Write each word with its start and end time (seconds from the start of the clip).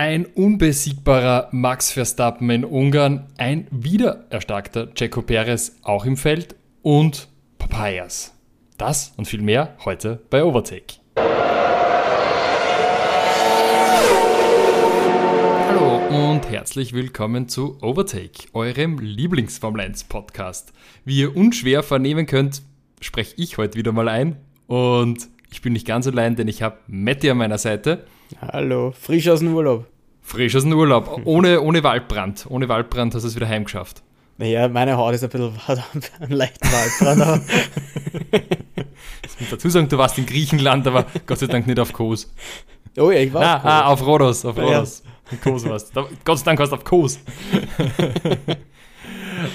Ein 0.00 0.24
unbesiegbarer 0.24 1.50
Max 1.52 1.92
Verstappen 1.92 2.48
in 2.48 2.64
Ungarn, 2.64 3.26
ein 3.36 3.66
wiedererstarkter 3.70 4.94
Checo 4.94 5.20
Perez 5.20 5.76
auch 5.82 6.06
im 6.06 6.16
Feld 6.16 6.54
und 6.80 7.28
Papayas. 7.58 8.34
Das 8.78 9.12
und 9.18 9.28
viel 9.28 9.42
mehr 9.42 9.76
heute 9.84 10.22
bei 10.30 10.42
Overtake. 10.42 10.94
Hallo 15.68 16.30
und 16.30 16.48
herzlich 16.48 16.94
willkommen 16.94 17.50
zu 17.50 17.76
Overtake, 17.82 18.48
eurem 18.54 18.98
Lieblings-Formel 18.98 19.82
1 19.82 20.04
Podcast. 20.04 20.72
Wie 21.04 21.18
ihr 21.18 21.36
unschwer 21.36 21.82
vernehmen 21.82 22.24
könnt, 22.24 22.62
spreche 23.02 23.34
ich 23.36 23.58
heute 23.58 23.76
wieder 23.76 23.92
mal 23.92 24.08
ein 24.08 24.38
und 24.66 25.28
ich 25.52 25.60
bin 25.60 25.74
nicht 25.74 25.86
ganz 25.86 26.06
allein, 26.06 26.36
denn 26.36 26.48
ich 26.48 26.62
habe 26.62 26.78
Matti 26.86 27.28
an 27.28 27.36
meiner 27.36 27.58
Seite. 27.58 28.06
Hallo, 28.40 28.92
frisch 28.92 29.28
aus 29.28 29.40
dem 29.40 29.54
Urlaub. 29.54 29.86
Frisch 30.22 30.54
aus 30.54 30.62
dem 30.62 30.72
Urlaub, 30.72 31.22
ohne, 31.24 31.60
ohne 31.60 31.82
Waldbrand. 31.82 32.46
Ohne 32.48 32.68
Waldbrand 32.68 33.14
hast 33.14 33.22
du 33.22 33.28
es 33.28 33.34
wieder 33.34 33.48
heimgeschafft. 33.48 34.02
Naja, 34.38 34.68
meine 34.68 34.96
Haut 34.96 35.14
ist 35.14 35.24
ein 35.24 35.30
bisschen 35.30 35.68
hat 35.68 35.82
einen 36.20 36.32
leichten 36.32 36.68
Waldbrand. 36.70 37.42
Ich 39.22 39.40
muss 39.40 39.50
dazu 39.50 39.70
sagen, 39.70 39.88
du 39.88 39.96
warst 39.96 40.18
in 40.18 40.26
Griechenland, 40.26 40.86
aber 40.86 41.06
Gott 41.24 41.38
sei 41.38 41.46
Dank 41.46 41.66
nicht 41.66 41.80
auf 41.80 41.94
Kos. 41.94 42.30
Oh 42.98 43.10
ja, 43.10 43.20
ich 43.20 43.32
war 43.32 43.42
ah, 43.42 43.54
auf 43.54 43.62
Kos. 43.62 43.70
ah, 43.70 43.86
auf 43.86 44.06
Rhodos, 44.06 44.44
auf 44.44 44.58
Rhodos. 44.58 45.02
Ja. 45.30 45.38
Kos 45.38 45.64
warst. 45.64 45.96
Da, 45.96 46.06
Gott 46.24 46.38
sei 46.38 46.44
Dank 46.44 46.58
warst 46.58 46.72
du 46.72 46.76
auf 46.76 46.84
Kos. 46.84 47.18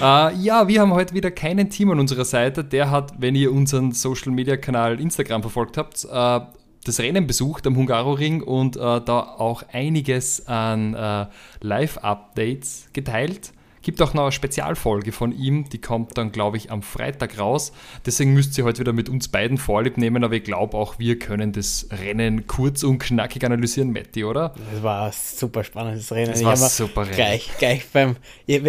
ja, 0.40 0.66
wir 0.66 0.80
haben 0.80 0.92
heute 0.92 1.14
wieder 1.14 1.30
keinen 1.30 1.70
Team 1.70 1.92
an 1.92 2.00
unserer 2.00 2.24
Seite. 2.24 2.64
Der 2.64 2.90
hat, 2.90 3.12
wenn 3.18 3.36
ihr 3.36 3.52
unseren 3.52 3.92
Social 3.92 4.32
Media 4.32 4.56
Kanal 4.56 5.00
Instagram 5.00 5.42
verfolgt 5.42 5.76
habt, 5.76 6.04
uh, 6.04 6.40
das 6.86 7.00
Rennen 7.00 7.26
besucht 7.26 7.66
am 7.66 7.76
Hungaroring 7.76 8.42
und 8.42 8.76
uh, 8.76 9.00
da 9.00 9.20
auch 9.20 9.62
einiges 9.72 10.46
an 10.46 11.28
Live-Updates 11.60 12.88
geteilt. 12.92 13.52
Gibt 13.86 14.02
auch 14.02 14.14
noch 14.14 14.24
eine 14.24 14.32
Spezialfolge 14.32 15.12
von 15.12 15.30
ihm, 15.30 15.68
die 15.68 15.80
kommt 15.80 16.18
dann, 16.18 16.32
glaube 16.32 16.56
ich, 16.56 16.72
am 16.72 16.82
Freitag 16.82 17.38
raus. 17.38 17.70
Deswegen 18.04 18.34
müsst 18.34 18.58
ihr 18.58 18.64
heute 18.64 18.80
wieder 18.80 18.92
mit 18.92 19.08
uns 19.08 19.28
beiden 19.28 19.58
Vorlieb 19.58 19.96
nehmen, 19.96 20.24
aber 20.24 20.34
ich 20.34 20.42
glaube 20.42 20.76
auch, 20.76 20.98
wir 20.98 21.20
können 21.20 21.52
das 21.52 21.86
Rennen 21.92 22.48
kurz 22.48 22.82
und 22.82 22.98
knackig 22.98 23.44
analysieren, 23.44 23.92
Matti, 23.92 24.24
oder? 24.24 24.54
Das 24.72 24.82
war 24.82 25.06
ein 25.06 25.12
super 25.12 25.62
spannendes 25.62 26.10
Rennen. 26.10 26.32
Das 26.32 26.42
war 26.42 26.56
super 26.56 27.02
Rennen. 27.02 27.14
Gleich, 27.14 27.50
gleich 27.58 27.86
beim, 27.92 28.16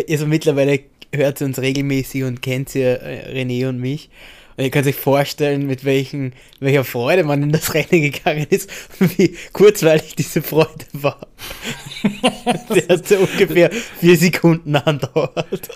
also 0.07 0.27
mittlerweile 0.27 0.81
hört 1.11 1.39
sie 1.39 1.45
uns 1.45 1.57
regelmäßig 1.57 2.23
und 2.23 2.43
kennt 2.43 2.69
sie 2.69 2.81
äh, 2.81 3.33
René 3.33 3.67
und 3.69 3.79
mich. 3.79 4.11
Und 4.57 4.63
ihr 4.63 4.71
könnt 4.71 4.87
euch 4.87 4.95
vorstellen, 4.95 5.67
mit 5.67 5.85
welchen, 5.85 6.33
welcher 6.59 6.83
Freude 6.83 7.23
man 7.23 7.43
in 7.43 7.51
das 7.51 7.73
Rennen 7.73 8.01
gegangen 8.01 8.47
ist 8.49 8.69
und 8.99 9.17
wie 9.17 9.35
kurzweilig 9.53 10.15
diese 10.15 10.41
Freude 10.41 10.85
war. 10.93 11.27
Der 12.75 12.87
hat 12.89 13.07
so 13.07 13.17
ungefähr 13.17 13.71
vier 13.71 14.17
Sekunden 14.17 14.75
andauert. 14.75 15.69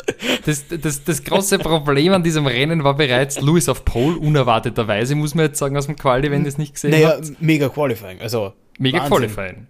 Das, 0.45 0.65
das, 0.67 1.03
das 1.03 1.23
große 1.23 1.59
Problem 1.59 2.13
an 2.13 2.23
diesem 2.23 2.47
Rennen 2.47 2.83
war 2.83 2.95
bereits 2.97 3.39
Louis 3.39 3.69
auf 3.69 3.85
Pole, 3.85 4.17
unerwarteterweise, 4.17 5.13
muss 5.15 5.35
man 5.35 5.45
jetzt 5.45 5.59
sagen, 5.59 5.77
aus 5.77 5.85
dem 5.85 5.95
Quali, 5.95 6.31
wenn 6.31 6.41
ihr 6.41 6.47
es 6.47 6.57
nicht 6.57 6.73
gesehen 6.73 6.91
naja, 6.91 7.17
habt. 7.17 7.41
mega 7.41 7.69
Qualifying, 7.69 8.19
also 8.19 8.53
Mega 8.81 8.97
Wahnsinn. 8.97 9.09
Qualifying. 9.09 9.67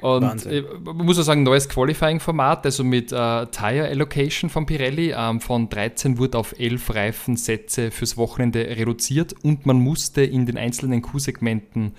Und 0.00 0.22
Wahnsinn. 0.22 0.64
man 0.84 1.04
muss 1.04 1.18
auch 1.18 1.24
sagen, 1.24 1.42
neues 1.42 1.68
Qualifying-Format, 1.68 2.64
also 2.64 2.84
mit 2.84 3.10
äh, 3.10 3.46
Tire 3.46 3.88
Allocation 3.88 4.48
von 4.48 4.64
Pirelli. 4.64 5.12
Ähm, 5.16 5.40
von 5.40 5.68
13 5.68 6.18
wurde 6.18 6.38
auf 6.38 6.58
11 6.58 6.94
Reifensätze 6.94 7.90
fürs 7.90 8.16
Wochenende 8.16 8.60
reduziert 8.60 9.34
und 9.42 9.66
man 9.66 9.80
musste 9.80 10.22
in 10.22 10.46
den 10.46 10.56
einzelnen 10.56 11.02
Q-Segmenten 11.02 11.94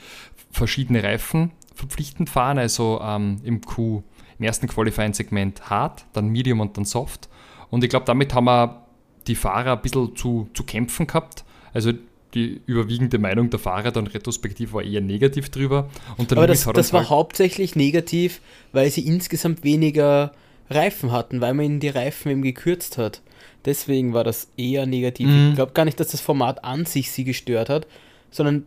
verschiedene 0.51 1.03
Reifen 1.03 1.51
verpflichtend 1.75 2.29
fahren. 2.29 2.57
Also 2.57 3.01
ähm, 3.03 3.41
im 3.43 3.61
Q, 3.61 4.03
im 4.37 4.45
ersten 4.45 4.67
Qualifying-Segment 4.67 5.69
hart, 5.69 6.05
dann 6.13 6.29
Medium 6.29 6.61
und 6.61 6.77
dann 6.77 6.85
Soft. 6.85 7.27
Und 7.69 7.83
ich 7.83 7.89
glaube, 7.89 8.05
damit 8.05 8.33
haben 8.33 8.45
wir 8.45 8.85
die 9.27 9.35
Fahrer 9.35 9.73
ein 9.73 9.81
bisschen 9.81 10.15
zu, 10.15 10.49
zu 10.53 10.63
kämpfen 10.63 11.05
gehabt. 11.05 11.43
Also 11.73 11.91
die 12.33 12.61
überwiegende 12.65 13.17
Meinung 13.17 13.49
der 13.49 13.59
Fahrer 13.59 13.91
dann 13.91 14.07
retrospektiv 14.07 14.73
war 14.73 14.83
eher 14.83 15.01
negativ 15.01 15.49
drüber. 15.49 15.89
Und 16.17 16.31
Aber 16.31 16.47
das, 16.47 16.65
das 16.65 16.93
war 16.93 17.09
hauptsächlich 17.09 17.75
negativ, 17.75 18.41
weil 18.71 18.89
sie 18.91 19.05
insgesamt 19.05 19.63
weniger 19.63 20.31
Reifen 20.69 21.11
hatten, 21.11 21.41
weil 21.41 21.53
man 21.53 21.65
ihnen 21.65 21.79
die 21.79 21.89
Reifen 21.89 22.31
eben 22.31 22.41
gekürzt 22.41 22.97
hat. 22.97 23.21
Deswegen 23.65 24.13
war 24.13 24.23
das 24.23 24.49
eher 24.57 24.85
negativ. 24.85 25.27
Mhm. 25.27 25.49
Ich 25.49 25.55
glaube 25.55 25.73
gar 25.73 25.85
nicht, 25.85 25.99
dass 25.99 26.09
das 26.09 26.21
Format 26.21 26.63
an 26.63 26.85
sich 26.85 27.11
sie 27.11 27.23
gestört 27.23 27.69
hat, 27.69 27.87
sondern 28.31 28.65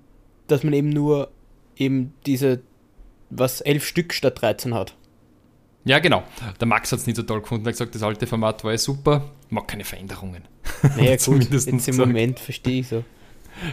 dass 0.48 0.64
man 0.64 0.72
eben 0.72 0.88
nur 0.88 1.30
eben 1.76 2.12
diese, 2.26 2.62
was, 3.30 3.60
elf 3.60 3.86
Stück 3.86 4.12
statt 4.12 4.42
13 4.42 4.74
hat. 4.74 4.94
Ja, 5.84 5.98
genau. 5.98 6.22
Der 6.60 6.66
Max 6.66 6.92
hat 6.92 7.00
es 7.00 7.06
nicht 7.06 7.16
so 7.16 7.22
toll 7.22 7.40
gefunden. 7.40 7.64
Er 7.66 7.70
hat 7.70 7.74
gesagt, 7.74 7.94
das 7.94 8.02
alte 8.02 8.26
Format 8.26 8.62
war 8.62 8.72
ja 8.72 8.78
super, 8.78 9.30
mag 9.50 9.66
keine 9.66 9.84
Veränderungen. 9.84 10.42
Naja, 10.96 11.16
gut, 11.24 11.50
jetzt 11.50 11.88
im. 11.88 11.96
Moment 11.96 12.38
verstehe 12.38 12.80
ich 12.80 12.88
so. 12.88 13.04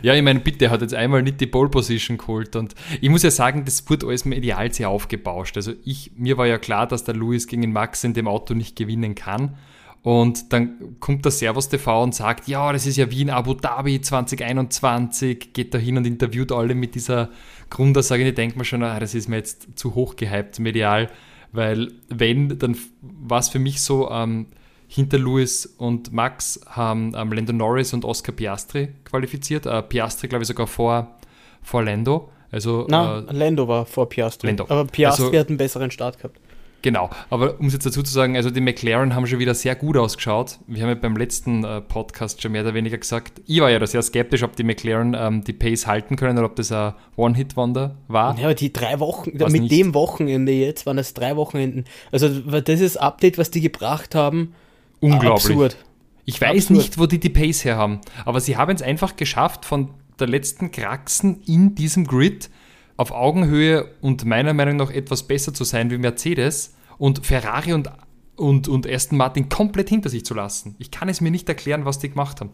Ja, 0.01 0.13
ich 0.13 0.21
meine, 0.21 0.39
bitte, 0.39 0.65
er 0.65 0.71
hat 0.71 0.81
jetzt 0.81 0.93
einmal 0.93 1.23
nicht 1.23 1.41
die 1.41 1.47
Pole 1.47 1.69
Position 1.69 2.17
geholt 2.17 2.55
und 2.55 2.75
ich 3.01 3.09
muss 3.09 3.23
ja 3.23 3.31
sagen, 3.31 3.65
das 3.65 3.89
wurde 3.89 4.07
alles 4.07 4.25
medial 4.25 4.73
sehr 4.73 4.89
aufgebauscht. 4.89 5.57
Also 5.57 5.73
ich, 5.83 6.11
mir 6.15 6.37
war 6.37 6.47
ja 6.47 6.57
klar, 6.57 6.87
dass 6.87 7.03
der 7.03 7.15
Lewis 7.15 7.47
gegen 7.47 7.61
den 7.61 7.73
Max 7.73 8.03
in 8.03 8.13
dem 8.13 8.27
Auto 8.27 8.53
nicht 8.53 8.75
gewinnen 8.75 9.15
kann. 9.15 9.57
Und 10.01 10.53
dann 10.53 10.95
kommt 10.99 11.25
der 11.25 11.31
Servus 11.31 11.67
TV 11.67 12.03
und 12.03 12.15
sagt, 12.15 12.47
ja, 12.47 12.71
das 12.71 12.85
ist 12.85 12.95
ja 12.95 13.11
wie 13.11 13.21
in 13.21 13.29
Abu 13.29 13.53
Dhabi 13.53 13.99
2021, 13.99 15.51
geht 15.51 15.73
da 15.73 15.77
hin 15.77 15.97
und 15.97 16.07
interviewt 16.07 16.53
alle 16.53 16.73
mit 16.73 16.95
dieser 16.95 17.29
Grundaussage. 17.69 18.25
Ich 18.27 18.35
denke 18.35 18.57
mir 18.57 18.63
schon, 18.63 18.81
ah, 18.83 18.99
das 18.99 19.13
ist 19.13 19.27
mir 19.27 19.37
jetzt 19.37 19.77
zu 19.77 19.95
hoch 19.95 20.15
gehypt 20.15 20.59
medial, 20.59 21.09
weil 21.51 21.91
wenn, 22.07 22.57
dann 22.57 22.77
war 23.01 23.39
es 23.39 23.49
für 23.49 23.59
mich 23.59 23.81
so, 23.81 24.09
ähm, 24.09 24.47
hinter 24.89 25.19
Lewis 25.19 25.67
und 25.67 26.11
Max 26.11 26.59
haben 26.65 27.13
ähm, 27.15 27.31
Lando 27.31 27.53
Norris 27.53 27.93
und 27.93 28.03
Oscar 28.03 28.31
Piastri 28.31 28.89
qualifiziert. 29.05 29.67
Äh, 29.67 29.83
Piastri, 29.83 30.27
glaube 30.27 30.43
ich, 30.43 30.47
sogar 30.47 30.65
vor, 30.65 31.15
vor 31.61 31.83
Lando. 31.83 32.31
Also, 32.51 32.87
Na, 32.89 33.19
äh, 33.19 33.31
Lando 33.31 33.67
war 33.67 33.85
vor 33.85 34.09
Piastri. 34.09 34.47
Lando. 34.47 34.65
Aber 34.67 34.85
Piastri 34.85 35.25
also, 35.25 35.37
hat 35.37 35.49
einen 35.49 35.57
besseren 35.57 35.91
Start 35.91 36.17
gehabt. 36.17 36.39
Genau, 36.81 37.09
aber 37.29 37.59
um 37.59 37.67
es 37.67 37.73
jetzt 37.73 37.85
dazu 37.85 38.01
zu 38.01 38.11
sagen, 38.11 38.37
also 38.37 38.49
die 38.49 38.61
McLaren 38.61 39.13
haben 39.13 39.27
schon 39.27 39.39
wieder 39.39 39.53
sehr 39.53 39.75
gut 39.75 39.97
ausgeschaut. 39.97 40.59
Wir 40.65 40.81
haben 40.83 40.89
ja 40.89 40.95
beim 40.95 41.17
letzten 41.17 41.63
äh, 41.65 41.81
Podcast 41.81 42.41
schon 42.41 42.53
mehr 42.53 42.63
oder 42.63 42.73
weniger 42.73 42.97
gesagt, 42.97 43.41
ich 43.45 43.59
war 43.59 43.69
ja 43.69 43.79
da 43.79 43.85
sehr 43.85 44.01
skeptisch, 44.01 44.43
ob 44.43 44.55
die 44.55 44.63
McLaren 44.63 45.13
ähm, 45.13 45.43
die 45.43 45.51
Pace 45.51 45.87
halten 45.87 46.15
können 46.15 46.37
oder 46.37 46.47
ob 46.47 46.55
das 46.55 46.71
ein 46.71 46.93
One-Hit-Wonder 47.17 47.97
war. 48.07 48.37
Ja, 48.37 48.45
aber 48.45 48.53
die 48.53 48.71
drei 48.71 48.99
Wochen, 49.01 49.31
was 49.35 49.51
mit 49.51 49.63
nicht. 49.63 49.73
dem 49.73 49.93
Wochenende 49.93 50.53
jetzt 50.53 50.85
waren 50.85 50.97
es 50.97 51.13
drei 51.13 51.35
Wochenenden. 51.35 51.83
Also 52.13 52.29
das 52.29 52.79
ist 52.79 52.95
Update, 52.97 53.37
was 53.37 53.51
die 53.51 53.61
gebracht 53.61 54.15
haben, 54.15 54.55
Unglaublich. 54.99 55.51
Absurd. 55.51 55.77
Ich 56.25 56.39
weiß 56.39 56.65
Absurd. 56.65 56.77
nicht, 56.77 56.97
wo 56.99 57.05
die 57.05 57.19
die 57.19 57.29
Pace 57.29 57.65
her 57.65 57.77
haben, 57.77 58.01
aber 58.25 58.39
sie 58.39 58.57
haben 58.57 58.75
es 58.75 58.81
einfach 58.81 59.15
geschafft, 59.15 59.65
von 59.65 59.89
der 60.19 60.27
letzten 60.27 60.71
Kraxen 60.71 61.41
in 61.45 61.75
diesem 61.75 62.05
Grid 62.05 62.49
auf 62.97 63.11
Augenhöhe 63.11 63.89
und 64.01 64.25
meiner 64.25 64.53
Meinung 64.53 64.75
nach 64.75 64.91
etwas 64.91 65.23
besser 65.23 65.53
zu 65.53 65.63
sein 65.63 65.89
wie 65.89 65.97
Mercedes 65.97 66.75
und 66.97 67.25
Ferrari 67.25 67.73
und, 67.73 67.89
und, 68.35 68.67
und 68.67 68.87
Aston 68.87 69.17
Martin 69.17 69.47
komplett 69.47 69.89
hinter 69.89 70.09
sich 70.09 70.25
zu 70.25 70.33
lassen. 70.33 70.75
Ich 70.79 70.91
kann 70.91 71.07
es 71.07 71.21
mir 71.21 71.31
nicht 71.31 71.47
erklären, 71.47 71.85
was 71.85 71.99
die 71.99 72.09
gemacht 72.09 72.41
haben. 72.41 72.51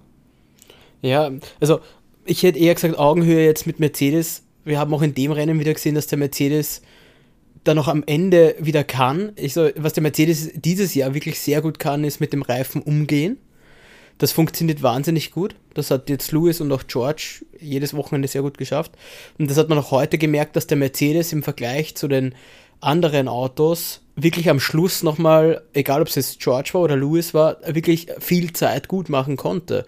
Ja, 1.01 1.31
also 1.59 1.79
ich 2.25 2.44
hätte 2.44 2.59
eher 2.59 2.75
gesagt 2.75 2.97
Augenhöhe 2.97 3.44
jetzt 3.44 3.67
mit 3.67 3.79
Mercedes. 3.79 4.44
Wir 4.63 4.79
haben 4.79 4.94
auch 4.94 5.01
in 5.01 5.13
dem 5.13 5.31
Rennen 5.31 5.59
wieder 5.59 5.73
gesehen, 5.73 5.95
dass 5.95 6.07
der 6.07 6.17
Mercedes 6.17 6.81
dann 7.65 7.75
noch 7.75 7.87
am 7.87 8.03
Ende 8.05 8.55
wieder 8.59 8.83
kann. 8.83 9.33
Ich 9.35 9.53
so, 9.53 9.69
was 9.75 9.93
der 9.93 10.03
Mercedes 10.03 10.51
dieses 10.55 10.95
Jahr 10.95 11.13
wirklich 11.13 11.39
sehr 11.39 11.61
gut 11.61 11.79
kann, 11.79 12.03
ist 12.03 12.21
mit 12.21 12.31
dem 12.31 12.41
Reifen 12.41 12.81
umgehen. 12.81 13.37
Das 14.17 14.31
funktioniert 14.31 14.81
wahnsinnig 14.81 15.31
gut. 15.31 15.55
Das 15.73 15.91
hat 15.91 16.09
jetzt 16.09 16.31
Lewis 16.31 16.61
und 16.61 16.71
auch 16.71 16.83
George 16.87 17.45
jedes 17.59 17.93
Wochenende 17.93 18.29
sehr 18.29 18.43
gut 18.43 18.57
geschafft. 18.57 18.93
Und 19.37 19.49
das 19.49 19.57
hat 19.57 19.67
man 19.67 19.77
auch 19.77 19.91
heute 19.91 20.17
gemerkt, 20.17 20.55
dass 20.55 20.67
der 20.67 20.77
Mercedes 20.77 21.33
im 21.33 21.43
Vergleich 21.43 21.95
zu 21.95 22.07
den 22.07 22.33
anderen 22.79 23.27
Autos 23.27 24.01
wirklich 24.15 24.50
am 24.50 24.59
Schluss 24.59 25.03
nochmal, 25.03 25.63
egal 25.73 26.01
ob 26.01 26.07
es 26.07 26.15
jetzt 26.15 26.39
George 26.39 26.69
war 26.73 26.81
oder 26.81 26.95
Lewis 26.95 27.33
war, 27.33 27.57
wirklich 27.65 28.07
viel 28.19 28.53
Zeit 28.53 28.88
gut 28.88 29.09
machen 29.09 29.35
konnte. 29.35 29.85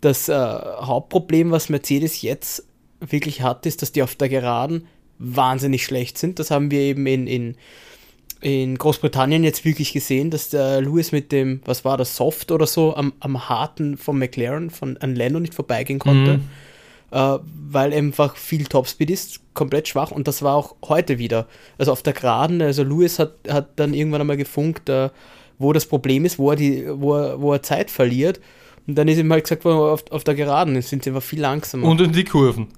Das 0.00 0.28
äh, 0.28 0.34
Hauptproblem, 0.34 1.50
was 1.52 1.68
Mercedes 1.68 2.22
jetzt 2.22 2.64
wirklich 2.98 3.42
hat, 3.42 3.66
ist, 3.66 3.82
dass 3.82 3.92
die 3.92 4.02
auf 4.02 4.16
der 4.16 4.28
Geraden 4.28 4.86
wahnsinnig 5.20 5.84
schlecht 5.84 6.18
sind. 6.18 6.38
Das 6.38 6.50
haben 6.50 6.70
wir 6.70 6.80
eben 6.80 7.06
in, 7.06 7.26
in, 7.26 7.56
in 8.40 8.78
Großbritannien 8.78 9.44
jetzt 9.44 9.64
wirklich 9.64 9.92
gesehen, 9.92 10.30
dass 10.30 10.48
der 10.48 10.80
Lewis 10.80 11.12
mit 11.12 11.30
dem, 11.30 11.60
was 11.66 11.84
war 11.84 11.96
das, 11.96 12.16
Soft 12.16 12.50
oder 12.50 12.66
so, 12.66 12.96
am, 12.96 13.12
am 13.20 13.48
harten 13.48 13.96
von 13.96 14.18
McLaren, 14.18 14.70
von 14.70 14.96
an 14.96 15.14
Lando 15.14 15.38
nicht 15.38 15.54
vorbeigehen 15.54 15.98
konnte. 15.98 16.38
Mhm. 16.38 16.48
Äh, 17.12 17.38
weil 17.70 17.92
einfach 17.92 18.36
viel 18.36 18.64
Topspeed 18.64 19.10
ist, 19.10 19.40
komplett 19.52 19.88
schwach 19.88 20.10
und 20.10 20.26
das 20.26 20.42
war 20.42 20.54
auch 20.54 20.76
heute 20.88 21.18
wieder. 21.18 21.46
Also 21.76 21.92
auf 21.92 22.02
der 22.02 22.12
Geraden, 22.12 22.62
also 22.62 22.82
Lewis 22.82 23.18
hat, 23.18 23.34
hat 23.48 23.70
dann 23.76 23.94
irgendwann 23.94 24.22
einmal 24.22 24.36
gefunkt, 24.36 24.88
äh, 24.88 25.10
wo 25.58 25.72
das 25.72 25.86
Problem 25.86 26.24
ist, 26.24 26.38
wo 26.38 26.50
er, 26.50 26.56
die, 26.56 26.86
wo 26.88 27.16
er, 27.16 27.40
wo 27.40 27.52
er 27.52 27.62
Zeit 27.62 27.90
verliert. 27.90 28.40
Und 28.86 28.94
dann 28.96 29.08
ist 29.08 29.18
ihm 29.18 29.30
halt 29.30 29.44
gesagt 29.44 29.64
worden, 29.64 29.92
auf, 29.92 30.04
auf 30.10 30.24
der 30.24 30.34
Geraden 30.34 30.80
sind 30.82 31.04
sie 31.04 31.10
einfach 31.10 31.22
viel 31.22 31.40
langsamer. 31.40 31.86
Und 31.86 32.00
in 32.00 32.12
die 32.12 32.24
Kurven. 32.24 32.68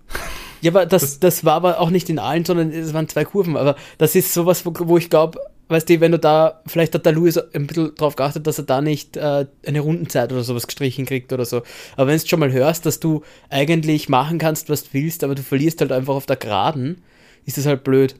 Ja, 0.63 0.71
aber 0.71 0.87
das, 0.87 1.03
das, 1.03 1.21
das 1.21 1.45
war 1.45 1.55
aber 1.55 1.81
auch 1.81 1.91
nicht 1.91 2.09
in 2.09 2.19
allen, 2.19 2.45
sondern 2.45 2.71
es 2.71 2.95
waren 2.95 3.09
zwei 3.09 3.25
Kurven. 3.25 3.57
Aber 3.57 3.77
das 3.99 4.15
ist 4.15 4.33
sowas, 4.33 4.65
wo, 4.65 4.73
wo 4.85 4.97
ich 4.97 5.11
glaube, 5.11 5.41
weißt 5.69 5.89
du, 5.89 6.01
wenn 6.01 6.13
du 6.13 6.19
da, 6.19 6.63
vielleicht 6.67 6.95
hat 6.95 7.05
der 7.05 7.13
Louis 7.13 7.37
ein 7.37 7.67
bisschen 7.67 7.95
drauf 7.97 8.15
geachtet, 8.15 8.47
dass 8.47 8.59
er 8.59 8.65
da 8.65 8.81
nicht 8.81 9.17
äh, 9.17 9.47
eine 9.67 9.81
Rundenzeit 9.81 10.33
oder 10.33 10.45
sowas 10.45 10.67
gestrichen 10.67 11.05
kriegt 11.05 11.33
oder 11.33 11.45
so. 11.45 11.63
Aber 11.97 12.07
wenn 12.07 12.19
du 12.19 12.27
schon 12.27 12.39
mal 12.39 12.53
hörst, 12.53 12.87
dass 12.87 13.01
du 13.01 13.23
eigentlich 13.51 14.09
machen 14.09 14.39
kannst, 14.39 14.71
was 14.71 14.85
du 14.85 14.91
willst, 14.93 15.25
aber 15.25 15.35
du 15.35 15.43
verlierst 15.43 15.81
halt 15.81 15.91
einfach 15.91 16.15
auf 16.15 16.27
der 16.27 16.37
Geraden, 16.37 17.03
ist 17.45 17.59
das 17.59 17.67
halt 17.67 17.83
blöd. 17.83 18.15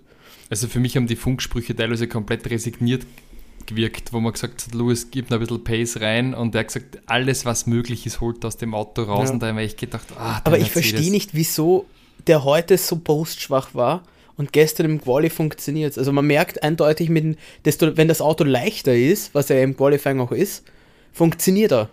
Also 0.51 0.67
für 0.67 0.81
mich 0.81 0.97
haben 0.97 1.07
die 1.07 1.17
Funksprüche 1.17 1.77
teilweise 1.77 2.09
komplett 2.09 2.51
resigniert 2.51 3.07
gewirkt, 3.67 4.13
wo 4.13 4.19
man 4.19 4.33
gesagt 4.33 4.67
hat, 4.67 4.75
Louis, 4.75 5.11
gib 5.13 5.31
noch 5.31 5.39
ein 5.39 5.41
bisschen 5.41 5.63
Pace 5.63 6.01
rein 6.01 6.35
und 6.35 6.55
er 6.55 6.61
hat 6.61 6.69
gesagt, 6.69 6.99
alles, 7.07 7.45
was 7.45 7.67
möglich 7.67 8.07
ist, 8.07 8.21
holt 8.21 8.45
aus 8.45 8.57
dem 8.57 8.75
Auto 8.75 9.03
raus 9.05 9.29
ja. 9.29 9.35
und 9.35 9.43
da 9.43 9.49
habe 9.49 9.63
ich 9.63 9.77
gedacht, 9.77 10.09
ah, 10.19 10.41
Aber 10.43 10.59
ich 10.59 10.73
verstehe 10.73 11.13
nicht, 11.13 11.31
wieso 11.33 11.87
der 12.27 12.45
heute 12.45 12.79
so 12.79 12.97
postschwach 12.97 13.75
war 13.75 14.03
und 14.37 14.53
gestern 14.53 14.87
im 14.87 15.01
Quali 15.01 15.31
funktioniert 15.31 15.97
Also 15.99 16.13
man 16.13 16.27
merkt 16.27 16.63
eindeutig, 16.63 17.09
mit, 17.09 17.39
desto, 17.65 17.97
wenn 17.97 18.09
das 18.09 18.21
Auto 18.21 18.45
leichter 18.45 18.95
ist, 18.95 19.35
was 19.35 19.51
er 19.51 19.63
im 19.63 19.77
Qualifying 19.77 20.21
auch 20.21 20.33
ist, 20.33 20.65
funktioniert 21.13 21.73
er. 21.73 21.91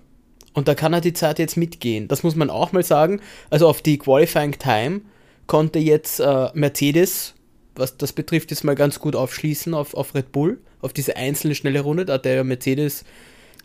Und 0.53 0.67
da 0.67 0.75
kann 0.75 0.93
er 0.93 1.01
die 1.01 1.13
Zeit 1.13 1.39
jetzt 1.39 1.57
mitgehen. 1.57 2.07
Das 2.07 2.23
muss 2.23 2.35
man 2.35 2.49
auch 2.49 2.71
mal 2.71 2.83
sagen. 2.83 3.21
Also 3.49 3.67
auf 3.67 3.81
die 3.81 3.97
Qualifying 3.97 4.57
Time 4.57 5.01
konnte 5.47 5.79
jetzt 5.79 6.19
äh, 6.19 6.47
Mercedes, 6.53 7.35
was 7.75 7.97
das 7.97 8.13
betrifft, 8.13 8.51
jetzt 8.51 8.63
mal 8.63 8.75
ganz 8.75 8.99
gut 8.99 9.15
aufschließen 9.15 9.73
auf, 9.73 9.93
auf 9.93 10.15
Red 10.15 10.31
Bull, 10.31 10.59
auf 10.81 10.93
diese 10.93 11.17
einzelne 11.17 11.55
schnelle 11.55 11.81
Runde. 11.81 12.05
Da 12.05 12.13
hat 12.13 12.25
der 12.25 12.43
Mercedes. 12.43 13.03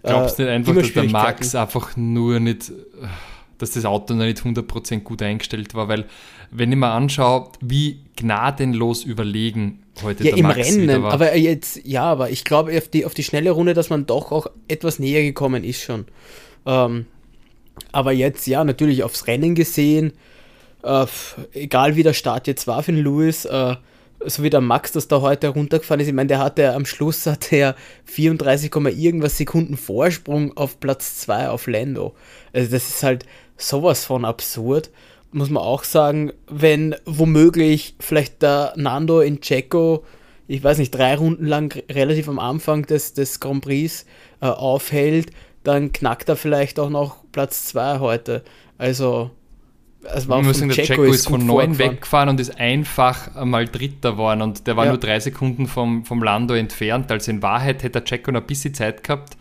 Äh, 0.02 0.08
Glaubst 0.08 0.38
du 0.38 0.42
nicht 0.42 0.52
einfach, 0.52 0.74
dass 0.74 0.92
der 0.92 1.04
Max 1.04 1.54
einfach 1.54 1.96
nur 1.96 2.40
nicht 2.40 2.70
dass 3.58 3.72
das 3.72 3.84
Auto 3.84 4.14
noch 4.14 4.24
nicht 4.24 4.38
100% 4.38 5.00
gut 5.00 5.22
eingestellt 5.22 5.74
war, 5.74 5.88
weil 5.88 6.06
wenn 6.50 6.70
ich 6.70 6.78
mir 6.78 6.90
anschaue, 6.90 7.50
wie 7.60 8.00
gnadenlos 8.16 9.04
überlegen 9.04 9.82
heute 10.02 10.24
ja, 10.24 10.30
der 10.30 10.38
im 10.38 10.46
Max 10.46 10.68
Rennen, 10.68 11.02
war. 11.02 11.12
aber 11.12 11.36
jetzt, 11.36 11.80
ja, 11.84 12.04
aber 12.04 12.30
ich 12.30 12.44
glaube 12.44 12.76
auf 12.76 12.88
die, 12.88 13.04
auf 13.04 13.14
die 13.14 13.24
schnelle 13.24 13.50
Runde, 13.50 13.74
dass 13.74 13.90
man 13.90 14.06
doch 14.06 14.32
auch 14.32 14.46
etwas 14.68 14.98
näher 14.98 15.22
gekommen 15.22 15.64
ist 15.64 15.82
schon. 15.82 16.06
Ähm, 16.66 17.06
aber 17.92 18.12
jetzt, 18.12 18.46
ja, 18.46 18.64
natürlich 18.64 19.02
aufs 19.02 19.26
Rennen 19.26 19.54
gesehen, 19.54 20.12
äh, 20.82 21.06
egal 21.52 21.96
wie 21.96 22.02
der 22.02 22.12
Start 22.12 22.46
jetzt 22.46 22.66
war 22.66 22.82
für 22.82 22.92
den 22.92 23.02
Lewis, 23.02 23.44
äh, 23.44 23.76
so 24.26 24.42
wie 24.42 24.50
der 24.50 24.60
Max, 24.60 24.92
das 24.92 25.08
da 25.08 25.20
heute 25.20 25.48
runtergefahren 25.48 26.00
ist, 26.00 26.08
ich 26.08 26.14
meine, 26.14 26.28
der 26.28 26.38
hatte 26.38 26.74
am 26.74 26.86
Schluss 26.86 27.26
hatte 27.26 27.56
er 27.56 27.76
34, 28.04 28.74
irgendwas 28.74 29.38
Sekunden 29.38 29.76
Vorsprung 29.76 30.56
auf 30.56 30.80
Platz 30.80 31.20
2 31.20 31.48
auf 31.48 31.66
Lando. 31.66 32.14
Also 32.52 32.70
das 32.70 32.88
ist 32.88 33.02
halt, 33.02 33.26
sowas 33.56 34.04
von 34.04 34.24
absurd. 34.24 34.90
Muss 35.32 35.50
man 35.50 35.62
auch 35.62 35.84
sagen, 35.84 36.32
wenn 36.48 36.94
womöglich 37.04 37.96
vielleicht 37.98 38.42
der 38.42 38.72
Nando 38.76 39.20
in 39.20 39.40
Checo, 39.40 40.04
ich 40.46 40.62
weiß 40.62 40.78
nicht, 40.78 40.92
drei 40.92 41.16
Runden 41.16 41.46
lang 41.46 41.76
relativ 41.90 42.28
am 42.28 42.38
Anfang 42.38 42.86
des, 42.86 43.14
des 43.14 43.40
Grand 43.40 43.64
Prix 43.64 44.06
äh, 44.40 44.46
aufhält, 44.46 45.30
dann 45.64 45.92
knackt 45.92 46.28
er 46.28 46.36
vielleicht 46.36 46.78
auch 46.78 46.90
noch 46.90 47.24
Platz 47.32 47.66
2 47.66 47.98
heute. 47.98 48.44
Also, 48.78 49.30
es 50.14 50.28
war 50.28 50.42
muss 50.42 50.58
sagen, 50.58 50.70
der 50.70 50.84
Checo 50.84 51.04
ist 51.04 51.28
von 51.28 51.44
9 51.44 51.78
weggefahren 51.78 52.28
und 52.28 52.40
ist 52.40 52.58
einfach 52.58 53.34
einmal 53.34 53.66
Dritter 53.66 54.12
geworden 54.12 54.42
und 54.42 54.66
der 54.66 54.76
war 54.76 54.84
ja. 54.84 54.92
nur 54.92 55.00
drei 55.00 55.20
Sekunden 55.20 55.66
vom, 55.66 56.04
vom 56.04 56.22
Lando 56.22 56.54
entfernt. 56.54 57.10
Also 57.10 57.30
in 57.30 57.42
Wahrheit 57.42 57.82
hätte 57.82 58.00
der 58.00 58.04
Checo 58.04 58.30
noch 58.32 58.40
ein 58.40 58.46
bisschen 58.46 58.74
Zeit 58.74 59.02
gehabt, 59.02 59.36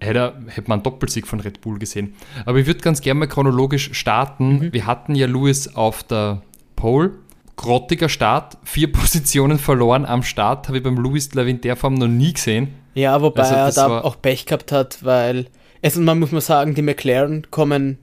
hätte, 0.00 0.34
hätte 0.48 0.68
man 0.68 0.76
einen 0.76 0.82
Doppelsieg 0.82 1.26
von 1.26 1.40
Red 1.40 1.60
Bull 1.60 1.78
gesehen. 1.78 2.14
Aber 2.46 2.58
ich 2.58 2.66
würde 2.66 2.80
ganz 2.80 3.00
gerne 3.00 3.20
mal 3.20 3.26
chronologisch 3.26 3.90
starten. 3.92 4.58
Mhm. 4.58 4.72
Wir 4.72 4.86
hatten 4.86 5.14
ja 5.14 5.26
Lewis 5.26 5.74
auf 5.74 6.02
der 6.02 6.42
Pole. 6.76 7.12
Grottiger 7.56 8.08
Start, 8.08 8.58
vier 8.64 8.90
Positionen 8.92 9.58
verloren 9.58 10.04
am 10.04 10.22
Start, 10.22 10.68
habe 10.68 10.78
ich 10.78 10.82
beim 10.82 10.96
Lewis 10.96 11.28
in 11.28 11.60
der 11.60 11.76
Form 11.76 11.94
noch 11.94 12.08
nie 12.08 12.32
gesehen. 12.32 12.68
Ja, 12.94 13.20
wobei 13.20 13.42
also, 13.42 13.80
er 13.80 13.88
da 13.88 14.00
auch 14.00 14.20
Pech 14.20 14.46
gehabt 14.46 14.72
hat, 14.72 15.04
weil 15.04 15.46
erstmal 15.82 16.14
muss 16.14 16.32
man 16.32 16.40
sagen, 16.40 16.74
die 16.74 16.82
McLaren 16.82 17.50
kommen, 17.50 17.98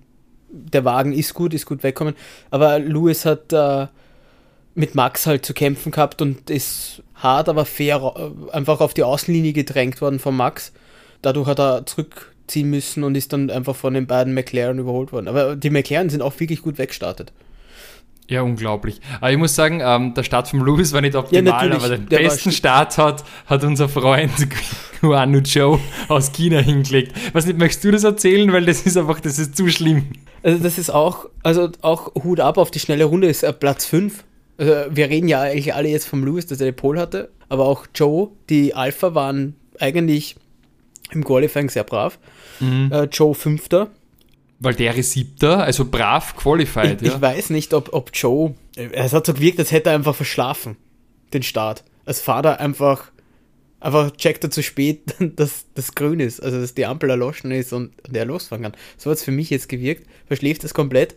der 0.52 0.86
Wagen 0.86 1.14
ist 1.14 1.34
gut, 1.34 1.54
ist 1.54 1.66
gut 1.66 1.84
wegkommen, 1.84 2.16
aber 2.50 2.80
Lewis 2.80 3.26
hat 3.26 3.54
äh, 3.54 3.88
mit 4.76 4.96
Max 4.96 5.26
halt 5.26 5.46
zu 5.46 5.54
kämpfen 5.54 5.92
gehabt 5.92 6.22
und 6.22 6.50
ist 6.50 7.04
hart, 7.16 7.50
aber 7.50 7.66
fair 7.66 8.14
äh, 8.16 8.52
einfach 8.52 8.82
auf 8.82 8.94
die 8.94 9.04
Außenlinie 9.04 9.54
gedrängt 9.54 10.02
worden 10.02 10.20
von 10.20 10.36
Max 10.36 10.72
dadurch 11.22 11.48
hat 11.48 11.60
er 11.60 11.86
zurückziehen 11.86 12.70
müssen 12.70 13.04
und 13.04 13.16
ist 13.16 13.34
dann 13.34 13.50
einfach 13.50 13.76
von 13.76 13.94
den 13.94 14.08
beiden 14.08 14.34
McLaren 14.34 14.80
überholt 14.80 15.12
worden. 15.12 15.28
Aber 15.28 15.56
die 15.56 15.70
McLaren 15.70 16.10
sind 16.10 16.22
auch 16.22 16.40
wirklich 16.40 16.62
gut 16.62 16.78
weggestartet. 16.78 17.32
Ja, 18.32 18.44
unglaublich. 18.44 19.02
Aber 19.20 19.30
ich 19.30 19.38
muss 19.38 19.56
sagen, 19.56 19.82
ähm, 19.84 20.14
der 20.14 20.24
Start 20.24 20.48
von 20.48 20.66
Lewis 20.66 20.94
war 20.94 21.02
nicht 21.02 21.16
optimal, 21.16 21.70
ja, 21.70 21.76
aber 21.76 21.98
den 21.98 22.08
besten 22.08 22.54
Start 22.54 22.98
hat, 22.98 23.26
hat 23.46 23.66
unser 23.66 23.90
Freund 23.90 24.32
Guanu 25.02 25.40
Joe 25.40 25.82
aus 26.08 26.32
China 26.32 26.60
hingelegt. 26.60 27.12
Was 27.34 27.46
nicht, 27.46 27.60
möchtest 27.60 27.84
du 27.84 27.92
das 27.92 28.06
erzählen? 28.06 28.54
Weil 28.54 28.66
das 28.66 28.84
ist 28.84 28.96
einfach, 28.96 29.20
das 29.20 29.38
ist 29.38 29.58
zu 29.58 29.68
schlimm. 29.68 30.14
Also 30.44 30.64
das 30.64 30.78
ist 30.78 30.92
auch, 30.92 31.26
also 31.44 31.72
auch 31.82 32.16
Hut 32.24 32.40
ab 32.40 32.58
auf 32.58 32.72
die 32.72 32.80
schnelle 32.80 33.04
Runde 33.04 33.28
ist 33.28 33.44
äh, 33.44 33.52
Platz 33.52 33.86
5. 33.86 34.24
Also 34.58 34.74
wir 34.92 35.10
reden 35.10 35.28
ja 35.28 35.42
eigentlich 35.42 35.74
alle 35.74 35.90
jetzt 35.90 36.08
vom 36.08 36.24
Lewis, 36.24 36.48
dass 36.48 36.62
er 36.62 36.68
die 36.68 36.72
Pole 36.72 37.02
hatte, 37.02 37.32
aber 37.50 37.66
auch 37.66 37.86
Joe, 37.94 38.30
die 38.50 38.74
Alpha 38.74 39.14
waren 39.14 39.58
eigentlich 39.78 40.38
im 41.12 41.26
Qualifying 41.26 41.70
sehr 41.70 41.84
brav. 41.84 42.18
Mhm. 42.62 42.94
Äh, 42.94 43.04
Joe 43.12 43.36
Fünfter. 43.36 43.90
Weil 44.64 44.76
der 44.76 44.96
ist 44.96 45.14
Siebter, 45.14 45.64
also 45.64 45.86
brav 45.86 46.36
qualified. 46.36 47.02
Ich, 47.02 47.08
ja. 47.08 47.16
ich 47.16 47.22
weiß 47.22 47.50
nicht, 47.50 47.74
ob, 47.74 47.92
ob 47.94 48.12
Joe. 48.14 48.54
Es 48.76 49.12
hat 49.12 49.26
so 49.26 49.34
gewirkt, 49.34 49.58
als 49.58 49.72
hätte 49.72 49.90
er 49.90 49.96
einfach 49.96 50.16
verschlafen, 50.16 50.78
den 51.34 51.42
Start. 51.42 51.84
Als 52.06 52.22
Fahrer 52.22 52.60
einfach, 52.60 53.12
einfach 53.80 54.12
checkt 54.12 54.44
er 54.44 54.52
zu 54.52 54.62
spät, 54.62 55.16
dass 55.36 55.66
das 55.74 55.96
grün 55.96 56.20
ist, 56.20 56.44
also 56.44 56.62
dass 56.62 56.76
die 56.76 56.86
Ampel 56.86 57.10
erloschen 57.10 57.50
ist 57.50 57.74
und, 57.74 57.92
und 58.08 58.16
er 58.16 58.26
losfahren 58.26 58.62
kann. 58.62 58.76
So 58.98 59.10
hat 59.10 59.18
es 59.18 59.24
für 59.24 59.32
mich 59.32 59.50
jetzt 59.50 59.68
gewirkt. 59.68 60.08
Verschläft 60.28 60.64
es 60.64 60.76
komplett. 60.76 61.16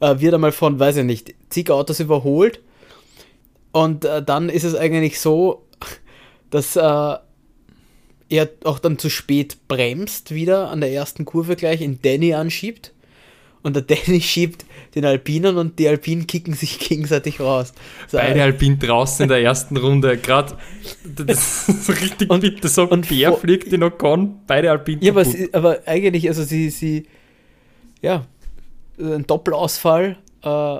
Äh, 0.00 0.20
wird 0.20 0.34
einmal 0.34 0.52
von, 0.52 0.78
weiß 0.78 0.98
ich 0.98 1.04
nicht, 1.04 1.34
zig 1.48 1.70
Autos 1.70 1.98
überholt. 1.98 2.60
Und 3.72 4.04
äh, 4.04 4.22
dann 4.22 4.50
ist 4.50 4.64
es 4.64 4.74
eigentlich 4.74 5.18
so, 5.18 5.66
dass 6.50 6.76
äh, 6.76 7.16
er 8.32 8.48
auch 8.64 8.78
dann 8.78 8.98
zu 8.98 9.10
spät 9.10 9.58
bremst 9.68 10.34
wieder 10.34 10.70
an 10.70 10.80
der 10.80 10.90
ersten 10.90 11.26
Kurve 11.26 11.54
gleich, 11.54 11.82
in 11.82 12.00
Danny 12.00 12.32
anschiebt. 12.32 12.92
Und 13.62 13.76
der 13.76 13.82
Danny 14.06 14.20
schiebt 14.22 14.64
den 14.94 15.04
Alpinen 15.04 15.58
und 15.58 15.78
die 15.78 15.86
Alpinen 15.86 16.26
kicken 16.26 16.54
sich 16.54 16.78
gegenseitig 16.88 17.40
raus. 17.40 17.74
So, 18.08 18.16
Beide 18.16 18.42
Alpinen 18.42 18.78
draußen 18.78 19.24
in 19.24 19.28
der 19.28 19.42
ersten 19.42 19.76
Runde. 19.76 20.16
Gerade, 20.16 20.56
das 21.04 21.68
ist 21.68 21.84
so 21.84 21.92
richtig 21.92 22.30
und, 22.30 22.40
bitter. 22.40 22.68
So 22.68 22.84
und 22.84 23.10
der 23.10 23.34
fliegt 23.34 23.70
in 23.72 23.82
Ocon, 23.82 24.40
beide 24.46 24.70
Alpinen. 24.70 25.02
Ja, 25.02 25.12
aber, 25.12 25.24
sie, 25.26 25.52
aber, 25.52 25.80
eigentlich, 25.84 26.26
also 26.28 26.42
sie, 26.42 26.70
sie, 26.70 27.06
ja, 28.00 28.24
ein 28.98 29.26
Doppelausfall. 29.26 30.16
Äh, 30.42 30.78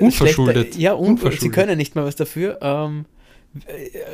unverschuldet. 0.00 0.76
ja, 0.76 0.94
un 0.94 1.10
unverschuldet. 1.10 1.40
sie 1.40 1.50
können 1.50 1.78
nicht 1.78 1.94
mehr 1.94 2.04
was 2.04 2.16
dafür. 2.16 2.58
Ähm, 2.60 3.06
äh, 3.06 3.17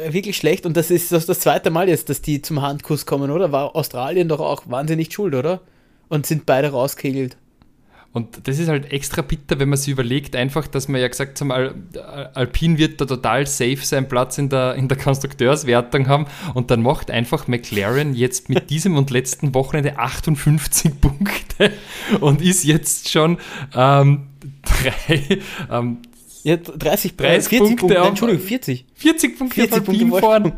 wirklich 0.09 0.37
schlecht 0.37 0.67
und 0.67 0.77
das 0.77 0.91
ist 0.91 1.13
das, 1.13 1.27
das 1.27 1.41
zweite 1.41 1.71
Mal 1.71 1.89
jetzt, 1.89 2.09
dass 2.09 2.23
die 2.23 2.43
zum 2.43 2.63
Handkuss 2.63 3.07
kommen, 3.07 3.31
oder? 3.31 3.53
War 3.53 3.75
Australien 3.77 4.29
doch 4.29 4.41
auch 4.41 4.65
wahnsinnig 4.67 5.13
schuld, 5.13 5.35
oder? 5.35 5.61
Und 6.09 6.27
sind 6.27 6.47
beide 6.47 6.71
rausgekegelt. 6.71 7.37
Und 8.15 8.47
das 8.47 8.61
ist 8.61 8.69
halt 8.69 8.93
extra 8.93 9.23
bitter, 9.23 9.59
wenn 9.59 9.69
man 9.69 9.77
sich 9.77 9.89
überlegt, 9.89 10.37
einfach, 10.37 10.69
dass 10.69 10.87
man 10.87 11.01
ja 11.01 11.09
gesagt 11.09 11.41
haben, 11.41 11.51
Al 11.51 11.75
Alpine 12.35 12.79
wird 12.79 13.01
da 13.01 13.07
total 13.07 13.45
safe 13.45 13.79
seinen 13.79 14.07
Platz 14.07 14.39
in 14.39 14.49
der, 14.49 14.77
in 14.77 14.87
der 14.87 14.97
Konstrukteurswertung 14.97 16.07
haben 16.07 16.27
und 16.55 16.71
dann 16.71 16.81
macht 16.81 17.11
einfach 17.11 17.49
McLaren 17.49 18.15
jetzt 18.15 18.49
mit 18.49 18.71
diesem 18.71 18.97
und 18.97 19.11
letzten 19.11 19.53
Wochenende 19.53 19.99
58 19.99 21.01
Punkte 21.01 21.73
und 22.21 22.41
ist 22.41 22.63
jetzt 22.63 23.11
schon 23.11 23.39
ähm, 23.75 24.29
drei, 24.63 25.41
ähm, 25.69 25.99
ja, 26.45 26.57
30, 26.57 27.17
30 27.17 27.49
40 27.49 27.59
Punkte, 27.59 27.77
Punkte 27.87 28.09
Entschuldigung, 28.09 28.47
40. 28.47 28.85
40 28.95 29.39
Punkte 29.39 29.55
40 29.55 29.73
auf 29.81 29.89
Alpine 29.89 30.21
fahren. 30.21 30.53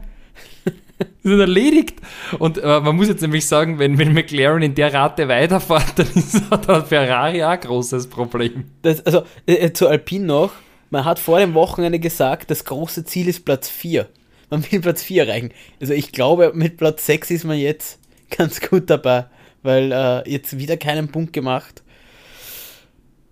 sind 1.22 1.40
erledigt. 1.40 2.00
Und 2.38 2.58
äh, 2.58 2.80
man 2.80 2.96
muss 2.96 3.08
jetzt 3.08 3.22
nämlich 3.22 3.46
sagen, 3.46 3.78
wenn, 3.78 3.96
wenn 3.96 4.12
McLaren 4.12 4.62
in 4.62 4.74
der 4.74 4.92
Rate 4.92 5.28
weiterfährt, 5.28 5.92
dann 5.96 6.08
ist 6.14 6.42
da 6.66 6.82
Ferrari 6.82 7.42
auch 7.42 7.50
ein 7.50 7.60
großes 7.60 8.08
Problem. 8.08 8.64
Das, 8.82 9.04
also 9.06 9.22
äh, 9.46 9.54
äh, 9.54 9.72
zu 9.72 9.88
Alpine 9.88 10.26
noch, 10.26 10.52
man 10.90 11.04
hat 11.04 11.20
vor 11.20 11.38
dem 11.38 11.54
Wochenende 11.54 12.00
gesagt, 12.00 12.50
das 12.50 12.64
große 12.64 13.04
Ziel 13.04 13.28
ist 13.28 13.44
Platz 13.44 13.68
4. 13.68 14.08
Man 14.50 14.64
will 14.70 14.80
Platz 14.80 15.02
4 15.02 15.26
erreichen. 15.26 15.50
Also 15.80 15.92
ich 15.92 16.12
glaube, 16.12 16.52
mit 16.54 16.76
Platz 16.78 17.06
6 17.06 17.30
ist 17.30 17.44
man 17.44 17.58
jetzt 17.58 18.00
ganz 18.36 18.60
gut 18.60 18.90
dabei, 18.90 19.26
weil 19.62 19.92
äh, 19.92 20.28
jetzt 20.28 20.58
wieder 20.58 20.76
keinen 20.76 21.08
Punkt 21.08 21.32
gemacht. 21.32 21.82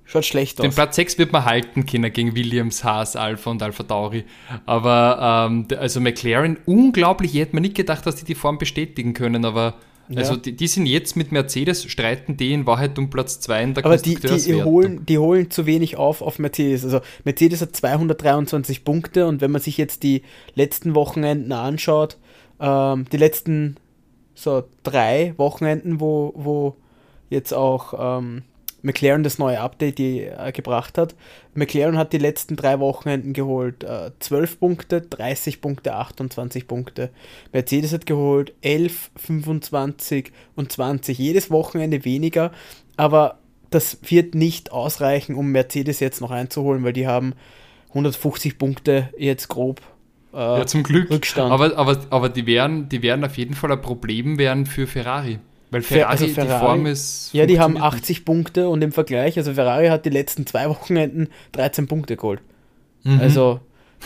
Schaut 0.04 0.24
schlecht 0.24 0.60
aus. 0.60 0.62
Den 0.62 0.72
Platz 0.72 0.96
6 0.96 1.18
wird 1.18 1.32
man 1.32 1.44
halten 1.44 1.86
können 1.86 2.12
gegen 2.12 2.36
Williams, 2.36 2.84
Haas, 2.84 3.16
Alpha 3.16 3.50
und 3.50 3.62
Alpha 3.62 3.84
Tauri. 3.84 4.24
Aber 4.66 5.48
ähm, 5.50 5.66
also 5.78 6.00
McLaren, 6.00 6.58
unglaublich, 6.66 7.34
ich 7.34 7.40
hätte 7.40 7.56
mir 7.56 7.62
nicht 7.62 7.74
gedacht, 7.74 8.04
dass 8.06 8.16
die 8.16 8.24
die 8.24 8.34
Form 8.34 8.58
bestätigen 8.58 9.14
können, 9.14 9.44
aber 9.44 9.74
Ja. 10.08 10.18
Also 10.18 10.36
die, 10.36 10.52
die, 10.52 10.66
sind 10.66 10.86
jetzt 10.86 11.16
mit 11.16 11.32
Mercedes, 11.32 11.84
streiten 11.84 12.36
die 12.36 12.52
in 12.52 12.66
Wahrheit 12.66 12.98
um 12.98 13.08
Platz 13.08 13.40
2 13.40 13.62
in 13.62 13.74
der 13.74 13.86
Aber 13.86 13.96
die, 13.96 14.16
die, 14.16 14.62
holen, 14.62 15.06
die 15.06 15.18
holen 15.18 15.50
zu 15.50 15.64
wenig 15.64 15.96
auf 15.96 16.20
auf 16.20 16.38
Mercedes. 16.38 16.84
Also 16.84 17.00
Mercedes 17.24 17.62
hat 17.62 17.74
223 17.74 18.84
Punkte 18.84 19.26
und 19.26 19.40
wenn 19.40 19.50
man 19.50 19.62
sich 19.62 19.78
jetzt 19.78 20.02
die 20.02 20.22
letzten 20.54 20.94
Wochenenden 20.94 21.52
anschaut, 21.52 22.18
ähm, 22.60 23.06
die 23.10 23.16
letzten 23.16 23.76
so 24.34 24.64
drei 24.82 25.32
Wochenenden, 25.38 26.00
wo, 26.00 26.32
wo 26.36 26.76
jetzt 27.30 27.54
auch 27.54 28.18
ähm, 28.18 28.42
McLaren 28.84 29.22
das 29.22 29.38
neue 29.38 29.60
Update 29.60 29.98
die, 29.98 30.20
äh, 30.20 30.52
gebracht 30.52 30.98
hat. 30.98 31.14
McLaren 31.54 31.96
hat 31.96 32.12
die 32.12 32.18
letzten 32.18 32.54
drei 32.54 32.78
Wochenenden 32.78 33.32
geholt 33.32 33.82
äh, 33.82 34.10
12 34.20 34.60
Punkte, 34.60 35.00
30 35.00 35.60
Punkte, 35.60 35.94
28 35.94 36.68
Punkte. 36.68 37.10
Mercedes 37.52 37.92
hat 37.92 38.06
geholt 38.06 38.52
11, 38.60 39.10
25 39.16 40.32
und 40.54 40.70
20. 40.70 41.18
Jedes 41.18 41.50
Wochenende 41.50 42.04
weniger, 42.04 42.52
aber 42.96 43.38
das 43.70 43.98
wird 44.02 44.34
nicht 44.34 44.70
ausreichen, 44.70 45.34
um 45.34 45.50
Mercedes 45.50 45.98
jetzt 45.98 46.20
noch 46.20 46.30
einzuholen, 46.30 46.84
weil 46.84 46.92
die 46.92 47.06
haben 47.06 47.32
150 47.88 48.58
Punkte 48.58 49.08
jetzt 49.18 49.48
grob 49.48 49.80
äh, 50.34 50.36
ja, 50.36 50.66
zum 50.66 50.82
Glück. 50.82 51.10
Rückstand. 51.10 51.50
Aber, 51.50 51.76
aber, 51.76 51.98
aber 52.10 52.28
die, 52.28 52.46
werden, 52.46 52.88
die 52.88 53.02
werden 53.02 53.24
auf 53.24 53.38
jeden 53.38 53.54
Fall 53.54 53.72
ein 53.72 53.80
Problem 53.80 54.36
werden 54.36 54.66
für 54.66 54.86
Ferrari. 54.86 55.38
Weil 55.74 55.82
Ferrari, 55.82 56.08
also 56.08 56.28
Ferrari, 56.28 56.52
die 56.52 56.66
Form 56.66 56.86
ist. 56.86 57.30
Ja, 57.32 57.46
die 57.46 57.58
haben 57.58 57.76
80 57.76 58.08
nicht. 58.08 58.24
Punkte 58.24 58.68
und 58.68 58.80
im 58.80 58.92
Vergleich, 58.92 59.36
also 59.36 59.54
Ferrari 59.54 59.88
hat 59.88 60.04
die 60.04 60.10
letzten 60.10 60.46
zwei 60.46 60.68
Wochenenden 60.68 61.30
13 61.50 61.88
Punkte 61.88 62.16
geholt. 62.16 62.40
Mhm. 63.02 63.18
Also. 63.18 63.58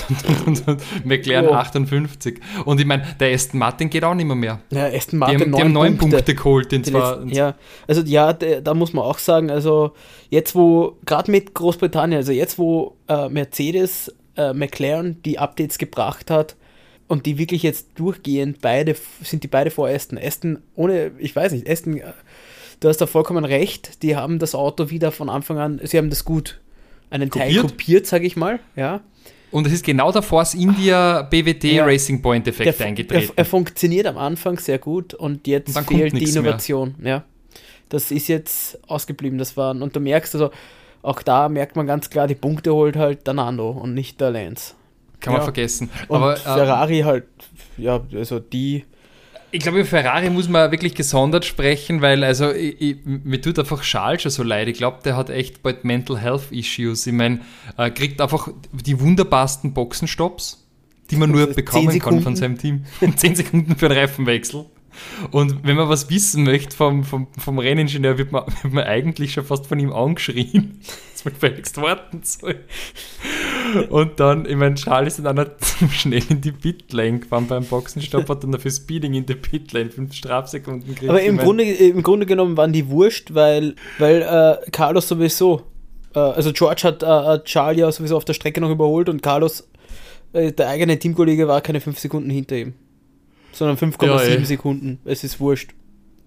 McLaren 1.05 1.49
oh. 1.49 1.53
58. 1.53 2.41
Und 2.65 2.81
ich 2.81 2.87
meine, 2.87 3.03
der 3.21 3.35
Aston 3.35 3.59
Martin 3.59 3.91
geht 3.91 4.03
auch 4.03 4.15
nicht 4.15 4.25
mehr. 4.25 4.37
mehr. 4.37 4.61
Ja, 4.71 4.87
Aston 4.87 5.19
Martin 5.19 5.37
die 5.37 5.45
haben, 5.45 5.53
die 5.53 5.61
haben 5.61 5.73
neun 5.73 5.99
Punkte. 5.99 6.17
Punkte 6.17 6.35
geholt. 6.37 6.73
Den 6.73 6.85
zwar, 6.85 7.17
letzten, 7.17 7.29
ja, 7.37 7.55
also 7.87 8.01
ja, 8.03 8.33
da 8.33 8.73
muss 8.73 8.95
man 8.95 9.05
auch 9.05 9.19
sagen, 9.19 9.51
also 9.51 9.93
jetzt 10.31 10.55
wo, 10.55 10.97
gerade 11.05 11.31
mit 11.31 11.53
Großbritannien, 11.53 12.17
also 12.17 12.33
jetzt 12.33 12.59
wo 12.59 12.97
äh, 13.09 13.29
Mercedes, 13.29 14.15
äh, 14.37 14.55
McLaren 14.55 15.21
die 15.23 15.39
Updates 15.39 15.77
gebracht 15.77 16.31
hat, 16.31 16.57
und 17.09 17.27
die 17.27 17.39
wirklich 17.39 17.63
jetzt 17.63 17.89
durchgehend 17.97 18.61
beide, 18.61 18.95
sind 19.23 19.43
die 19.43 19.49
beide 19.49 19.71
vor 19.71 19.89
Aston. 19.89 20.19
Aston, 20.19 20.59
ohne, 20.77 21.11
ich 21.19 21.35
weiß 21.35 21.53
nicht, 21.53 21.69
Aston, 21.69 21.97
äh, 21.97 22.13
du 22.81 22.89
hast 22.89 22.99
da 22.99 23.07
vollkommen 23.07 23.45
recht, 23.45 24.03
die 24.03 24.15
haben 24.15 24.39
das 24.39 24.55
Auto 24.55 24.91
wieder 24.91 25.11
von 25.11 25.29
Anfang 25.29 25.59
an, 25.59 25.81
sie 25.83 25.99
haben 25.99 26.11
das 26.11 26.25
gut, 26.25 26.61
einen 27.11 27.31
kopiert? 27.31 27.53
Teil 27.53 27.63
kopiert, 27.63 28.07
sage 28.07 28.27
ich 28.27 28.37
mal, 28.37 28.61
ja. 28.77 29.01
Und 29.51 29.67
es 29.67 29.73
ist 29.73 29.85
genau 29.85 30.13
der 30.13 30.21
Force 30.21 30.53
India 30.53 31.23
BWT 31.23 31.65
ja, 31.65 31.85
Racing 31.87 32.21
Point 32.21 32.47
Effekt 32.47 32.83
eingetreten. 32.83 33.33
Er, 33.35 33.39
er, 33.39 33.45
funktioniert 33.47 34.07
am 34.07 34.19
Anfang 34.19 34.59
sehr 34.59 34.79
gut 34.79 35.15
und 35.15 35.47
jetzt 35.47 35.75
und 35.75 35.87
fehlt 35.87 36.13
die 36.13 36.29
Innovation, 36.29 36.95
mehr. 36.99 37.11
ja. 37.11 37.25
Das 37.89 38.11
ist 38.11 38.29
jetzt 38.29 38.79
ausgeblieben, 38.87 39.39
das 39.39 39.57
waren, 39.57 39.81
und 39.81 39.97
du 39.97 40.01
merkst 40.01 40.35
also, 40.35 40.51
auch 41.01 41.23
da 41.23 41.49
merkt 41.49 41.77
man 41.77 41.87
ganz 41.87 42.11
klar, 42.11 42.27
die 42.27 42.35
Punkte 42.35 42.75
holt 42.75 42.97
halt 42.97 43.27
der 43.27 43.33
Nando 43.33 43.71
und 43.71 43.95
nicht 43.95 44.21
der 44.21 44.31
Lance. 44.31 44.75
Kann 45.21 45.33
ja. 45.33 45.39
man 45.39 45.45
vergessen. 45.45 45.91
Und 46.09 46.17
Aber, 46.17 46.37
ähm, 46.37 46.43
Ferrari 46.43 47.01
ähm, 47.01 47.07
halt, 47.07 47.25
ja, 47.77 48.01
also 48.15 48.39
die. 48.39 48.85
Ich 49.51 49.61
glaube, 49.61 49.79
über 49.79 49.89
Ferrari 49.89 50.29
muss 50.29 50.49
man 50.49 50.71
wirklich 50.71 50.95
gesondert 50.95 51.47
sprechen, 51.47 52.03
weil 52.03 52.23
also 52.23 52.53
ich, 52.53 52.81
ich, 52.81 52.97
mir 53.05 53.41
tut 53.41 53.59
einfach 53.59 53.81
Charles 53.81 54.23
schon 54.23 54.31
so 54.31 54.43
leid. 54.43 54.69
Ich 54.69 54.77
glaube, 54.77 54.99
der 55.05 55.17
hat 55.17 55.31
echt 55.31 55.63
bald 55.63 55.85
Mental 55.85 56.19
Health 56.19 56.53
Issues. 56.53 57.07
Ich 57.07 57.15
meine, 57.15 57.41
äh, 57.79 57.91
kriegt 57.91 58.21
einfach 58.21 58.49
die 58.73 59.01
wunderbarsten 59.01 59.73
Boxenstops, 59.73 60.67
die 61.11 61.17
man 61.17 61.31
nur 61.31 61.47
bekommen 61.47 61.99
kann 61.99 62.21
von 62.21 62.37
seinem 62.37 62.59
Team. 62.59 62.85
Zehn 63.17 63.35
Sekunden 63.35 63.75
für 63.77 63.87
einen 63.87 63.99
Reifenwechsel. 63.99 64.67
Und 65.31 65.65
wenn 65.65 65.77
man 65.77 65.89
was 65.89 66.11
wissen 66.11 66.45
möchte 66.45 66.77
vom, 66.77 67.05
vom, 67.05 67.29
vom 67.39 67.59
Renningenieur, 67.59 68.19
wird 68.19 68.33
man, 68.33 68.45
wird 68.63 68.73
man 68.73 68.85
eigentlich 68.85 69.33
schon 69.33 69.45
fast 69.45 69.67
von 69.67 69.79
ihm 69.79 69.93
angeschrien, 69.93 70.81
dass 71.13 71.25
man 71.25 71.35
gefälligst 71.35 71.77
warten 71.79 72.21
soll. 72.23 72.65
Und 73.91 74.21
dann, 74.21 74.47
ich 74.47 74.57
meine, 74.57 74.75
Charles 74.75 75.19
ist 75.19 75.25
dann 75.25 75.39
auch 75.39 75.47
schnell 75.91 76.23
in 76.29 76.41
die 76.41 76.53
Pitlane 76.53 77.21
gefahren 77.21 77.47
beim 77.47 77.65
Boxenstopp, 77.65 78.29
hat 78.29 78.43
dann 78.43 78.53
dafür 78.53 78.71
Speeding 78.71 79.15
in 79.15 79.27
der 79.27 79.35
Pitlane 79.35 79.91
fünf 79.91 80.15
Strafsekunden 80.15 80.89
gekriegt. 80.89 81.11
Aber 81.11 81.23
im 81.23 81.37
Grunde, 81.37 81.65
im 81.65 82.03
Grunde 82.03 82.27
genommen 82.27 82.57
waren 82.57 82.73
die 82.73 82.89
wurscht, 82.89 83.35
weil, 83.35 83.75
weil 83.99 84.23
äh, 84.23 84.71
Carlos 84.71 85.09
sowieso, 85.09 85.63
äh, 86.15 86.19
also 86.19 86.53
George 86.53 86.83
hat 86.85 87.03
äh, 87.03 87.45
Charlie 87.45 87.81
ja 87.81 87.93
sowieso 87.93 88.17
auf 88.17 88.25
der 88.25 88.35
Strecke 88.35 88.61
noch 88.61 88.71
überholt 88.71 89.09
und 89.09 89.23
Carlos, 89.23 89.69
äh, 90.33 90.53
der 90.53 90.69
eigene 90.69 90.99
Teamkollege, 90.99 91.49
war 91.49 91.61
keine 91.61 91.81
fünf 91.81 91.99
Sekunden 91.99 92.31
hinter 92.31 92.57
ihm 92.57 92.75
sondern 93.59 93.77
5,7 93.77 94.39
ja, 94.39 94.45
Sekunden. 94.45 95.01
Es 95.05 95.25
ist 95.25 95.41
wurscht. 95.41 95.73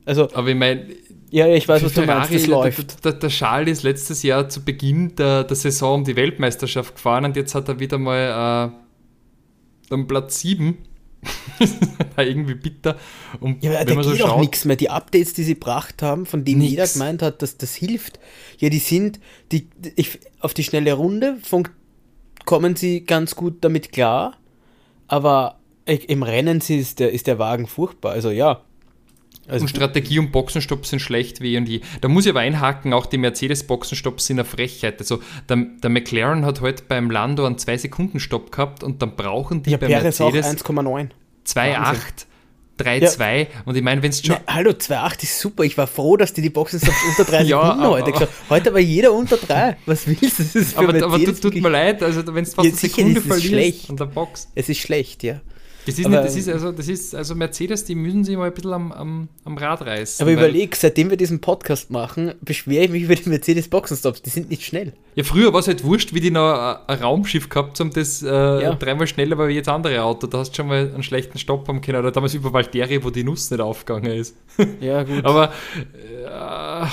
Also, 0.06 0.30
aber 0.34 0.50
ich 0.50 0.56
meine, 0.56 0.88
ja, 1.32 1.48
ich 1.48 1.68
weiß, 1.68 1.84
was 1.84 1.94
Ferrari, 1.94 2.28
du 2.28 2.34
meinst, 2.34 2.34
das 2.34 2.48
läuft. 2.48 3.06
Der, 3.06 3.12
der, 3.14 3.20
der 3.22 3.30
Charles 3.30 3.80
ist 3.80 3.84
letztes 3.84 4.22
Jahr 4.22 4.50
zu 4.50 4.64
Beginn 4.64 5.16
der, 5.16 5.46
der 5.46 5.56
Saison 5.56 5.96
um 5.96 6.04
die 6.04 6.18
Weltmeisterschaft 6.18 6.96
gefahren 6.96 7.24
und 7.24 7.38
jetzt 7.38 7.56
hat 7.56 7.70
er 7.70 7.80
wieder 7.80 7.98
mal 7.98 8.72
äh, 9.90 9.94
am 9.94 10.08
Platz 10.08 10.42
7. 10.42 10.78
irgendwie 12.18 12.56
bitter. 12.56 12.98
Und 13.40 13.64
ja, 13.64 13.72
wenn 13.86 13.96
man 13.96 14.04
so 14.04 14.12
geht 14.12 14.22
schaut, 14.22 14.30
auch 14.32 14.40
nichts 14.40 14.66
mehr. 14.66 14.76
Die 14.76 14.90
Updates, 14.90 15.34
die 15.34 15.44
sie 15.44 15.54
gebracht 15.54 16.02
haben, 16.02 16.26
von 16.26 16.44
denen 16.44 16.60
nix. 16.60 16.72
jeder 16.72 16.88
gemeint 16.88 17.22
hat, 17.22 17.42
dass 17.42 17.58
das 17.58 17.76
hilft. 17.76 18.20
Ja, 18.58 18.70
die 18.70 18.80
sind, 18.80 19.20
die, 19.52 19.70
ich, 19.96 20.20
auf 20.40 20.54
die 20.54 20.64
schnelle 20.64 20.94
Runde 20.94 21.38
kommen 22.46 22.76
sie 22.76 23.06
ganz 23.06 23.36
gut 23.36 23.58
damit 23.62 23.92
klar, 23.92 24.38
aber 25.08 25.60
im 25.86 26.24
Rennen 26.24 26.60
ist 26.60 27.00
der, 27.00 27.12
ist 27.12 27.28
der 27.28 27.40
Wagen 27.40 27.68
furchtbar. 27.68 28.14
Also 28.14 28.32
ja. 28.32 28.64
Also 29.48 29.64
und 29.64 29.70
Strategie 29.70 30.20
und 30.20 30.32
Boxenstopp 30.32 30.86
sind 30.86 31.00
schlecht 31.00 31.42
wie 31.42 31.58
und 31.58 31.68
je. 31.68 31.82
Da 32.02 32.08
muss 32.08 32.26
ich 32.26 32.32
aber 32.32 32.42
einhaken, 32.42 32.94
auch 32.94 33.06
die 33.06 33.18
Mercedes-Boxenstopps 33.18 34.28
sind 34.28 34.40
eine 34.40 34.46
Frechheit. 34.46 35.00
Also 35.00 35.22
der, 35.50 35.58
der 35.58 35.90
McLaren 35.90 36.46
hat 36.46 36.62
heute 36.62 36.84
beim 36.88 37.10
Lando 37.10 37.46
einen 37.46 37.58
2-Sekunden-Stopp 37.58 38.52
gehabt 38.52 38.84
und 38.84 39.02
dann 39.02 39.16
brauchen 39.16 39.64
die 39.64 39.72
ja, 39.72 39.78
bei 39.78 39.88
Perez 39.88 40.20
Mercedes 40.20 40.64
1,9. 40.64 41.10
2,8. 41.46 42.26
3-2 42.80 43.38
ja. 43.38 43.48
und 43.66 43.76
ich 43.76 43.84
meine, 43.84 44.02
wenn 44.02 44.10
es 44.10 44.26
schon. 44.26 44.38
Na, 44.48 44.56
hallo, 44.56 44.72
2-8 44.72 45.24
ist 45.24 45.40
super. 45.40 45.64
Ich 45.64 45.78
war 45.78 45.88
froh, 45.88 46.18
dass 46.18 46.34
die 46.34 46.42
die 46.42 46.50
Boxenstopps 46.50 46.98
unter 47.10 47.30
3 47.30 47.42
ja, 47.44 47.62
Sekunden 47.62 47.88
heute 47.88 48.12
gesagt 48.12 48.32
Heute 48.50 48.74
war 48.74 48.80
jeder 48.80 49.14
unter 49.14 49.38
3. 49.38 49.78
Was 49.86 50.08
willst 50.08 50.40
du? 50.40 50.44
Das 50.44 50.56
ist 50.56 50.78
aber, 50.78 51.04
aber 51.04 51.20
tut, 51.24 51.56
mir 51.56 51.70
leid, 51.70 52.02
also 52.02 52.22
wenn 52.34 52.44
es 52.44 52.54
fast 52.54 52.66
ja, 52.66 52.72
eine 52.72 52.80
Sekunde 52.80 53.22
verlierst 53.22 53.48
schlecht. 53.48 53.90
an 53.90 53.98
der 53.98 54.06
Box. 54.06 54.50
Es 54.56 54.70
ist 54.70 54.80
schlecht, 54.80 55.24
ja. 55.24 55.42
Das 55.86 55.98
ist, 55.98 56.08
nicht, 56.08 56.24
das, 56.24 56.36
ist 56.36 56.48
also, 56.48 56.72
das 56.72 56.88
ist 56.88 57.16
also 57.16 57.34
Mercedes, 57.34 57.86
die 57.86 57.96
müssen 57.96 58.24
sich 58.24 58.38
mal 58.38 58.48
ein 58.48 58.54
bisschen 58.54 58.74
am, 58.74 58.92
am, 58.92 59.30
am 59.46 59.58
Rad 59.58 59.82
reißen. 59.82 60.24
Aber 60.24 60.32
überleg, 60.32 60.76
seitdem 60.76 61.10
wir 61.10 61.18
diesen 61.18 61.42
Podcast 61.42 61.90
machen, 61.90 62.34
beschwere 62.42 62.86
ich 62.86 62.92
mich 62.92 63.04
über 63.04 63.16
die 63.16 63.30
Mercedes 63.30 63.68
Boxenstops. 63.68 64.22
Die 64.22 64.30
sind 64.30 64.50
nicht 64.50 64.64
schnell. 64.64 64.94
Ja, 65.16 65.24
früher 65.24 65.52
war 65.54 65.60
es 65.60 65.68
halt 65.68 65.84
wurscht, 65.84 66.14
wie 66.14 66.20
die 66.20 66.32
noch 66.32 66.86
ein 66.88 67.00
Raumschiff 67.00 67.50
gehabt 67.50 67.80
haben, 67.80 67.92
das 67.92 68.22
äh, 68.22 68.28
ja. 68.28 68.76
dreimal 68.76 69.08
schneller 69.08 69.38
war 69.38 69.48
wie 69.48 69.56
jetzt 69.56 69.70
andere 69.70 70.04
Auto. 70.04 70.28
Da 70.28 70.38
hast 70.40 70.52
du 70.52 70.58
schon 70.58 70.68
mal 70.68 70.92
einen 70.94 71.04
schlechten 71.04 71.38
Stopp 71.38 71.68
haben 71.68 71.82
können. 71.82 72.00
Oder 72.00 72.12
damals 72.12 72.34
über 72.34 72.54
Valtteri, 72.54 73.04
wo 73.04 73.10
die 73.10 73.24
Nuss 73.24 73.50
nicht 73.50 73.60
aufgegangen 73.60 74.12
ist. 74.12 74.36
Ja, 74.80 75.04
gut. 75.04 75.26
aber 75.26 75.52
äh, 75.84 76.88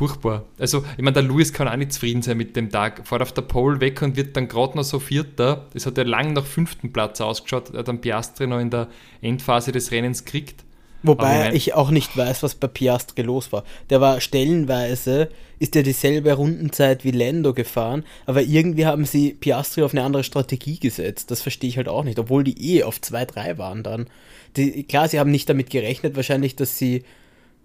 furchtbar. 0.00 0.46
Also, 0.58 0.82
ich 0.96 1.02
meine, 1.02 1.12
der 1.12 1.24
Lewis 1.24 1.52
kann 1.52 1.68
auch 1.68 1.76
nicht 1.76 1.92
zufrieden 1.92 2.22
sein 2.22 2.38
mit 2.38 2.56
dem 2.56 2.70
Tag. 2.70 3.06
Fährt 3.06 3.20
auf 3.20 3.32
der 3.32 3.42
Pole 3.42 3.82
weg 3.82 4.00
und 4.00 4.16
wird 4.16 4.34
dann 4.34 4.48
gerade 4.48 4.74
noch 4.78 4.82
so 4.82 4.98
Vierter. 4.98 5.66
Das 5.74 5.84
hat 5.84 5.98
ja 5.98 6.04
lang 6.04 6.32
nach 6.32 6.46
fünften 6.46 6.90
Platz 6.90 7.20
ausgeschaut. 7.20 7.74
Er 7.74 7.80
hat 7.80 7.88
dann 7.88 8.00
Piastri 8.00 8.46
noch 8.46 8.60
in 8.60 8.70
der 8.70 8.88
Endphase 9.20 9.72
des 9.72 9.90
Rennens 9.90 10.24
gekriegt. 10.24 10.64
Wobei 11.02 11.50
ich, 11.50 11.68
ich, 11.68 11.74
auch 11.74 11.90
nicht 11.90 12.16
weiß, 12.16 12.42
was 12.42 12.54
bei 12.54 12.66
Piastri 12.66 13.22
los 13.22 13.52
war. 13.52 13.64
Der 13.90 14.00
war 14.00 14.22
stellenweise, 14.22 15.28
ist 15.58 15.74
ja 15.74 15.82
dieselbe 15.82 16.32
Rundenzeit 16.32 17.04
wie 17.04 17.10
Lando 17.10 17.52
gefahren, 17.52 18.04
aber 18.24 18.42
irgendwie 18.42 18.86
haben 18.86 19.04
sie 19.04 19.34
Piastri 19.34 19.82
auf 19.82 19.92
eine 19.92 20.02
andere 20.02 20.24
Strategie 20.24 20.78
gesetzt. 20.78 21.30
Das 21.30 21.42
verstehe 21.42 21.68
ich 21.68 21.76
halt 21.76 21.88
auch 21.88 22.04
nicht, 22.04 22.18
obwohl 22.18 22.44
die 22.44 22.74
eh 22.74 22.84
auf 22.84 22.98
2-3 22.98 23.58
waren 23.58 23.82
dann. 23.82 24.08
Die, 24.56 24.82
klar, 24.84 25.08
sie 25.08 25.20
haben 25.20 25.30
nicht 25.30 25.48
damit 25.48 25.68
gerechnet, 25.68 26.16
wahrscheinlich, 26.16 26.56
dass 26.56 26.78
sie 26.78 27.04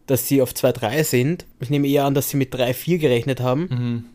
dass 0.07 0.27
sie 0.27 0.41
auf 0.41 0.51
2-3 0.51 1.03
sind. 1.03 1.45
Ich 1.59 1.69
nehme 1.69 1.87
eher 1.87 2.05
an, 2.05 2.13
dass 2.13 2.29
sie 2.29 2.37
mit 2.37 2.53
3-4 2.53 2.97
gerechnet 2.97 3.39
haben, 3.39 3.61
mhm. 3.69 4.05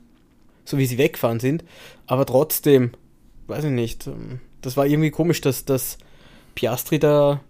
so 0.64 0.78
wie 0.78 0.86
sie 0.86 0.98
weggefahren 0.98 1.40
sind. 1.40 1.64
Aber 2.06 2.26
trotzdem, 2.26 2.92
weiß 3.46 3.64
ich 3.64 3.70
nicht, 3.70 4.06
ähm, 4.06 4.40
das 4.62 4.76
war 4.76 4.86
irgendwie 4.86 5.10
komisch, 5.10 5.40
dass, 5.40 5.64
dass 5.64 5.98
Piastri 6.54 6.98
da 6.98 7.40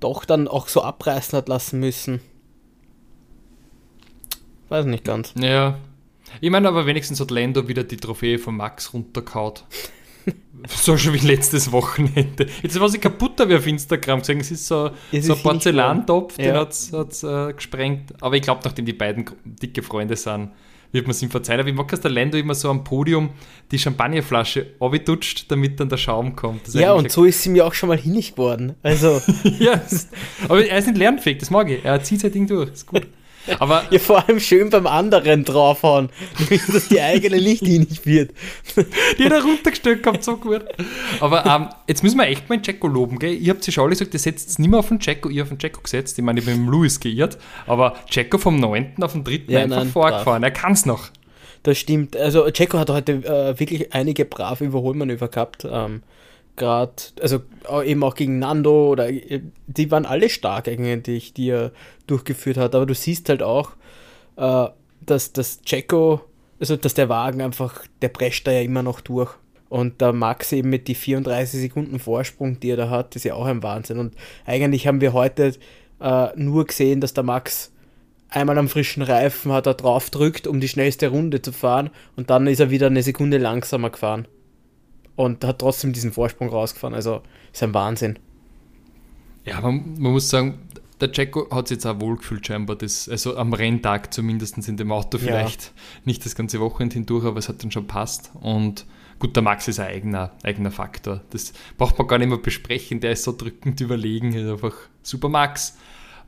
doch 0.00 0.24
dann 0.24 0.48
auch 0.48 0.68
so 0.68 0.82
abreißen 0.82 1.36
hat 1.36 1.48
lassen 1.48 1.80
müssen. 1.80 2.20
Weiß 4.68 4.86
nicht 4.86 5.04
ganz. 5.04 5.34
Ja. 5.36 5.78
Ich 6.40 6.50
meine 6.50 6.68
aber 6.68 6.86
wenigstens 6.86 7.20
hat 7.20 7.30
Lando 7.30 7.68
wieder 7.68 7.84
die 7.84 7.96
Trophäe 7.96 8.38
von 8.38 8.56
Max 8.56 8.94
runtergehauen. 8.94 9.54
so 10.68 10.96
schon 10.96 11.14
wie 11.14 11.18
letztes 11.18 11.72
Wochenende. 11.72 12.46
Jetzt 12.62 12.78
war 12.78 12.88
sie 12.88 12.98
kaputt 12.98 13.38
wie 13.46 13.54
auf 13.54 13.66
Instagram 13.66 14.20
gesehen. 14.20 14.40
Es 14.40 14.50
ist 14.50 14.66
so, 14.66 14.90
es 15.12 15.26
so 15.26 15.34
ein 15.34 15.42
Porzellantopf, 15.42 16.36
den 16.36 16.54
ja. 16.54 16.60
hat 16.60 16.72
es 16.72 17.22
äh, 17.22 17.52
gesprengt. 17.52 18.14
Aber 18.20 18.36
ich 18.36 18.42
glaube, 18.42 18.60
nachdem 18.64 18.84
die 18.84 18.92
beiden 18.92 19.24
dicke 19.44 19.82
Freunde 19.82 20.16
sind, 20.16 20.50
wird 20.92 21.06
man 21.06 21.12
es 21.12 21.22
ihm 21.22 21.30
verzeihen. 21.30 21.60
Aber 21.60 21.68
ich 21.68 21.74
mag, 21.74 21.88
dass 21.88 22.00
der 22.00 22.10
Lando 22.10 22.36
immer 22.36 22.54
so 22.54 22.68
am 22.68 22.84
Podium 22.84 23.30
die 23.70 23.78
Champagnerflasche 23.78 24.74
abgetutscht, 24.80 25.50
damit 25.50 25.78
dann 25.78 25.88
der 25.88 25.96
Schaum 25.96 26.34
kommt. 26.36 26.72
ja, 26.74 26.92
und 26.92 27.10
so 27.10 27.24
ist 27.24 27.42
sie 27.42 27.50
mir 27.50 27.66
auch 27.66 27.74
schon 27.74 27.88
mal 27.88 27.98
hinig 27.98 28.32
geworden. 28.32 28.74
Also. 28.82 29.20
ja, 29.58 29.80
aber 30.48 30.66
er 30.66 30.78
ist 30.78 30.86
nicht 30.86 30.98
lernfähig, 30.98 31.38
das 31.38 31.50
mag 31.50 31.70
ich. 31.70 31.84
Er 31.84 32.02
zieht 32.02 32.20
sein 32.20 32.32
Ding 32.32 32.46
durch, 32.46 32.70
ist 32.70 32.86
gut. 32.86 33.06
Aber 33.58 33.84
ja, 33.90 33.98
vor 33.98 34.26
allem 34.26 34.38
schön 34.38 34.70
beim 34.70 34.86
anderen 34.86 35.44
draufhauen, 35.44 36.10
dass 36.72 36.88
die 36.88 37.00
eigene 37.00 37.40
nicht 37.40 37.64
hinig 37.64 38.04
wird. 38.04 38.32
Die 39.18 39.24
er 39.24 39.42
runtergestellt, 39.42 40.02
kommt 40.02 40.22
so 40.22 40.36
gut. 40.36 40.64
Aber 41.20 41.46
ähm, 41.46 41.68
jetzt 41.88 42.02
müssen 42.02 42.18
wir 42.18 42.26
echt 42.26 42.48
mal 42.48 42.58
den 42.58 42.64
Jacko 42.64 42.86
loben, 42.86 43.18
gell? 43.18 43.32
Ihr 43.34 43.52
habt 43.52 43.64
sich 43.64 43.74
schon 43.74 43.84
alle 43.84 43.90
gesagt, 43.90 44.14
ihr 44.14 44.20
setzt 44.20 44.50
es 44.50 44.58
nicht 44.58 44.70
mehr 44.70 44.80
auf 44.80 44.88
den 44.88 44.98
Jacko, 45.00 45.28
ihr 45.28 45.42
auf 45.42 45.48
den 45.48 45.58
Jacko 45.58 45.80
gesetzt. 45.80 46.18
Ich 46.18 46.24
meine, 46.24 46.40
ich 46.40 46.46
bin 46.46 46.56
mit 46.56 46.66
dem 46.66 46.70
Louis 46.70 47.00
geirrt, 47.00 47.38
aber 47.66 47.96
Jacko 48.08 48.38
vom 48.38 48.56
9. 48.56 48.94
auf 49.00 49.12
den 49.12 49.24
3. 49.24 49.42
Ja, 49.48 49.60
einfach 49.60 49.76
nein, 49.78 49.88
vorgefahren. 49.88 50.42
Brav. 50.42 50.42
Er 50.42 50.50
kann 50.50 50.72
es 50.72 50.86
noch. 50.86 51.08
Das 51.62 51.78
stimmt. 51.78 52.16
Also 52.16 52.48
Jacko 52.48 52.78
hat 52.78 52.90
heute 52.90 53.12
äh, 53.12 53.58
wirklich 53.58 53.92
einige 53.92 54.24
brave 54.24 54.64
Überholmanöver 54.64 55.28
gehabt. 55.28 55.66
Ähm, 55.70 56.02
gerade, 56.60 56.92
also 57.20 57.40
eben 57.84 58.04
auch 58.04 58.14
gegen 58.14 58.38
Nando 58.38 58.90
oder 58.90 59.08
äh, 59.08 59.40
die 59.66 59.90
waren 59.90 60.06
alle 60.06 60.28
stark 60.28 60.68
eigentlich, 60.68 61.32
die 61.32 61.48
er 61.48 61.72
durchgeführt 62.06 62.56
hat. 62.56 62.74
Aber 62.74 62.86
du 62.86 62.94
siehst 62.94 63.28
halt 63.28 63.42
auch, 63.42 63.72
äh, 64.36 64.66
dass 65.00 65.32
das 65.32 65.62
Checo, 65.62 66.20
also 66.60 66.76
dass 66.76 66.94
der 66.94 67.08
Wagen 67.08 67.40
einfach, 67.40 67.84
der 68.02 68.08
prescht 68.08 68.46
da 68.46 68.52
ja 68.52 68.60
immer 68.60 68.82
noch 68.82 69.00
durch. 69.00 69.34
Und 69.68 70.00
der 70.00 70.12
Max 70.12 70.52
eben 70.52 70.68
mit 70.68 70.88
die 70.88 70.94
34 70.94 71.60
Sekunden 71.60 71.98
Vorsprung, 71.98 72.60
die 72.60 72.70
er 72.70 72.76
da 72.76 72.90
hat, 72.90 73.16
ist 73.16 73.24
ja 73.24 73.34
auch 73.34 73.46
ein 73.46 73.62
Wahnsinn. 73.62 73.98
Und 73.98 74.14
eigentlich 74.44 74.86
haben 74.86 75.00
wir 75.00 75.12
heute 75.12 75.54
äh, 76.00 76.28
nur 76.34 76.66
gesehen, 76.66 77.00
dass 77.00 77.14
der 77.14 77.24
Max 77.24 77.72
einmal 78.28 78.58
am 78.58 78.68
frischen 78.68 79.02
Reifen 79.02 79.52
hat 79.52 79.66
er 79.66 79.74
drauf 79.74 80.10
drückt, 80.10 80.46
um 80.46 80.60
die 80.60 80.68
schnellste 80.68 81.08
Runde 81.08 81.40
zu 81.40 81.52
fahren 81.52 81.90
und 82.16 82.30
dann 82.30 82.46
ist 82.46 82.60
er 82.60 82.70
wieder 82.70 82.86
eine 82.86 83.02
Sekunde 83.02 83.38
langsamer 83.38 83.90
gefahren 83.90 84.26
und 85.16 85.44
hat 85.44 85.60
trotzdem 85.60 85.92
diesen 85.92 86.12
Vorsprung 86.12 86.48
rausgefahren. 86.48 86.94
Also 86.94 87.22
ist 87.52 87.62
ein 87.62 87.74
Wahnsinn. 87.74 88.18
Ja, 89.44 89.60
man, 89.60 89.94
man 89.98 90.12
muss 90.12 90.28
sagen, 90.28 90.58
der 91.00 91.10
Jacko 91.12 91.48
hat 91.50 91.68
sich 91.68 91.76
jetzt 91.76 91.86
auch 91.86 92.00
wohlgefühlt 92.00 92.46
scheinbar, 92.46 92.76
das, 92.76 93.08
also 93.08 93.36
am 93.36 93.52
Renntag 93.52 94.12
zumindest 94.12 94.56
in 94.68 94.76
dem 94.76 94.92
Auto 94.92 95.18
vielleicht, 95.18 95.62
ja. 95.62 95.70
nicht 96.04 96.24
das 96.24 96.34
ganze 96.34 96.60
Wochenende 96.60 96.94
hindurch, 96.94 97.24
aber 97.24 97.38
es 97.38 97.48
hat 97.48 97.62
dann 97.62 97.70
schon 97.70 97.86
passt 97.86 98.32
und 98.40 98.86
gut, 99.18 99.34
der 99.34 99.42
Max 99.42 99.66
ist 99.68 99.80
ein 99.80 99.88
eigener, 99.88 100.32
eigener 100.42 100.70
Faktor, 100.70 101.22
das 101.30 101.52
braucht 101.78 101.98
man 101.98 102.06
gar 102.06 102.18
nicht 102.18 102.28
mehr 102.28 102.38
besprechen, 102.38 103.00
der 103.00 103.12
ist 103.12 103.24
so 103.24 103.32
drückend 103.32 103.80
überlegen, 103.80 104.34
ist 104.34 104.50
einfach 104.50 104.74
super 105.02 105.28
Max. 105.28 105.78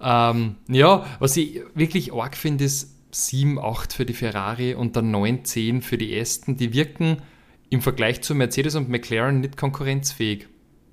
Ähm, 0.01 0.57
ja, 0.69 1.05
was 1.19 1.37
ich 1.37 1.63
wirklich 1.75 2.13
arg 2.13 2.37
finde, 2.37 2.65
ist 2.65 2.93
7, 3.13 3.59
8 3.59 3.93
für 3.93 4.07
die 4.07 4.15
Ferrari 4.15 4.75
und 4.75 4.97
dann 4.97 5.11
9, 5.11 5.45
10 5.45 5.83
für 5.83 5.99
die 5.99 6.19
Aston, 6.19 6.57
die 6.57 6.73
wirken 6.73 7.19
im 7.73 7.81
Vergleich 7.81 8.21
zu 8.21 8.35
Mercedes 8.35 8.75
und 8.75 8.91
McLaren 8.91 9.41
nicht 9.41 9.57
konkurrenzfähig. 9.57 10.47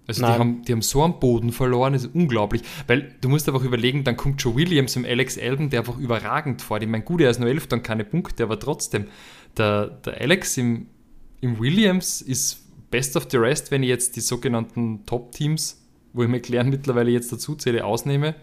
Also 0.07 0.25
die 0.25 0.31
haben, 0.31 0.63
die 0.63 0.71
haben 0.71 0.81
so 0.81 1.03
am 1.03 1.19
Boden 1.19 1.51
verloren, 1.51 1.93
das 1.93 2.05
ist 2.05 2.15
unglaublich. 2.15 2.63
Weil 2.87 3.13
du 3.21 3.29
musst 3.29 3.47
einfach 3.47 3.63
überlegen, 3.63 4.03
dann 4.03 4.17
kommt 4.17 4.41
Joe 4.41 4.55
Williams 4.55 4.95
und 4.95 5.05
Alex 5.05 5.37
Elben, 5.37 5.69
der 5.69 5.81
einfach 5.81 5.99
überragend 5.99 6.61
vor. 6.63 6.81
Ich 6.81 6.87
meine, 6.87 7.03
gut, 7.03 7.21
er 7.21 7.29
ist 7.29 7.39
nur 7.39 7.49
11 7.49 7.67
und 7.73 7.83
keine 7.83 8.05
Punkte, 8.05 8.43
aber 8.43 8.57
trotzdem, 8.59 9.05
der, 9.57 9.87
der 9.87 10.19
Alex 10.19 10.57
im, 10.57 10.87
im 11.41 11.59
Williams 11.59 12.21
ist 12.21 12.65
best 12.89 13.17
of 13.17 13.27
the 13.29 13.37
rest, 13.37 13.71
wenn 13.71 13.83
ich 13.83 13.89
jetzt 13.89 14.15
die 14.15 14.21
sogenannten 14.21 15.05
Top-Teams, 15.05 15.85
wo 16.13 16.23
ich 16.23 16.29
McLaren 16.29 16.69
mittlerweile 16.69 17.11
jetzt 17.11 17.31
dazu 17.31 17.55
zähle, 17.55 17.85
ausnehme 17.85 18.35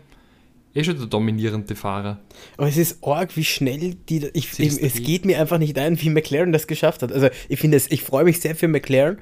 eh 0.76 0.84
schon 0.84 0.98
der 0.98 1.06
dominierende 1.06 1.74
Fahrer. 1.74 2.18
Aber 2.56 2.68
es 2.68 2.76
ist 2.76 3.02
arg, 3.02 3.36
wie 3.36 3.44
schnell 3.44 3.94
die. 4.08 4.28
Ich, 4.32 4.58
ich, 4.58 4.82
es 4.82 5.02
geht 5.02 5.24
mir 5.24 5.40
einfach 5.40 5.58
nicht 5.58 5.78
ein, 5.78 6.00
wie 6.00 6.10
McLaren 6.10 6.52
das 6.52 6.66
geschafft 6.66 7.02
hat. 7.02 7.12
Also 7.12 7.28
ich 7.48 7.58
finde 7.58 7.76
es, 7.76 7.90
ich 7.90 8.02
freue 8.02 8.24
mich 8.24 8.40
sehr 8.40 8.54
für 8.54 8.68
McLaren, 8.68 9.18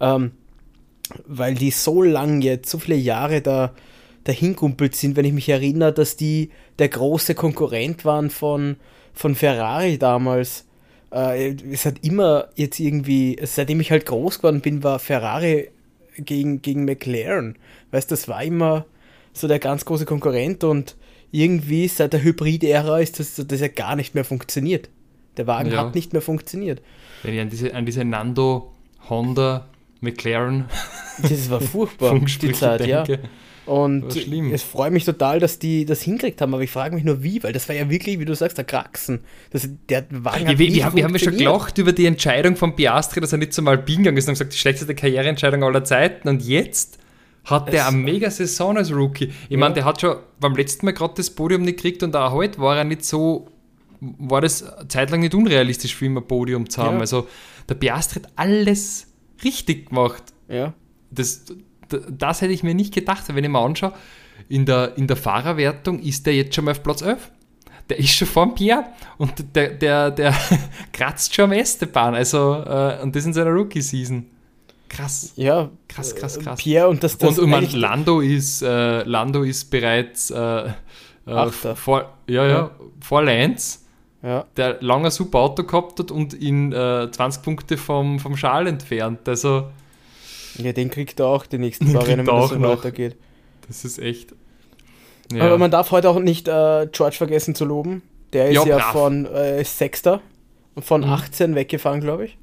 ähm, 0.00 0.32
weil 1.26 1.54
die 1.54 1.70
so 1.70 2.02
lang 2.02 2.42
jetzt, 2.42 2.70
so 2.70 2.78
viele 2.78 2.96
Jahre 2.96 3.40
da 3.40 3.74
dahin 4.24 4.56
kumpelt 4.56 4.94
sind, 4.94 5.16
wenn 5.16 5.24
ich 5.24 5.32
mich 5.32 5.48
erinnere, 5.48 5.92
dass 5.92 6.16
die 6.16 6.50
der 6.78 6.88
große 6.88 7.34
Konkurrent 7.34 8.04
waren 8.04 8.30
von, 8.30 8.76
von 9.14 9.34
Ferrari 9.34 9.98
damals. 9.98 10.66
Äh, 11.10 11.54
es 11.72 11.86
hat 11.86 12.04
immer 12.04 12.48
jetzt 12.54 12.78
irgendwie, 12.78 13.38
seitdem 13.42 13.80
ich 13.80 13.90
halt 13.90 14.04
groß 14.04 14.38
geworden 14.38 14.60
bin, 14.60 14.82
war 14.82 14.98
Ferrari 14.98 15.70
gegen, 16.16 16.60
gegen 16.60 16.84
McLaren. 16.84 17.56
Weißt 17.90 18.10
du, 18.10 18.14
das 18.14 18.28
war 18.28 18.42
immer 18.42 18.84
so 19.38 19.48
der 19.48 19.58
ganz 19.58 19.84
große 19.84 20.04
Konkurrent 20.04 20.64
und 20.64 20.96
irgendwie 21.30 21.88
seit 21.88 22.12
der 22.12 22.22
Hybrid-Ära 22.22 23.00
ist 23.00 23.20
das, 23.20 23.34
das 23.36 23.60
ja 23.60 23.68
gar 23.68 23.96
nicht 23.96 24.14
mehr 24.14 24.24
funktioniert. 24.24 24.88
Der 25.36 25.46
Wagen 25.46 25.70
ja. 25.70 25.78
hat 25.78 25.94
nicht 25.94 26.12
mehr 26.12 26.22
funktioniert. 26.22 26.82
Wenn 27.22 27.34
ich 27.34 27.40
an 27.40 27.50
diese, 27.50 27.74
an 27.74 27.86
diese 27.86 28.04
Nando, 28.04 28.72
Honda, 29.08 29.68
McLaren. 30.00 30.66
Das 31.20 31.50
war 31.50 31.60
furchtbar, 31.60 32.16
die 32.20 32.52
Zeit, 32.52 32.78
denke. 32.78 33.12
ja. 33.12 33.18
Und 33.66 34.16
es 34.16 34.62
freut 34.62 34.92
mich 34.92 35.04
total, 35.04 35.40
dass 35.40 35.58
die 35.58 35.84
das 35.84 36.00
hingekriegt 36.00 36.40
haben, 36.40 36.54
aber 36.54 36.62
ich 36.62 36.70
frage 36.70 36.94
mich 36.94 37.02
nur 37.02 37.24
wie, 37.24 37.42
weil 37.42 37.52
das 37.52 37.68
war 37.68 37.74
ja 37.74 37.90
wirklich, 37.90 38.20
wie 38.20 38.24
du 38.24 38.34
sagst, 38.34 38.56
der 38.56 38.64
Kraxen. 38.64 39.24
Das, 39.50 39.68
der 39.88 40.06
Wagen 40.10 40.46
hat 40.46 40.52
ja, 40.52 40.58
wir, 40.58 40.72
wir, 40.72 40.84
haben, 40.84 40.96
wir 40.96 41.02
haben 41.02 41.12
ja 41.12 41.18
schon 41.18 41.36
gelacht 41.36 41.76
über 41.76 41.92
die 41.92 42.06
Entscheidung 42.06 42.54
von 42.54 42.76
Piastri, 42.76 43.20
dass 43.20 43.32
er 43.32 43.38
nicht 43.38 43.52
zum 43.52 43.66
Alpin 43.66 43.98
gegangen 43.98 44.16
ist 44.16 44.28
und 44.28 44.34
gesagt, 44.34 44.52
die 44.52 44.58
schlechteste 44.58 44.94
Karriereentscheidung 44.94 45.64
aller 45.64 45.82
Zeiten. 45.82 46.28
Und 46.28 46.44
jetzt 46.44 46.97
hat 47.50 47.72
der 47.72 47.86
eine 47.86 47.96
mega 47.96 48.30
Saison 48.30 48.76
als 48.76 48.92
Rookie. 48.92 49.26
Ich 49.26 49.50
ja. 49.50 49.58
meine, 49.58 49.74
der 49.74 49.84
hat 49.84 50.00
schon 50.00 50.16
beim 50.40 50.54
letzten 50.54 50.86
Mal 50.86 50.92
gerade 50.92 51.14
das 51.16 51.30
Podium 51.30 51.62
nicht 51.62 51.76
gekriegt 51.76 52.02
und 52.02 52.14
auch 52.14 52.32
heute 52.32 52.58
war 52.58 52.76
er 52.76 52.84
nicht 52.84 53.04
so, 53.04 53.48
war 54.00 54.40
das 54.40 54.64
zeitlang 54.88 55.20
nicht 55.20 55.34
unrealistisch 55.34 55.94
für 55.94 56.06
ihn 56.06 56.16
ein 56.16 56.26
Podium 56.26 56.68
zu 56.68 56.82
haben. 56.82 56.96
Ja. 56.96 57.00
Also 57.00 57.28
der 57.68 57.74
Piastri 57.74 58.20
hat 58.20 58.32
alles 58.36 59.06
richtig 59.42 59.88
gemacht. 59.88 60.22
Ja. 60.48 60.74
Das, 61.10 61.44
das, 61.88 62.40
hätte 62.42 62.52
ich 62.52 62.62
mir 62.62 62.74
nicht 62.74 62.92
gedacht, 62.92 63.24
wenn 63.28 63.44
ich 63.44 63.50
mir 63.50 63.60
anschaue, 63.60 63.92
in 64.48 64.66
der, 64.66 64.96
in 64.96 65.06
der 65.06 65.16
Fahrerwertung 65.16 66.00
ist 66.00 66.26
der 66.26 66.34
jetzt 66.34 66.54
schon 66.54 66.66
mal 66.66 66.72
auf 66.72 66.82
Platz 66.82 67.02
11. 67.02 67.30
Der 67.88 67.98
ist 67.98 68.10
schon 68.10 68.28
vor 68.28 68.44
dem 68.44 68.54
Pierre 68.54 68.84
und 69.16 69.56
der, 69.56 69.70
der, 69.70 70.10
der 70.10 70.34
kratzt 70.92 71.34
schon 71.34 71.46
am 71.46 71.52
Esteban. 71.52 72.14
Also, 72.14 72.62
äh, 72.66 73.00
und 73.02 73.16
das 73.16 73.24
in 73.24 73.32
seiner 73.32 73.50
Rookie-Season. 73.50 74.26
Krass. 74.98 75.32
Ja. 75.36 75.70
Krass, 75.86 76.14
krass, 76.14 76.36
äh, 76.36 76.42
krass. 76.42 76.58
Pierre 76.60 76.88
und 76.88 77.04
das, 77.04 77.16
das 77.18 77.38
und, 77.38 77.52
und 77.52 77.72
Lando 77.72 78.20
ist 78.20 78.62
äh, 78.62 79.02
Lando 79.04 79.44
ist 79.44 79.70
bereits 79.70 80.30
äh, 80.30 80.70
äh 81.26 81.50
vor, 81.50 82.14
ja, 82.26 82.44
ja, 82.44 82.48
ja, 82.48 82.70
vor 83.00 83.22
Lance, 83.22 83.80
ja. 84.22 84.44
der 84.56 84.78
lange 84.80 85.12
super 85.12 85.38
Auto 85.38 85.62
gehabt 85.62 86.00
hat 86.00 86.10
und 86.10 86.34
ihn 86.34 86.72
20 86.72 87.40
äh, 87.40 87.44
Punkte 87.44 87.76
vom, 87.76 88.18
vom 88.18 88.36
Schal 88.36 88.66
entfernt. 88.66 89.28
Also 89.28 89.68
ja, 90.56 90.72
den 90.72 90.90
kriegt 90.90 91.20
er 91.20 91.26
auch 91.26 91.46
die 91.46 91.58
nächsten 91.58 91.96
Rennen, 91.96 92.26
wenn 92.26 92.36
es 92.36 92.50
so 92.50 92.60
weitergeht. 92.60 93.16
Das 93.68 93.84
ist 93.84 94.00
echt. 94.00 94.34
Ja. 95.32 95.44
Aber 95.44 95.58
man 95.58 95.70
darf 95.70 95.92
heute 95.92 96.10
auch 96.10 96.18
nicht 96.18 96.48
äh, 96.48 96.88
George 96.90 97.16
vergessen 97.16 97.54
zu 97.54 97.64
loben. 97.64 98.02
Der 98.32 98.48
ist 98.48 98.54
ja, 98.54 98.78
ja 98.78 98.80
von 98.80 99.26
äh, 99.26 99.62
Sechster 99.64 100.20
von 100.80 101.02
mhm. 101.02 101.12
18 101.12 101.54
weggefahren, 101.54 102.00
glaube 102.00 102.24
ich. 102.24 102.38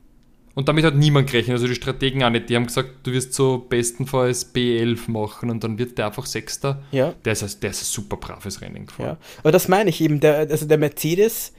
Und 0.55 0.69
damit 0.69 0.85
hat 0.85 0.95
niemand 0.95 1.29
gerechnet, 1.29 1.55
also 1.55 1.67
die 1.67 1.75
Strategen 1.75 2.23
auch 2.23 2.29
nicht. 2.29 2.49
Die 2.49 2.55
haben 2.55 2.65
gesagt, 2.65 2.89
du 3.03 3.11
wirst 3.11 3.33
so 3.33 3.65
bestenfalls 3.69 4.55
B11 4.55 5.11
machen 5.11 5.49
und 5.49 5.63
dann 5.63 5.77
wird 5.77 5.97
der 5.97 6.07
einfach 6.07 6.25
Sechster. 6.25 6.81
Ja. 6.91 7.13
Der 7.25 7.33
ist, 7.33 7.43
ein, 7.43 7.51
der 7.61 7.71
ist 7.71 7.81
ein 7.81 7.85
super 7.85 8.15
braves 8.15 8.61
Rennen 8.61 8.85
gefahren. 8.85 9.09
Ja. 9.09 9.17
Aber 9.39 9.51
das 9.51 9.67
meine 9.67 9.89
ich 9.89 9.99
eben. 9.99 10.21
Der, 10.21 10.37
also 10.37 10.65
der 10.65 10.77
Mercedes 10.77 11.51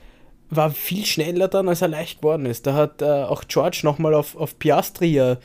war 0.48 0.70
viel 0.70 1.04
schneller 1.04 1.48
dann, 1.48 1.68
als 1.68 1.82
er 1.82 1.88
leicht 1.88 2.20
geworden 2.20 2.46
ist. 2.46 2.66
Da 2.66 2.72
hat 2.74 3.02
äh, 3.02 3.04
auch 3.04 3.44
George 3.48 3.80
nochmal 3.82 4.14
auf, 4.14 4.34
auf 4.34 4.58
Piastri 4.58 5.18
äh, 5.18 5.36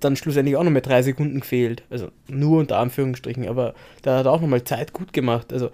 dann 0.00 0.16
schlussendlich 0.16 0.56
auch 0.56 0.64
noch 0.64 0.70
mit 0.70 0.86
drei 0.86 1.02
Sekunden 1.02 1.40
gefehlt. 1.40 1.84
Also 1.88 2.08
nur 2.28 2.58
unter 2.58 2.78
Anführungsstrichen, 2.78 3.48
aber 3.48 3.74
da 4.02 4.18
hat 4.18 4.26
er 4.26 4.32
auch 4.32 4.42
nochmal 4.42 4.64
Zeit 4.64 4.92
gut 4.92 5.14
gemacht. 5.14 5.54
Also 5.54 5.70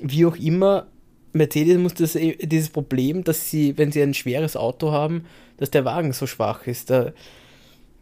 wie 0.00 0.24
auch 0.24 0.36
immer, 0.36 0.86
Mercedes 1.32 1.78
muss 1.78 1.94
das, 1.94 2.14
äh, 2.14 2.36
dieses 2.46 2.70
Problem, 2.70 3.24
dass 3.24 3.50
sie, 3.50 3.76
wenn 3.78 3.92
sie 3.92 4.02
ein 4.02 4.14
schweres 4.14 4.56
Auto 4.56 4.92
haben, 4.92 5.24
dass 5.60 5.70
der 5.70 5.84
Wagen 5.84 6.12
so 6.12 6.26
schwach 6.26 6.66
ist. 6.66 6.90
Da 6.90 7.12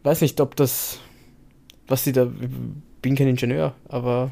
weiß 0.03 0.21
nicht, 0.21 0.41
ob 0.41 0.55
das, 0.55 0.99
was 1.87 2.05
sie 2.05 2.13
da, 2.13 2.23
ich 2.23 3.01
bin 3.01 3.15
kein 3.15 3.27
Ingenieur, 3.27 3.75
aber 3.87 4.31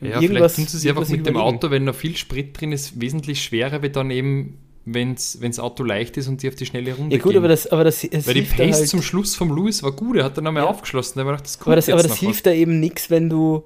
ja, 0.00 0.20
irgendwas. 0.20 0.54
Vielleicht 0.54 0.56
tun 0.56 0.66
sie 0.66 0.78
sich 0.78 0.88
einfach 0.88 1.08
mit 1.08 1.26
dem 1.26 1.36
Auto, 1.36 1.70
wenn 1.70 1.84
noch 1.84 1.94
viel 1.94 2.16
Sprit 2.16 2.58
drin 2.58 2.72
ist, 2.72 3.00
wesentlich 3.00 3.42
schwerer 3.42 3.82
wie 3.82 3.90
dann 3.90 4.10
eben, 4.10 4.58
wenn 4.84 5.16
das 5.16 5.58
Auto 5.58 5.82
leicht 5.82 6.16
ist 6.16 6.28
und 6.28 6.40
sie 6.40 6.48
auf 6.48 6.54
die 6.54 6.66
schnelle 6.66 6.94
Runde 6.94 7.16
Ja 7.16 7.20
gut, 7.20 7.32
gehen. 7.32 7.38
aber 7.38 7.48
das, 7.48 7.66
aber 7.66 7.82
das 7.82 8.04
Weil 8.04 8.34
die 8.34 8.42
Pace 8.42 8.78
halt 8.78 8.88
zum 8.88 9.02
Schluss 9.02 9.34
vom 9.34 9.54
Lewis 9.54 9.82
war 9.82 9.92
gut, 9.92 10.16
er 10.16 10.24
hat 10.24 10.38
dann 10.38 10.46
einmal 10.46 10.62
ja. 10.62 10.68
aufgeschlossen, 10.68 11.20
aber 11.20 11.36
das 11.36 11.60
Aber 11.60 11.74
das, 11.74 11.88
aber 11.88 12.02
das 12.02 12.16
hilft 12.18 12.46
da 12.46 12.52
eben 12.52 12.78
nichts, 12.78 13.10
wenn 13.10 13.28
du, 13.28 13.64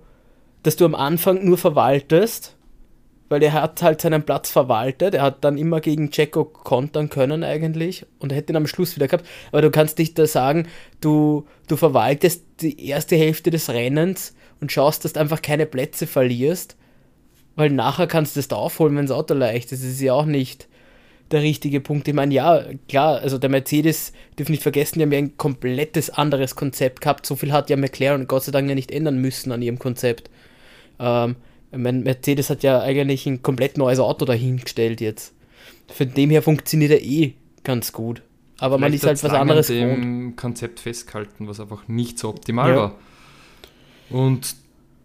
dass 0.62 0.76
du 0.76 0.86
am 0.86 0.94
Anfang 0.94 1.44
nur 1.44 1.58
verwaltest 1.58 2.56
weil 3.28 3.42
er 3.42 3.52
hat 3.52 3.82
halt 3.82 4.00
seinen 4.00 4.22
Platz 4.22 4.50
verwaltet. 4.50 5.14
Er 5.14 5.22
hat 5.22 5.44
dann 5.44 5.58
immer 5.58 5.80
gegen 5.80 6.10
Checo 6.10 6.44
kontern 6.44 7.08
können 7.10 7.44
eigentlich 7.44 8.06
und 8.18 8.32
er 8.32 8.38
hätte 8.38 8.52
ihn 8.52 8.56
am 8.56 8.66
Schluss 8.66 8.96
wieder 8.96 9.08
gehabt. 9.08 9.26
Aber 9.52 9.62
du 9.62 9.70
kannst 9.70 9.98
nicht 9.98 10.18
da 10.18 10.26
sagen, 10.26 10.66
du, 11.00 11.46
du 11.66 11.76
verwaltest 11.76 12.44
die 12.60 12.86
erste 12.86 13.16
Hälfte 13.16 13.50
des 13.50 13.68
Rennens 13.68 14.34
und 14.60 14.72
schaust, 14.72 15.04
dass 15.04 15.12
du 15.12 15.20
einfach 15.20 15.42
keine 15.42 15.66
Plätze 15.66 16.06
verlierst, 16.06 16.76
weil 17.56 17.70
nachher 17.70 18.06
kannst 18.06 18.36
du 18.36 18.38
das 18.38 18.48
da 18.48 18.56
aufholen, 18.56 18.96
wenn 18.96 19.06
das 19.06 19.16
Auto 19.16 19.34
leicht 19.34 19.72
ist. 19.72 19.82
Das 19.82 19.90
ist 19.90 20.00
ja 20.00 20.14
auch 20.14 20.26
nicht 20.26 20.68
der 21.30 21.42
richtige 21.42 21.80
Punkt. 21.80 22.08
Ich 22.08 22.14
meine, 22.14 22.32
ja, 22.32 22.64
klar, 22.88 23.20
also 23.20 23.36
der 23.36 23.50
Mercedes, 23.50 24.12
dürfen 24.38 24.52
nicht 24.52 24.62
vergessen, 24.62 24.98
die 24.98 25.02
haben 25.02 25.12
ja 25.12 25.18
ein 25.18 25.36
komplettes 25.36 26.08
anderes 26.08 26.56
Konzept 26.56 27.02
gehabt. 27.02 27.26
So 27.26 27.36
viel 27.36 27.52
hat 27.52 27.68
ja 27.68 27.76
McLaren 27.76 28.26
Gott 28.26 28.44
sei 28.44 28.52
Dank 28.52 28.68
ja 28.68 28.74
nicht 28.74 28.90
ändern 28.90 29.18
müssen 29.18 29.52
an 29.52 29.60
ihrem 29.60 29.78
Konzept. 29.78 30.30
Ähm, 30.98 31.36
ich 31.70 31.78
meine, 31.78 32.00
Mercedes 32.00 32.50
hat 32.50 32.62
ja 32.62 32.80
eigentlich 32.80 33.26
ein 33.26 33.42
komplett 33.42 33.76
neues 33.76 33.98
Auto 33.98 34.24
dahingestellt 34.24 35.00
jetzt. 35.00 35.34
Von 35.88 36.12
dem 36.14 36.30
her 36.30 36.42
funktioniert 36.42 36.92
er 36.92 37.02
eh 37.02 37.34
ganz 37.64 37.92
gut. 37.92 38.22
Aber 38.58 38.78
Vielleicht 38.78 39.04
man 39.04 39.14
ist 39.14 39.22
halt 39.22 39.24
was 39.24 39.40
anderes 39.40 39.66
dem 39.68 40.36
Konzept 40.36 40.80
festgehalten, 40.80 41.46
was 41.46 41.60
einfach 41.60 41.86
nicht 41.88 42.18
so 42.18 42.28
optimal 42.28 42.70
ja. 42.70 42.76
war. 42.76 42.94
Und 44.10 44.56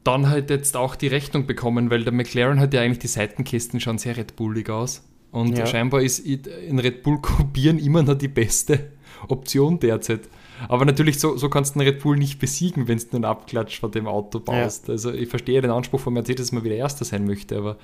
dann 0.04 0.30
halt 0.30 0.50
jetzt 0.50 0.76
auch 0.76 0.96
die 0.96 1.08
Rechnung 1.08 1.46
bekommen, 1.46 1.90
weil 1.90 2.04
der 2.04 2.14
McLaren 2.14 2.60
hat 2.60 2.74
ja 2.74 2.82
eigentlich 2.82 3.00
die 3.00 3.08
Seitenkästen 3.08 3.80
schon 3.80 3.98
sehr 3.98 4.18
Red 4.18 4.36
Bullig 4.36 4.70
aus. 4.70 5.04
Und 5.32 5.58
ja. 5.58 5.66
scheinbar 5.66 6.02
ist 6.02 6.20
in 6.20 6.80
Red 6.80 7.04
Bull 7.04 7.20
kopieren 7.22 7.80
immer 7.80 8.04
noch 8.04 8.16
die 8.16 8.28
beste 8.28 8.92
Option 9.28 9.80
derzeit. 9.80 10.22
Aber 10.68 10.86
natürlich, 10.86 11.20
so, 11.20 11.38
so 11.38 11.50
kannst 11.50 11.76
du 11.76 11.80
einen 11.80 11.90
Red 11.90 12.02
Bull 12.02 12.18
nicht 12.18 12.40
besiegen, 12.40 12.88
wenn 12.88 12.98
du 12.98 13.06
einen 13.14 13.26
Abklatsch 13.26 13.80
von 13.80 13.92
dem 13.92 14.08
Auto 14.08 14.40
baust. 14.40 14.88
Ja. 14.88 14.94
Also 14.94 15.12
ich 15.12 15.30
verstehe 15.30 15.62
den 15.62 15.72
Anspruch 15.72 16.00
von 16.00 16.14
Mercedes, 16.14 16.48
dass 16.48 16.52
man 16.52 16.64
wieder 16.64 16.76
Erster 16.76 17.06
sein 17.06 17.26
möchte, 17.26 17.58
aber 17.58 17.78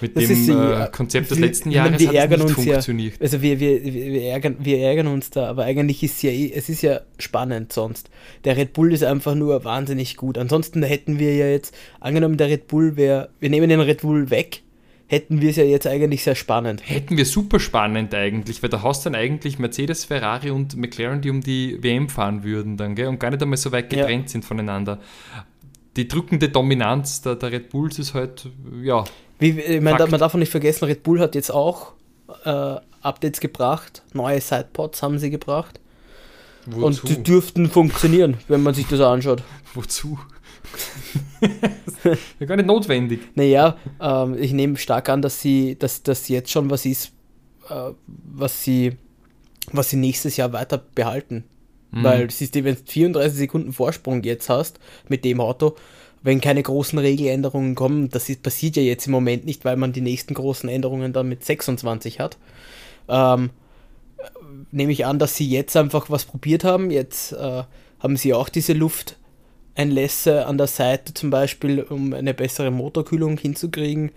mit 0.00 0.16
das 0.16 0.26
dem 0.26 0.46
die, 0.46 0.52
äh, 0.52 0.88
Konzept 0.90 1.30
des 1.30 1.38
letzten 1.38 1.70
Jahres 1.70 1.92
hat 2.06 2.14
es 2.14 2.38
nicht 2.38 2.50
funktioniert. 2.50 3.14
Ja, 3.14 3.20
also 3.20 3.42
wir, 3.42 3.60
wir, 3.60 3.84
wir, 3.84 4.22
ärgern, 4.24 4.56
wir 4.58 4.78
ärgern 4.78 5.06
uns 5.08 5.30
da, 5.30 5.48
aber 5.48 5.64
eigentlich 5.64 6.02
ist 6.02 6.22
ja 6.22 6.30
eh, 6.30 6.52
es 6.54 6.68
ist 6.68 6.82
ja 6.82 7.00
spannend 7.18 7.72
sonst. 7.72 8.10
Der 8.44 8.56
Red 8.56 8.72
Bull 8.72 8.92
ist 8.92 9.04
einfach 9.04 9.34
nur 9.34 9.64
wahnsinnig 9.64 10.16
gut. 10.16 10.38
Ansonsten 10.38 10.82
hätten 10.82 11.18
wir 11.18 11.34
ja 11.34 11.46
jetzt, 11.46 11.74
angenommen 12.00 12.36
der 12.36 12.48
Red 12.48 12.66
Bull 12.68 12.96
wäre, 12.96 13.30
wir 13.40 13.50
nehmen 13.50 13.68
den 13.68 13.80
Red 13.80 14.00
Bull 14.02 14.30
weg, 14.30 14.62
hätten 15.10 15.40
wir 15.40 15.50
es 15.50 15.56
ja 15.56 15.64
jetzt 15.64 15.88
eigentlich 15.88 16.22
sehr 16.22 16.36
spannend. 16.36 16.82
Hätten 16.88 17.16
wir 17.16 17.26
super 17.26 17.58
spannend 17.58 18.14
eigentlich, 18.14 18.62
weil 18.62 18.70
da 18.70 18.84
hast 18.84 19.04
du 19.04 19.10
dann 19.10 19.20
eigentlich 19.20 19.58
Mercedes, 19.58 20.04
Ferrari 20.04 20.52
und 20.52 20.76
McLaren, 20.76 21.20
die 21.20 21.30
um 21.30 21.40
die 21.40 21.82
WM 21.82 22.08
fahren 22.08 22.44
würden 22.44 22.76
dann, 22.76 22.94
gell? 22.94 23.08
und 23.08 23.18
gar 23.18 23.30
nicht 23.30 23.42
einmal 23.42 23.56
so 23.56 23.72
weit 23.72 23.90
getrennt 23.90 24.26
ja. 24.26 24.28
sind 24.28 24.44
voneinander. 24.44 25.00
Die 25.96 26.06
drückende 26.06 26.48
Dominanz 26.48 27.22
der, 27.22 27.34
der 27.34 27.50
Red 27.50 27.70
Bulls 27.70 27.98
ist 27.98 28.14
halt, 28.14 28.48
ja. 28.82 29.02
Wie, 29.40 29.58
ich 29.58 29.80
meine, 29.80 30.06
man 30.06 30.20
darf 30.20 30.32
auch 30.32 30.38
nicht 30.38 30.52
vergessen, 30.52 30.84
Red 30.84 31.02
Bull 31.02 31.18
hat 31.18 31.34
jetzt 31.34 31.50
auch 31.50 31.94
äh, 32.44 32.76
Updates 33.02 33.40
gebracht, 33.40 34.04
neue 34.12 34.40
Sidepods 34.40 35.02
haben 35.02 35.18
sie 35.18 35.30
gebracht. 35.30 35.80
Wozu? 36.66 36.86
Und 36.86 37.08
die 37.08 37.20
dürften 37.20 37.68
funktionieren, 37.68 38.36
wenn 38.46 38.62
man 38.62 38.74
sich 38.74 38.86
das 38.86 39.00
anschaut. 39.00 39.42
Wozu? 39.74 40.20
ja, 42.40 42.46
gar 42.46 42.56
nicht 42.56 42.66
notwendig. 42.66 43.20
Naja, 43.34 43.76
ähm, 44.00 44.36
ich 44.38 44.52
nehme 44.52 44.76
stark 44.76 45.08
an, 45.08 45.22
dass 45.22 45.40
sie, 45.40 45.76
dass 45.78 46.02
das 46.02 46.28
jetzt 46.28 46.50
schon 46.50 46.70
was 46.70 46.86
ist, 46.86 47.12
äh, 47.68 47.92
was 48.06 48.62
sie, 48.62 48.96
was 49.72 49.90
sie 49.90 49.96
nächstes 49.96 50.36
Jahr 50.36 50.52
weiter 50.52 50.78
behalten. 50.94 51.44
Mhm. 51.90 52.04
Weil 52.04 52.30
siehst 52.30 52.54
du, 52.54 52.64
wenn 52.64 52.76
du 52.76 52.82
34 52.84 53.38
Sekunden 53.38 53.72
Vorsprung 53.72 54.22
jetzt 54.22 54.48
hast 54.48 54.78
mit 55.08 55.24
dem 55.24 55.40
Auto, 55.40 55.76
wenn 56.22 56.40
keine 56.40 56.62
großen 56.62 56.98
Regeländerungen 56.98 57.74
kommen, 57.74 58.10
das 58.10 58.28
ist, 58.28 58.42
passiert 58.42 58.76
ja 58.76 58.82
jetzt 58.82 59.06
im 59.06 59.12
Moment 59.12 59.46
nicht, 59.46 59.64
weil 59.64 59.76
man 59.76 59.92
die 59.92 60.02
nächsten 60.02 60.34
großen 60.34 60.68
Änderungen 60.68 61.12
dann 61.12 61.28
mit 61.28 61.44
26 61.44 62.20
hat. 62.20 62.36
Ähm, 63.08 63.50
nehme 64.70 64.92
ich 64.92 65.06
an, 65.06 65.18
dass 65.18 65.36
sie 65.36 65.48
jetzt 65.48 65.76
einfach 65.76 66.10
was 66.10 66.24
probiert 66.24 66.64
haben. 66.64 66.90
Jetzt 66.90 67.32
äh, 67.32 67.62
haben 68.00 68.16
sie 68.16 68.34
auch 68.34 68.48
diese 68.48 68.74
Luft 68.74 69.16
Einlässe 69.80 70.46
an 70.46 70.58
der 70.58 70.66
Seite 70.66 71.14
zum 71.14 71.30
Beispiel, 71.30 71.82
um 71.82 72.12
eine 72.12 72.34
bessere 72.34 72.70
Motorkühlung 72.70 73.38
hinzukriegen, 73.38 74.12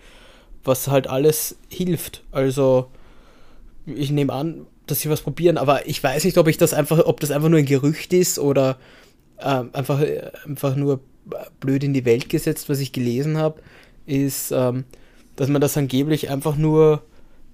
was 0.62 0.88
halt 0.88 1.06
alles 1.06 1.56
hilft. 1.68 2.22
Also 2.32 2.90
ich 3.86 4.10
nehme 4.10 4.32
an, 4.32 4.66
dass 4.86 5.00
sie 5.00 5.08
was 5.08 5.22
probieren, 5.22 5.56
aber 5.56 5.88
ich 5.88 6.02
weiß 6.02 6.24
nicht, 6.24 6.36
ob 6.36 6.48
ich 6.48 6.58
das 6.58 6.74
einfach, 6.74 7.06
ob 7.06 7.20
das 7.20 7.30
einfach 7.30 7.48
nur 7.48 7.58
ein 7.58 7.66
Gerücht 7.66 8.12
ist 8.12 8.38
oder 8.38 8.76
äh, 9.38 9.62
einfach, 9.72 10.02
einfach 10.44 10.76
nur 10.76 11.00
blöd 11.60 11.82
in 11.82 11.94
die 11.94 12.04
Welt 12.04 12.28
gesetzt, 12.28 12.68
was 12.68 12.80
ich 12.80 12.92
gelesen 12.92 13.38
habe, 13.38 13.62
ist, 14.04 14.52
ähm, 14.52 14.84
dass 15.36 15.48
man 15.48 15.62
das 15.62 15.76
angeblich 15.78 16.30
einfach 16.30 16.56
nur 16.56 17.02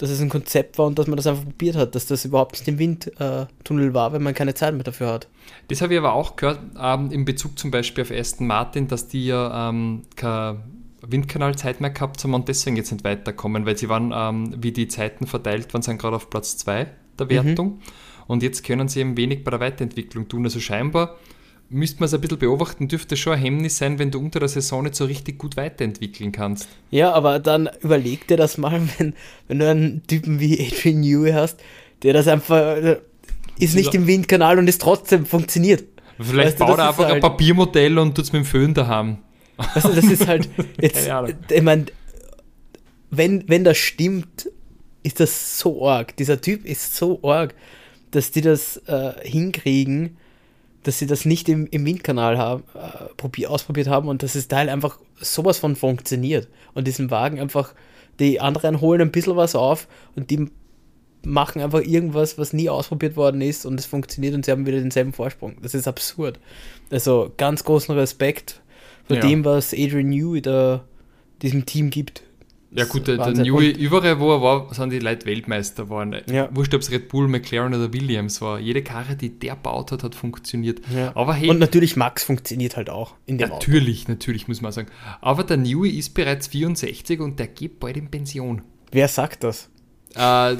dass 0.00 0.08
es 0.08 0.22
ein 0.22 0.30
Konzept 0.30 0.78
war 0.78 0.86
und 0.86 0.98
dass 0.98 1.06
man 1.08 1.18
das 1.18 1.26
einfach 1.26 1.44
probiert 1.44 1.76
hat, 1.76 1.94
dass 1.94 2.06
das 2.06 2.24
überhaupt 2.24 2.52
nicht 2.52 2.66
im 2.66 2.78
Windtunnel 2.78 3.90
äh, 3.90 3.94
war, 3.94 4.14
wenn 4.14 4.22
man 4.22 4.32
keine 4.32 4.54
Zeit 4.54 4.72
mehr 4.72 4.82
dafür 4.82 5.08
hat. 5.08 5.28
Das 5.68 5.82
habe 5.82 5.92
ich 5.92 5.98
aber 5.98 6.14
auch 6.14 6.36
gehört, 6.36 6.58
ähm, 6.80 7.10
in 7.10 7.26
Bezug 7.26 7.58
zum 7.58 7.70
Beispiel 7.70 8.04
auf 8.04 8.10
Aston 8.10 8.46
Martin, 8.46 8.88
dass 8.88 9.08
die 9.08 9.26
ja 9.26 9.68
ähm, 9.68 10.02
keine 10.16 10.62
Windkanalzeit 11.02 11.82
mehr 11.82 11.90
gehabt 11.90 12.24
haben 12.24 12.32
und 12.32 12.48
deswegen 12.48 12.76
jetzt 12.76 12.90
nicht 12.90 13.04
weiterkommen, 13.04 13.66
weil 13.66 13.76
sie 13.76 13.90
waren, 13.90 14.10
ähm, 14.14 14.54
wie 14.56 14.72
die 14.72 14.88
Zeiten 14.88 15.26
verteilt 15.26 15.72
waren, 15.74 15.82
sind 15.82 15.98
gerade 15.98 16.16
auf 16.16 16.30
Platz 16.30 16.56
2 16.56 16.86
der 17.18 17.26
mhm. 17.26 17.30
Wertung. 17.30 17.66
Mhm. 17.66 17.78
Und 18.26 18.42
jetzt 18.42 18.64
können 18.64 18.88
sie 18.88 19.00
eben 19.00 19.18
wenig 19.18 19.44
bei 19.44 19.50
der 19.50 19.60
Weiterentwicklung 19.60 20.28
tun. 20.28 20.44
Also 20.44 20.60
scheinbar 20.60 21.16
müsste 21.70 22.00
man 22.00 22.06
es 22.06 22.14
ein 22.14 22.20
bisschen 22.20 22.38
beobachten, 22.38 22.88
dürfte 22.88 23.16
schon 23.16 23.35
ein 23.35 23.38
Hemmnis 23.38 23.78
sein, 23.78 23.98
wenn 23.98 24.11
du 24.11 24.18
unter 24.18 24.40
der 24.40 24.48
Saison 24.48 24.83
nicht 24.83 24.96
so 24.96 25.04
richtig 25.04 25.38
gut 25.38 25.56
weiterentwickeln 25.56 26.33
kannst. 26.33 26.68
Ja, 26.90 27.12
aber 27.12 27.38
dann 27.38 27.70
überleg 27.80 28.26
dir 28.26 28.37
das 28.37 28.59
mal, 28.59 28.80
wenn, 28.98 29.14
wenn 29.48 29.59
du 29.59 29.70
einen 29.70 30.06
Typen 30.06 30.40
wie 30.40 30.61
Adrian 30.61 31.00
Newey 31.00 31.33
hast, 31.33 31.61
der 32.02 32.12
das 32.12 32.28
einfach 32.28 32.76
äh, 32.76 32.98
ist 33.59 33.74
nicht 33.74 33.94
im 33.94 34.06
Windkanal 34.06 34.59
und 34.59 34.68
ist 34.68 34.80
trotzdem 34.80 35.26
funktioniert. 35.26 35.85
Vielleicht 36.18 36.48
weißt 36.48 36.59
baut 36.59 36.78
er 36.78 36.88
einfach 36.88 37.04
halt, 37.04 37.14
ein 37.14 37.20
Papiermodell 37.20 37.98
und 37.98 38.14
tut 38.14 38.24
es 38.24 38.33
mit 38.33 38.42
dem 38.42 38.46
Föhn 38.46 38.74
daheim. 38.74 39.18
Also 39.56 39.92
das 39.92 40.04
ist 40.04 40.26
halt 40.26 40.48
jetzt, 40.80 41.09
ich 41.50 41.62
meine, 41.62 41.87
wenn, 43.11 43.48
wenn 43.48 43.64
das 43.64 43.78
stimmt, 43.78 44.50
ist 45.02 45.20
das 45.20 45.59
so 45.59 45.87
arg. 45.87 46.16
Dieser 46.16 46.40
Typ 46.40 46.64
ist 46.64 46.96
so 46.96 47.20
arg, 47.22 47.54
dass 48.11 48.30
die 48.30 48.40
das 48.40 48.76
äh, 48.87 49.12
hinkriegen, 49.22 50.16
dass 50.83 50.99
sie 50.99 51.07
das 51.07 51.25
nicht 51.25 51.49
im, 51.49 51.66
im 51.71 51.85
Windkanal 51.85 52.38
haben, 52.38 52.62
äh, 52.75 53.12
probier, 53.16 53.51
ausprobiert 53.51 53.88
haben 53.88 54.09
und 54.09 54.23
dass 54.23 54.33
das 54.33 54.49
Teil 54.49 54.69
einfach 54.69 54.99
sowas 55.21 55.59
von 55.59 55.77
funktioniert. 55.77 56.49
Und 56.75 56.87
diesen 56.87 57.11
Wagen 57.11 57.38
einfach, 57.38 57.75
die 58.19 58.40
anderen 58.40 58.81
holen 58.81 59.03
ein 59.03 59.12
bisschen 59.12 59.37
was 59.37 59.55
auf 59.55 59.88
und 60.16 60.31
die 60.31 60.49
machen 61.23 61.61
einfach 61.61 61.83
irgendwas, 61.83 62.38
was 62.38 62.53
nie 62.53 62.71
ausprobiert 62.71 63.16
worden 63.16 63.43
ist 63.43 63.66
und 63.66 63.79
es 63.79 63.87
funktioniert 63.87 64.35
und 64.35 64.45
sie 64.45 64.51
haben 64.51 64.66
wieder 64.66 64.81
denselben 64.81 65.12
Vorsprung. 65.12 65.57
Das 65.62 65.75
ist 65.75 65.87
absurd. 65.87 66.38
Also 66.90 67.31
ganz 67.37 67.64
großen 67.64 67.95
Respekt 67.95 68.61
vor 69.05 69.16
ja. 69.16 69.23
dem, 69.23 69.45
was 69.45 69.73
Adrian 69.73 70.09
Newey 70.09 70.40
da 70.40 70.85
diesem 71.43 71.66
Team 71.66 71.90
gibt. 71.90 72.23
Ja 72.72 72.85
gut, 72.85 73.09
der, 73.09 73.16
der 73.16 73.33
Newey, 73.33 73.70
überall 73.70 74.20
wo 74.20 74.33
er 74.33 74.42
war, 74.42 74.72
sind 74.72 74.90
die 74.90 75.00
Leute 75.00 75.26
Weltmeister 75.26 75.85
geworden. 75.85 76.20
Ja. 76.30 76.48
Wurscht, 76.54 76.72
ob 76.72 76.83
es 76.83 76.90
Red 76.92 77.09
Bull, 77.09 77.26
McLaren 77.26 77.74
oder 77.74 77.92
Williams 77.92 78.40
war. 78.40 78.61
Jede 78.61 78.83
Karre, 78.83 79.16
die 79.16 79.38
der 79.38 79.56
baut 79.56 79.90
hat, 79.90 80.04
hat 80.04 80.14
funktioniert. 80.14 80.80
Ja. 80.94 81.11
Aber 81.16 81.35
hey, 81.35 81.48
Und 81.50 81.59
natürlich 81.59 81.96
Max 81.96 82.22
funktioniert 82.22 82.76
halt 82.76 82.88
auch 82.88 83.14
in 83.26 83.38
dem 83.38 83.48
Natürlich, 83.48 84.02
Auto. 84.02 84.12
natürlich, 84.12 84.46
muss 84.46 84.61
man 84.61 84.70
sagen. 84.70 84.88
Aber 85.20 85.42
der 85.42 85.56
Newey 85.56 85.90
ist 85.90 86.14
bereits 86.14 86.46
64 86.48 87.20
und 87.20 87.40
der 87.40 87.48
geht 87.48 87.80
bald 87.80 87.96
in 87.96 88.09
Pension. 88.09 88.62
Wer 88.92 89.09
sagt 89.09 89.42
das? 89.42 89.68
Äh, 90.16 90.57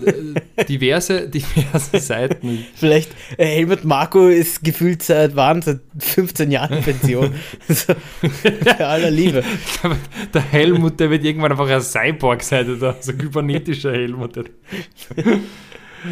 diverse, 0.69 1.29
diverse 1.29 1.99
Seiten. 1.99 2.65
Vielleicht, 2.75 3.11
äh, 3.37 3.47
Helmut 3.47 3.85
Marco 3.85 4.29
ist 4.29 4.63
gefühlt 4.63 5.03
seit, 5.03 5.35
waren 5.35 5.61
seit 5.61 5.81
15 5.99 6.53
Jahren 6.53 6.79
in 6.79 6.85
Pension. 6.85 7.35
bei 8.65 8.87
aller 8.87 9.11
Liebe. 9.11 9.43
Der 10.35 10.43
Helmut, 10.43 11.01
der 11.01 11.11
wird 11.11 11.25
irgendwann 11.25 11.51
einfach 11.51 11.69
ein 11.69 11.81
Cyborg 11.81 12.43
sein, 12.43 12.71
oder 12.71 12.97
so 13.01 13.11
ein 13.11 13.19
kybernetischer 13.19 13.93
Helmut. 13.93 14.39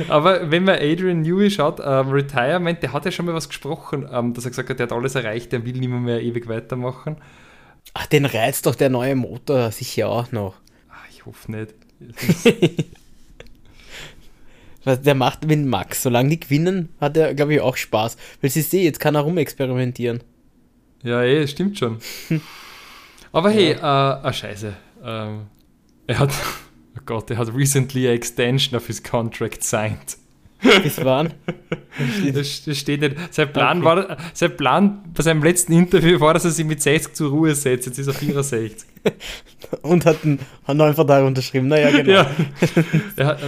Aber 0.09 0.51
wenn 0.51 0.65
man 0.65 0.77
Adrian 0.77 1.23
Newey 1.23 1.51
schaut, 1.51 1.81
ähm, 1.81 2.09
Retirement, 2.09 2.83
der 2.83 2.93
hat 2.93 3.05
ja 3.05 3.11
schon 3.13 3.27
mal 3.27 3.35
was 3.35 3.49
gesprochen, 3.49 4.09
ähm, 4.13 4.35
dass 4.35 4.45
er 4.45 4.51
gesagt 4.51 4.69
hat, 4.69 4.79
der 4.79 4.87
hat 4.87 4.93
alles 4.93 5.15
erreicht, 5.15 5.53
der 5.53 5.65
will 5.65 5.75
nicht 5.75 5.89
mehr, 5.89 6.01
mehr 6.01 6.23
ewig 6.23 6.49
weitermachen. 6.49 7.17
Ach, 7.95 8.07
den 8.07 8.25
reizt 8.25 8.67
doch 8.67 8.75
der 8.75 8.91
neue 8.91 9.15
Motor 9.15 9.71
sicher 9.71 10.09
auch 10.09 10.33
noch. 10.33 10.55
Ach, 10.91 11.05
ich 11.11 11.25
hoffe 11.25 11.53
nicht. 11.53 11.75
Der 14.97 15.15
macht 15.15 15.47
mit 15.47 15.65
Max. 15.65 16.03
Solange 16.03 16.31
die 16.31 16.41
gewinnen, 16.41 16.91
hat 17.01 17.17
er, 17.17 17.35
glaube 17.35 17.55
ich, 17.55 17.61
auch 17.61 17.77
Spaß. 17.77 18.17
Weil 18.41 18.51
sie 18.51 18.63
sehen, 18.63 18.85
jetzt 18.85 19.01
kann 19.01 19.15
er 19.15 19.23
rumexperimentieren. 19.23 20.23
Ja, 21.03 21.23
eh, 21.23 21.47
stimmt 21.47 21.79
schon. 21.79 21.99
Aber 23.33 23.51
hey, 23.51 23.73
ja. 23.73 23.77
äh, 23.79 24.27
ah, 24.27 24.33
scheiße. 24.33 24.75
Ähm, 25.05 25.47
er 26.07 26.19
hat, 26.19 26.31
oh 26.97 27.01
Gott, 27.07 27.31
er 27.31 27.39
hat 27.39 27.55
recently 27.55 28.09
a 28.09 28.13
extension 28.13 28.77
of 28.77 28.87
his 28.87 29.03
contract 29.03 29.63
signed. 29.63 30.17
Bis 30.83 31.03
wann? 31.05 31.35
Das, 32.33 32.65
das 32.65 32.79
steht 32.79 33.01
nicht. 33.01 33.17
Sein 33.35 33.53
Plan, 33.53 33.79
okay. 33.79 33.87
war, 33.87 34.17
sein 34.33 34.57
Plan 34.57 35.03
bei 35.13 35.23
seinem 35.25 35.43
letzten 35.43 35.73
Interview 35.73 36.21
war, 36.21 36.35
dass 36.35 36.45
er 36.45 36.53
sich 36.53 36.65
mit 36.65 36.81
60 36.81 37.15
zur 37.15 37.31
Ruhe 37.31 37.55
setzt. 37.57 37.87
Jetzt 37.87 37.99
ist 37.99 38.07
er 38.07 38.15
64. 38.15 38.89
und 39.83 40.07
hat 40.07 40.25
einen, 40.25 40.39
einen 40.65 40.79
neuen 40.79 40.95
Vertrag 40.95 41.25
unterschrieben. 41.25 41.67
Naja, 41.67 41.91
genau. 41.91 42.13
Ja. 42.13 42.31
Hat, 43.27 43.41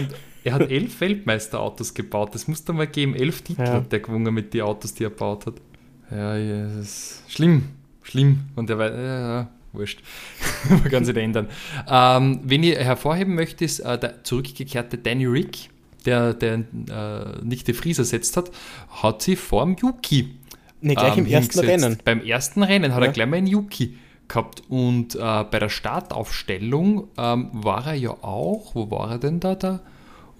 er 0.44 0.54
hat 0.54 0.70
elf 0.70 1.00
Weltmeisterautos 1.00 1.94
gebaut. 1.94 2.34
Das 2.34 2.48
muss 2.48 2.64
du 2.64 2.72
mal 2.72 2.86
geben. 2.86 3.14
Elf 3.14 3.42
Titel 3.42 3.62
ja. 3.62 3.74
hat 3.74 3.92
der 3.92 4.00
gewonnen 4.00 4.32
mit 4.32 4.54
den 4.54 4.62
Autos, 4.62 4.94
die 4.94 5.04
er 5.04 5.10
gebaut 5.10 5.46
hat. 5.46 5.54
Ja, 6.10 6.36
ja, 6.36 6.66
das 6.66 6.86
ist 6.86 7.22
schlimm. 7.28 7.68
Schlimm. 8.02 8.40
Und 8.56 8.70
er 8.70 8.78
weiß, 8.78 8.92
ja, 8.92 9.48
wurscht. 9.72 10.02
Man 10.68 10.84
kann 10.84 11.04
sich 11.04 11.16
ändern. 11.16 11.48
Ähm, 11.88 12.40
wen 12.44 12.62
ich 12.62 12.76
hervorheben 12.76 13.34
möchte, 13.34 13.64
ist 13.64 13.80
äh, 13.80 13.98
der 13.98 14.24
zurückgekehrte 14.24 14.98
Danny 14.98 15.26
Rick. 15.26 15.70
der, 16.06 16.34
der 16.34 16.54
äh, 16.54 17.44
Nick 17.44 17.64
de 17.64 17.74
Vries 17.74 17.98
ersetzt 17.98 18.36
hat, 18.36 18.50
hat 19.02 19.22
sie 19.22 19.36
vorm 19.36 19.76
Yuki. 19.80 20.36
Ne, 20.80 20.94
gleich 20.94 21.18
ähm, 21.18 21.26
im 21.26 21.32
ersten 21.32 21.60
Rennen. 21.60 21.98
Beim 22.04 22.22
ersten 22.22 22.62
Rennen 22.62 22.94
hat 22.94 23.02
ja. 23.02 23.08
er 23.08 23.12
gleich 23.12 23.26
mal 23.26 23.36
einen 23.36 23.46
Yuki 23.46 23.98
gehabt. 24.26 24.62
Und 24.68 25.14
äh, 25.14 25.44
bei 25.44 25.58
der 25.58 25.68
Startaufstellung 25.68 27.08
ähm, 27.18 27.50
war 27.52 27.86
er 27.86 27.94
ja 27.94 28.10
auch, 28.10 28.74
wo 28.74 28.90
war 28.90 29.10
er 29.12 29.18
denn 29.18 29.40
da? 29.40 29.54
da? 29.54 29.80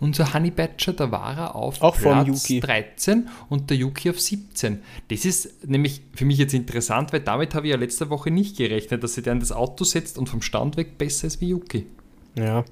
Unser 0.01 0.33
Honey 0.33 0.51
Badger, 0.51 0.95
da 0.95 1.11
war 1.11 1.37
er 1.37 1.55
auf 1.55 1.83
auch 1.83 1.97
Platz 1.97 2.49
13 2.49 3.29
und 3.51 3.69
der 3.69 3.77
Yuki 3.77 4.09
auf 4.09 4.19
17. 4.19 4.81
Das 5.09 5.27
ist 5.27 5.69
nämlich 5.69 6.01
für 6.15 6.25
mich 6.25 6.39
jetzt 6.39 6.55
interessant, 6.55 7.13
weil 7.13 7.21
damit 7.21 7.55
habe 7.55 7.67
ich 7.67 7.73
ja 7.73 7.77
letzte 7.79 8.09
Woche 8.09 8.31
nicht 8.31 8.57
gerechnet, 8.57 9.05
dass 9.05 9.15
sie 9.15 9.23
dann 9.23 9.41
das 9.41 9.53
Auto 9.53 9.85
setzt 9.85 10.17
und 10.17 10.29
vom 10.29 10.41
Stand 10.41 10.79
weg 10.79 10.97
besser 10.97 11.27
ist 11.27 11.43
wie 11.43 11.49
Yuki. 11.49 11.87
Ja. 12.35 12.65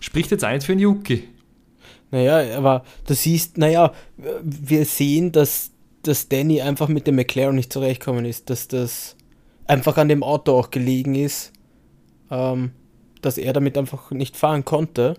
Spricht 0.00 0.30
jetzt 0.30 0.44
eins 0.44 0.66
für 0.66 0.72
einen 0.72 0.82
Yuki. 0.82 1.24
Naja, 2.10 2.58
aber 2.58 2.84
du 3.06 3.14
siehst, 3.14 3.58
naja, 3.58 3.92
wir 4.42 4.84
sehen, 4.84 5.32
dass, 5.32 5.70
dass 6.02 6.28
Danny 6.28 6.60
einfach 6.60 6.88
mit 6.88 7.06
dem 7.06 7.16
McLaren 7.16 7.56
nicht 7.56 7.72
zurechtkommen 7.72 8.24
ist, 8.24 8.50
dass 8.50 8.68
das 8.68 9.16
einfach 9.66 9.96
an 9.96 10.08
dem 10.08 10.22
Auto 10.22 10.52
auch 10.52 10.70
gelegen 10.70 11.14
ist, 11.14 11.52
ähm, 12.30 12.72
dass 13.22 13.38
er 13.38 13.52
damit 13.52 13.78
einfach 13.78 14.10
nicht 14.10 14.36
fahren 14.36 14.64
konnte. 14.64 15.16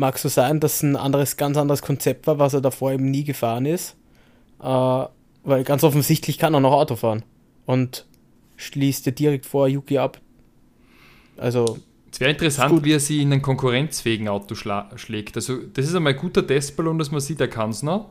Mag 0.00 0.16
so 0.16 0.30
sein, 0.30 0.60
dass 0.60 0.82
ein 0.82 0.96
anderes, 0.96 1.36
ganz 1.36 1.58
anderes 1.58 1.82
Konzept 1.82 2.26
war, 2.26 2.38
was 2.38 2.54
er 2.54 2.62
davor 2.62 2.92
eben 2.92 3.10
nie 3.10 3.22
gefahren 3.22 3.66
ist. 3.66 3.96
Äh, 4.62 5.04
weil 5.44 5.64
ganz 5.64 5.84
offensichtlich 5.84 6.38
kann 6.38 6.54
er 6.54 6.60
noch 6.60 6.72
Auto 6.72 6.96
fahren. 6.96 7.22
Und 7.66 8.06
schließt 8.56 9.06
er 9.06 9.12
direkt 9.12 9.44
vor 9.44 9.68
Yuki 9.68 9.98
ab. 9.98 10.18
Also. 11.36 11.78
Es 12.10 12.18
wäre 12.18 12.30
interessant, 12.30 12.82
wie 12.82 12.94
er 12.94 13.00
sie 13.00 13.20
in 13.20 13.30
einen 13.30 13.42
konkurrenzfähigen 13.42 14.28
Auto 14.28 14.54
schlägt. 14.54 15.36
Also, 15.36 15.58
das 15.58 15.86
ist 15.86 15.94
einmal 15.94 16.14
ein 16.14 16.18
guter 16.18 16.46
Testballon, 16.46 16.98
dass 16.98 17.10
man 17.10 17.20
sieht, 17.20 17.40
er 17.42 17.48
kann 17.48 17.68
es 17.68 17.82
noch. 17.82 18.08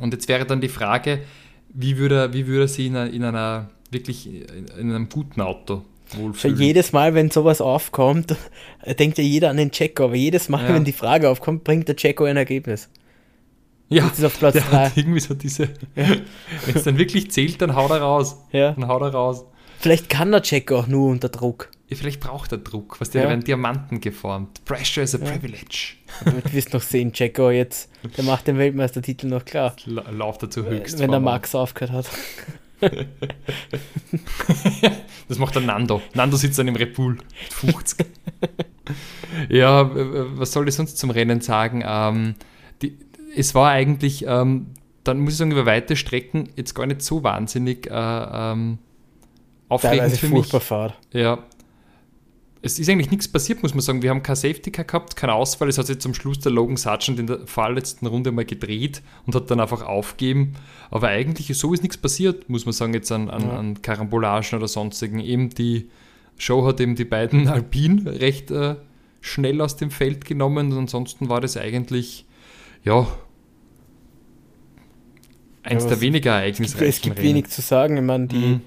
Und 0.00 0.14
jetzt 0.14 0.26
wäre 0.26 0.46
dann 0.46 0.62
die 0.62 0.68
Frage, 0.68 1.20
wie 1.68 1.98
würde 1.98 2.16
er, 2.16 2.32
wie 2.32 2.46
würde 2.46 2.64
er 2.64 2.68
sie 2.68 2.86
in 2.86 2.96
einer, 2.96 3.12
in 3.12 3.24
einer 3.24 3.68
wirklich 3.90 4.26
in 4.26 4.70
einem 4.90 5.10
guten 5.10 5.42
Auto 5.42 5.84
wohlfühlen. 6.16 6.56
Für 6.56 6.62
jedes 6.62 6.92
Mal, 6.92 7.14
wenn 7.14 7.30
sowas 7.30 7.60
aufkommt, 7.60 8.36
denkt 8.98 9.18
ja 9.18 9.24
jeder 9.24 9.50
an 9.50 9.56
den 9.56 9.70
Checo, 9.70 10.04
aber 10.04 10.14
jedes 10.14 10.48
Mal, 10.48 10.64
ja. 10.64 10.74
wenn 10.74 10.84
die 10.84 10.92
Frage 10.92 11.28
aufkommt, 11.28 11.64
bringt 11.64 11.88
der 11.88 11.96
Checo 11.96 12.24
ein 12.24 12.36
Ergebnis. 12.36 12.88
Ja, 13.90 14.04
Jetzt 14.04 14.18
ist 14.18 14.24
auf 14.24 14.38
Platz 14.38 14.52
der 14.52 14.62
3. 14.62 14.76
hat 14.76 14.96
irgendwie 14.96 15.20
so 15.20 15.34
diese, 15.34 15.64
ja. 15.96 16.08
wenn 16.66 16.74
es 16.74 16.82
dann 16.82 16.98
wirklich 16.98 17.30
zählt, 17.30 17.60
dann 17.62 17.74
haut 17.74 17.90
er 17.90 18.00
raus. 18.00 18.36
Ja. 18.52 18.72
Dann 18.72 18.86
haut 18.86 19.02
er 19.02 19.12
raus. 19.12 19.44
Vielleicht 19.78 20.08
kann 20.08 20.30
der 20.30 20.42
Checo 20.42 20.76
auch 20.76 20.86
nur 20.88 21.08
unter 21.08 21.28
Druck. 21.28 21.70
Ja, 21.88 21.96
vielleicht 21.96 22.20
braucht 22.20 22.52
er 22.52 22.58
Druck, 22.58 23.00
was 23.00 23.10
der 23.10 23.22
ja. 23.22 23.28
werden 23.30 23.44
Diamanten 23.44 24.00
geformt. 24.00 24.62
Pressure 24.66 25.04
is 25.04 25.14
a 25.14 25.18
privilege. 25.18 25.94
Du 26.24 26.52
wirst 26.52 26.74
noch 26.74 26.82
sehen, 26.82 27.12
Checo 27.12 27.50
jetzt, 27.50 27.88
der 28.16 28.24
macht 28.24 28.46
den 28.46 28.58
Weltmeistertitel 28.58 29.28
noch 29.28 29.44
klar. 29.44 29.74
Lauft 29.86 30.42
er 30.42 30.50
zu 30.50 30.66
höchst. 30.66 30.98
Wenn 30.98 31.10
der 31.10 31.20
Max 31.20 31.54
aufgehört 31.54 31.92
hat. 31.92 32.06
Das 35.28 35.38
macht 35.38 35.54
der 35.54 35.62
Nando. 35.62 36.02
Nando 36.14 36.36
sitzt 36.36 36.58
dann 36.58 36.68
im 36.68 36.76
Red 36.76 36.94
Bull. 36.94 37.18
50. 37.50 38.06
ja, 39.48 39.90
was 40.38 40.52
soll 40.52 40.68
ich 40.68 40.74
sonst 40.74 40.98
zum 40.98 41.10
Rennen 41.10 41.40
sagen? 41.40 41.82
Ähm, 41.86 42.34
die, 42.82 42.98
es 43.36 43.54
war 43.54 43.70
eigentlich, 43.70 44.24
ähm, 44.26 44.68
dann 45.04 45.20
muss 45.20 45.34
ich 45.34 45.38
sagen, 45.38 45.52
über 45.52 45.66
weite 45.66 45.96
Strecken 45.96 46.50
jetzt 46.56 46.74
gar 46.74 46.86
nicht 46.86 47.02
so 47.02 47.22
wahnsinnig 47.22 47.86
äh, 47.86 47.92
ähm, 47.92 48.78
aufregend 49.68 50.16
für 50.16 50.28
mich. 50.28 50.46
Fahrt. 50.48 50.94
Ja, 51.12 51.44
es 52.60 52.78
ist 52.78 52.88
eigentlich 52.88 53.10
nichts 53.10 53.28
passiert, 53.28 53.62
muss 53.62 53.74
man 53.74 53.82
sagen. 53.82 54.02
Wir 54.02 54.10
haben 54.10 54.22
kein 54.22 54.34
Safety 54.34 54.70
Car 54.72 54.84
gehabt, 54.84 55.14
kein 55.14 55.30
Ausfall. 55.30 55.68
Es 55.68 55.78
hat 55.78 55.86
sich 55.86 56.00
zum 56.00 56.12
Schluss 56.12 56.40
der 56.40 56.50
Logan 56.50 56.76
Sargent 56.76 57.20
in 57.20 57.26
der 57.28 57.46
vorletzten 57.46 58.06
Runde 58.06 58.32
mal 58.32 58.44
gedreht 58.44 59.02
und 59.26 59.34
hat 59.34 59.50
dann 59.50 59.60
einfach 59.60 59.82
aufgeben. 59.82 60.54
Aber 60.90 61.08
eigentlich 61.08 61.56
so 61.56 61.72
ist 61.72 61.82
nichts 61.82 61.96
passiert, 61.96 62.48
muss 62.48 62.64
man 62.64 62.72
sagen, 62.72 62.94
jetzt 62.94 63.12
an, 63.12 63.30
an, 63.30 63.42
ja. 63.42 63.56
an 63.56 63.82
Karambolagen 63.82 64.58
oder 64.58 64.66
sonstigen. 64.66 65.20
Eben 65.20 65.50
die 65.50 65.88
Show 66.36 66.66
hat 66.66 66.80
eben 66.80 66.96
die 66.96 67.04
beiden 67.04 67.46
Alpin 67.48 68.08
recht 68.08 68.50
äh, 68.50 68.74
schnell 69.20 69.60
aus 69.60 69.76
dem 69.76 69.90
Feld 69.90 70.24
genommen 70.24 70.72
und 70.72 70.78
ansonsten 70.78 71.28
war 71.28 71.40
das 71.40 71.56
eigentlich, 71.56 72.26
ja, 72.82 73.06
eins 75.62 75.84
ja, 75.84 75.90
der 75.90 76.00
weniger 76.00 76.32
ereignisreichen 76.32 76.88
Es 76.88 77.02
gibt, 77.02 77.14
es 77.14 77.16
gibt 77.16 77.22
wenig 77.22 77.48
zu 77.48 77.60
sagen. 77.60 77.96
Ich 77.96 78.02
meine, 78.02 78.26
die, 78.26 78.36
mhm. 78.36 78.60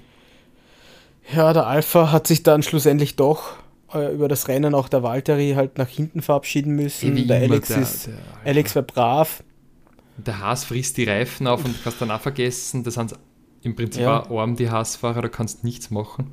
ja, 1.34 1.52
der 1.52 1.66
Alpha 1.66 2.10
hat 2.10 2.26
sich 2.26 2.42
dann 2.42 2.62
schlussendlich 2.62 3.16
doch 3.16 3.61
äh, 3.94 4.12
über 4.12 4.28
das 4.28 4.48
Rennen 4.48 4.74
auch 4.74 4.88
der 4.88 5.02
Valtteri 5.02 5.52
halt 5.56 5.78
nach 5.78 5.88
hinten 5.88 6.22
verabschieden 6.22 6.74
müssen. 6.74 7.16
Wie 7.16 7.26
der 7.26 7.40
Alex 7.40 7.68
der, 7.68 7.78
ist, 7.78 8.06
der, 8.06 8.14
Alex 8.44 8.74
war 8.76 8.82
brav. 8.82 9.42
Der 10.16 10.40
Haas 10.40 10.64
frisst 10.64 10.96
die 10.96 11.04
Reifen 11.04 11.46
auf 11.46 11.64
und 11.64 11.74
kannst 11.82 12.00
dann 12.00 12.10
auch 12.10 12.20
vergessen, 12.20 12.84
das 12.84 12.94
sind 12.94 13.14
im 13.62 13.76
Prinzip 13.76 14.02
ja. 14.02 14.22
auch 14.22 14.40
arm 14.40 14.56
die 14.56 14.70
Haasfahrer, 14.70 15.22
da 15.22 15.28
kannst 15.28 15.64
nichts 15.64 15.90
machen. 15.90 16.32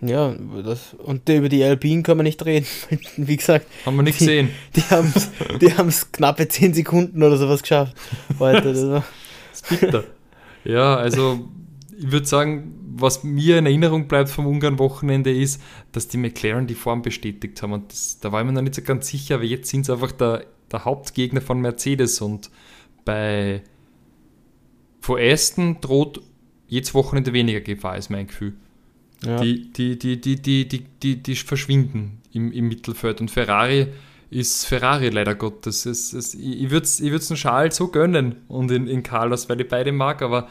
Ja, 0.00 0.32
das, 0.64 0.94
und 0.94 1.28
über 1.28 1.48
die 1.48 1.64
Alpine 1.64 2.02
kann 2.02 2.16
man 2.18 2.24
nicht 2.24 2.44
reden. 2.44 2.66
Wie 3.16 3.36
gesagt, 3.36 3.66
haben 3.84 3.96
wir 3.96 4.04
nicht 4.04 4.18
gesehen. 4.18 4.50
Die 4.76 4.82
haben 4.82 5.12
es 5.88 6.02
die 6.06 6.12
knappe 6.12 6.46
10 6.46 6.74
Sekunden 6.74 7.22
oder 7.22 7.36
sowas 7.36 7.62
geschafft. 7.62 7.96
Heute, 8.38 8.72
das, 8.72 8.80
das 8.80 9.04
ist 9.52 9.80
bitter. 9.80 10.04
Ja, 10.64 10.96
also 10.96 11.48
ich 11.98 12.12
würde 12.12 12.26
sagen, 12.26 12.87
was 13.00 13.24
mir 13.24 13.58
in 13.58 13.66
Erinnerung 13.66 14.08
bleibt 14.08 14.30
vom 14.30 14.46
Ungarn-Wochenende 14.46 15.32
ist, 15.32 15.62
dass 15.92 16.08
die 16.08 16.16
McLaren 16.16 16.66
die 16.66 16.74
Form 16.74 17.02
bestätigt 17.02 17.62
haben. 17.62 17.72
Und 17.72 17.92
das, 17.92 18.18
da 18.20 18.32
war 18.32 18.40
ich 18.40 18.46
mir 18.46 18.52
noch 18.52 18.62
nicht 18.62 18.74
so 18.74 18.82
ganz 18.82 19.08
sicher, 19.08 19.36
aber 19.36 19.44
jetzt 19.44 19.68
sind 19.70 19.86
sie 19.86 19.92
einfach 19.92 20.12
der, 20.12 20.44
der 20.70 20.84
Hauptgegner 20.84 21.40
von 21.40 21.60
Mercedes. 21.60 22.20
Und 22.20 22.50
bei 23.04 23.62
vor 25.00 25.18
Aston 25.18 25.80
droht 25.80 26.20
jedes 26.66 26.94
Wochenende 26.94 27.32
weniger 27.32 27.60
Gefahr, 27.60 27.96
ist 27.96 28.10
mein 28.10 28.26
Gefühl. 28.26 28.54
Ja. 29.24 29.40
Die, 29.40 29.72
die, 29.72 29.98
die, 29.98 30.20
die, 30.20 30.36
die, 30.36 30.68
die, 30.68 30.84
die, 31.02 31.22
die 31.22 31.36
verschwinden 31.36 32.20
im, 32.32 32.52
im 32.52 32.68
Mittelfeld. 32.68 33.20
Und 33.20 33.30
Ferrari 33.30 33.88
ist 34.30 34.66
Ferrari 34.66 35.08
leider 35.08 35.34
Gottes. 35.34 35.86
Es, 35.86 36.12
es, 36.12 36.34
ich 36.34 36.70
würde 36.70 36.84
es 36.84 37.00
ich 37.00 37.26
den 37.26 37.36
Charles 37.36 37.76
so 37.76 37.88
gönnen 37.88 38.36
und 38.48 38.70
in, 38.70 38.86
in 38.86 39.02
Carlos, 39.02 39.48
weil 39.48 39.60
ich 39.60 39.68
beide 39.68 39.92
mag, 39.92 40.22
aber 40.22 40.48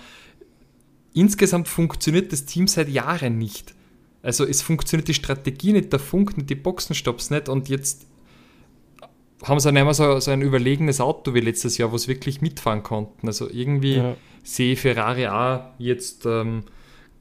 insgesamt 1.17 1.67
funktioniert 1.67 2.32
das 2.32 2.45
Team 2.45 2.67
seit 2.67 2.89
Jahren 2.89 3.38
nicht. 3.38 3.73
Also 4.21 4.45
es 4.45 4.62
funktioniert 4.62 5.08
die 5.08 5.13
Strategie 5.13 5.73
nicht, 5.73 5.91
der 5.91 5.99
Funk 5.99 6.38
nicht, 6.38 6.49
die 6.49 6.56
Boxenstopps 6.56 7.30
nicht 7.30 7.49
und 7.49 7.69
jetzt 7.69 8.08
haben 9.43 9.60
sie 9.60 9.71
nicht 9.71 9.84
mehr 9.84 9.93
so, 9.93 10.19
so 10.19 10.32
ein 10.32 10.41
überlegenes 10.41 10.99
Auto 10.99 11.34
wie 11.34 11.39
letztes 11.39 11.77
Jahr, 11.77 11.91
wo 11.91 11.97
sie 11.97 12.08
wirklich 12.08 12.41
mitfahren 12.41 12.84
konnten. 12.84 13.27
Also 13.27 13.49
irgendwie 13.49 13.97
ja. 13.97 14.15
sehe 14.43 14.75
Ferrari 14.75 15.27
auch 15.27 15.62
jetzt, 15.77 16.25
ähm, 16.25 16.63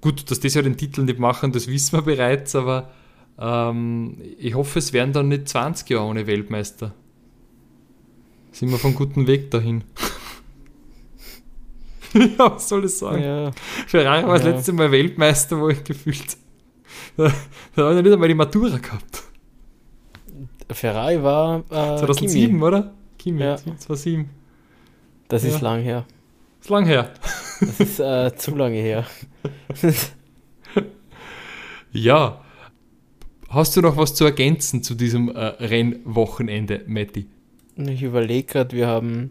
gut, 0.00 0.30
dass 0.30 0.40
die 0.40 0.48
ja 0.48 0.62
den 0.62 0.76
Titel 0.76 1.02
nicht 1.02 1.18
machen, 1.18 1.52
das 1.52 1.68
wissen 1.68 1.98
wir 1.98 2.02
bereits, 2.02 2.54
aber 2.54 2.90
ähm, 3.38 4.20
ich 4.38 4.54
hoffe, 4.54 4.78
es 4.78 4.92
werden 4.92 5.12
dann 5.12 5.28
nicht 5.28 5.48
20 5.48 5.90
Jahre 5.90 6.06
ohne 6.06 6.26
Weltmeister. 6.26 6.94
Sind 8.52 8.70
wir 8.70 8.78
vom 8.78 8.94
guten 8.94 9.26
Weg 9.26 9.50
dahin. 9.50 9.84
ja, 12.38 12.54
was 12.54 12.68
soll 12.68 12.84
ich 12.84 12.94
sagen? 12.94 13.22
Ja. 13.22 13.50
Ferrari 13.86 14.26
war 14.26 14.38
das 14.38 14.44
letzte 14.44 14.72
Mal 14.72 14.90
Weltmeister, 14.90 15.58
wo 15.60 15.68
ich 15.68 15.82
gefühlt. 15.84 16.36
Da, 17.16 17.32
da 17.74 17.82
habe 17.84 17.96
ich 17.96 18.02
nicht 18.04 18.12
einmal 18.12 18.28
die 18.28 18.34
Matura 18.34 18.76
gehabt. 18.76 19.22
Ferrari 20.70 21.22
war. 21.22 21.60
Äh, 21.70 21.98
2007, 21.98 22.50
Kimi. 22.50 22.62
oder? 22.62 22.94
Kimi, 23.16 23.40
ja. 23.40 23.56
2007. 23.56 24.28
Das 25.28 25.42
ist 25.42 25.60
lang 25.62 25.82
her. 25.82 26.04
Das 26.58 26.66
ist 26.66 26.70
lang 26.70 26.84
her. 26.84 27.10
Das 27.60 27.80
ist 27.80 28.00
äh, 28.00 28.34
zu 28.36 28.54
lange 28.54 28.76
her. 28.76 29.06
ja. 31.92 32.40
Hast 33.48 33.76
du 33.76 33.80
noch 33.80 33.96
was 33.96 34.14
zu 34.14 34.24
ergänzen 34.24 34.82
zu 34.82 34.94
diesem 34.94 35.28
äh, 35.28 35.38
Rennwochenende, 35.40 36.82
Matti? 36.86 37.28
Ich 37.76 38.02
überlege 38.02 38.46
gerade, 38.46 38.76
wir 38.76 38.88
haben 38.88 39.30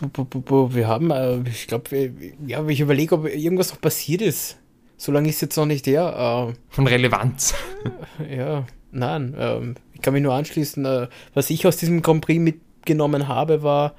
wir 0.00 0.88
haben, 0.88 1.10
äh, 1.10 1.40
ich 1.48 1.66
glaube, 1.66 2.12
ja, 2.46 2.66
ich 2.66 2.80
überlege, 2.80 3.14
ob 3.14 3.26
irgendwas 3.26 3.70
noch 3.70 3.80
passiert 3.80 4.22
ist. 4.22 4.58
So 4.96 5.12
lange 5.12 5.28
ist 5.28 5.40
jetzt 5.40 5.56
noch 5.56 5.66
nicht 5.66 5.86
der. 5.86 6.50
Äh, 6.50 6.54
Von 6.68 6.86
Relevanz. 6.86 7.54
Ja, 8.30 8.66
nein. 8.92 9.34
Äh, 9.34 9.74
ich 9.94 10.02
kann 10.02 10.12
mich 10.12 10.22
nur 10.22 10.34
anschließen. 10.34 10.84
Äh, 10.84 11.08
was 11.34 11.50
ich 11.50 11.66
aus 11.66 11.76
diesem 11.76 12.02
Grand 12.02 12.24
Prix 12.24 12.40
mitgenommen 12.40 13.28
habe, 13.28 13.62
war, 13.62 13.94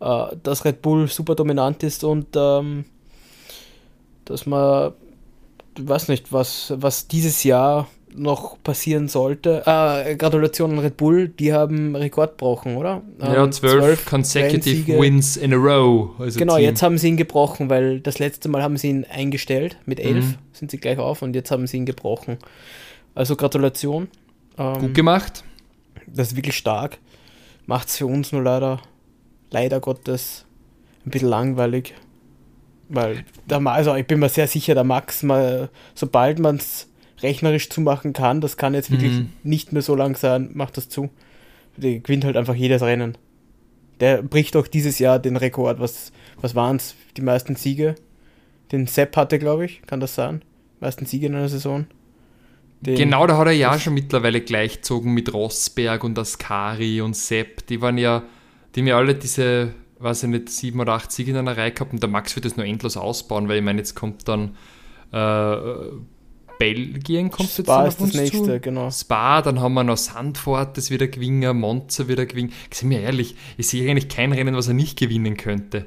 dass 0.00 0.64
Red 0.64 0.82
Bull 0.82 1.06
super 1.06 1.36
dominant 1.36 1.84
ist 1.84 2.02
und 2.02 2.26
ähm, 2.34 2.86
dass 4.24 4.46
man, 4.46 4.94
ich 5.78 5.88
weiß 5.88 6.08
nicht, 6.08 6.32
was, 6.32 6.72
was 6.76 7.06
dieses 7.06 7.44
Jahr 7.44 7.86
noch 8.14 8.62
passieren 8.62 9.08
sollte. 9.08 9.62
Äh, 9.66 10.16
Gratulation 10.16 10.72
an 10.72 10.78
Red 10.80 10.96
Bull, 10.96 11.28
die 11.28 11.52
haben 11.52 11.96
Rekord 11.96 12.32
gebrochen, 12.32 12.76
oder? 12.76 13.02
Ja, 13.18 13.44
ähm, 13.44 13.52
zwölf, 13.52 13.82
zwölf 13.82 14.06
consecutive 14.06 14.98
Wins 14.98 15.36
in 15.36 15.52
a 15.52 15.56
row. 15.56 16.10
Also 16.18 16.38
genau, 16.38 16.56
Team. 16.56 16.64
jetzt 16.64 16.82
haben 16.82 16.98
sie 16.98 17.08
ihn 17.08 17.16
gebrochen, 17.16 17.70
weil 17.70 18.00
das 18.00 18.18
letzte 18.18 18.48
Mal 18.48 18.62
haben 18.62 18.76
sie 18.76 18.90
ihn 18.90 19.04
eingestellt. 19.04 19.76
Mit 19.86 20.00
elf 20.00 20.24
mhm. 20.24 20.34
sind 20.52 20.70
sie 20.70 20.78
gleich 20.78 20.98
auf 20.98 21.22
und 21.22 21.34
jetzt 21.34 21.50
haben 21.50 21.66
sie 21.66 21.78
ihn 21.78 21.86
gebrochen. 21.86 22.38
Also 23.14 23.36
Gratulation. 23.36 24.08
Ähm, 24.58 24.80
Gut 24.80 24.94
gemacht. 24.94 25.44
das 26.06 26.28
ist 26.28 26.36
wirklich 26.36 26.56
stark. 26.56 26.98
Macht 27.66 27.88
es 27.88 27.96
für 27.96 28.06
uns 28.06 28.32
nur 28.32 28.42
leider, 28.42 28.80
leider 29.50 29.80
Gottes, 29.80 30.44
ein 31.06 31.10
bisschen 31.10 31.28
langweilig. 31.28 31.94
Weil, 32.88 33.24
der, 33.48 33.64
also 33.66 33.94
ich 33.94 34.06
bin 34.06 34.18
mir 34.18 34.28
sehr 34.28 34.46
sicher, 34.46 34.74
der 34.74 34.84
Max, 34.84 35.22
mal, 35.22 35.70
sobald 35.94 36.38
man 36.38 36.56
es 36.56 36.88
rechnerisch 37.22 37.68
zumachen 37.70 38.12
kann, 38.12 38.40
das 38.40 38.56
kann 38.56 38.74
jetzt 38.74 38.90
wirklich 38.90 39.12
Mhm. 39.12 39.28
nicht 39.42 39.72
mehr 39.72 39.82
so 39.82 39.94
lang 39.94 40.16
sein, 40.16 40.50
macht 40.54 40.76
das 40.76 40.88
zu. 40.88 41.10
Der 41.76 42.00
gewinnt 42.00 42.24
halt 42.24 42.36
einfach 42.36 42.54
jedes 42.54 42.82
Rennen. 42.82 43.16
Der 44.00 44.22
bricht 44.22 44.56
auch 44.56 44.66
dieses 44.66 44.98
Jahr 44.98 45.18
den 45.18 45.36
Rekord. 45.36 45.80
Was, 45.80 46.12
was 46.40 46.54
waren 46.54 46.76
es? 46.76 46.94
Die 47.16 47.22
meisten 47.22 47.56
Siege? 47.56 47.94
Den 48.72 48.86
Sepp 48.86 49.16
hatte, 49.16 49.38
glaube 49.38 49.64
ich, 49.64 49.82
kann 49.82 50.00
das 50.00 50.14
sein? 50.14 50.42
Die 50.80 50.84
meisten 50.84 51.06
Siege 51.06 51.26
in 51.26 51.34
einer 51.34 51.48
Saison. 51.48 51.86
Den, 52.80 52.96
Genau, 52.96 53.26
da 53.26 53.36
hat 53.38 53.46
er 53.46 53.52
ja 53.52 53.78
schon 53.78 53.94
mittlerweile 53.94 54.40
gleichgezogen 54.40 55.14
mit 55.14 55.32
Rosberg 55.32 56.02
und 56.04 56.18
Ascari 56.18 57.00
und 57.00 57.14
Sepp. 57.14 57.66
Die 57.68 57.80
waren 57.80 57.96
ja, 57.96 58.24
die 58.74 58.80
haben 58.80 58.86
ja 58.88 58.96
alle 58.96 59.14
diese, 59.14 59.72
weiß 60.00 60.24
ich 60.24 60.28
nicht, 60.30 60.48
sieben 60.48 60.80
oder 60.80 60.94
acht 60.94 61.12
Siege 61.12 61.30
in 61.30 61.36
einer 61.36 61.56
Reihe 61.56 61.70
gehabt 61.70 61.92
und 61.92 62.02
der 62.02 62.10
Max 62.10 62.34
wird 62.34 62.44
das 62.44 62.56
nur 62.56 62.66
endlos 62.66 62.96
ausbauen, 62.96 63.48
weil 63.48 63.58
ich 63.58 63.62
meine, 63.64 63.78
jetzt 63.78 63.94
kommt 63.94 64.26
dann 64.26 64.56
äh, 65.12 65.56
Belgien 66.62 67.30
kommt 67.30 67.56
jetzt 67.58 67.66
Spa 67.66 67.86
ist 67.86 68.00
das 68.00 68.14
nächste, 68.14 68.42
zu. 68.44 68.60
genau. 68.60 68.90
Spa, 68.90 69.42
dann 69.42 69.60
haben 69.60 69.74
wir 69.74 69.82
noch 69.82 69.96
Sandford, 69.96 70.76
das 70.76 70.90
wieder 70.90 71.08
gewinnen, 71.08 71.58
Monza 71.58 72.06
wieder 72.06 72.24
gewinnen. 72.24 72.52
Sind 72.72 72.90
wir 72.90 73.00
ehrlich, 73.00 73.34
ich 73.56 73.66
sehe 73.66 73.90
eigentlich 73.90 74.08
kein 74.08 74.32
Rennen, 74.32 74.54
was 74.54 74.68
er 74.68 74.74
nicht 74.74 74.98
gewinnen 74.98 75.36
könnte. 75.36 75.86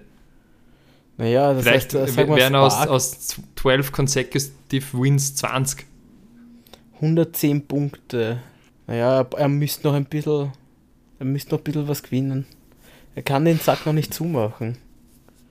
Naja, 1.18 1.54
das 1.54 1.64
Vielleicht 1.64 1.94
heißt, 1.94 2.18
äh, 2.18 2.28
wir 2.28 2.36
wären 2.36 2.56
aus, 2.56 2.74
Spa, 2.74 2.86
aus 2.88 3.36
12 3.56 3.92
consecutive 3.94 5.02
Wins 5.02 5.36
20. 5.36 5.86
110 6.96 7.68
Punkte. 7.68 8.42
Naja, 8.88 9.26
er 9.38 9.48
müsste 9.48 9.88
noch 9.88 9.94
ein 9.96 10.06
bisschen, 10.06 10.52
er 11.20 11.26
müsste 11.26 11.52
noch 11.52 11.62
ein 11.62 11.64
bisschen 11.64 11.88
was 11.88 12.04
gewinnen. 12.04 12.46
Er 13.16 13.24
kann 13.24 13.46
den 13.46 13.60
Sack 13.60 13.86
noch 13.86 13.94
nicht 13.94 14.14
zumachen. 14.14 14.78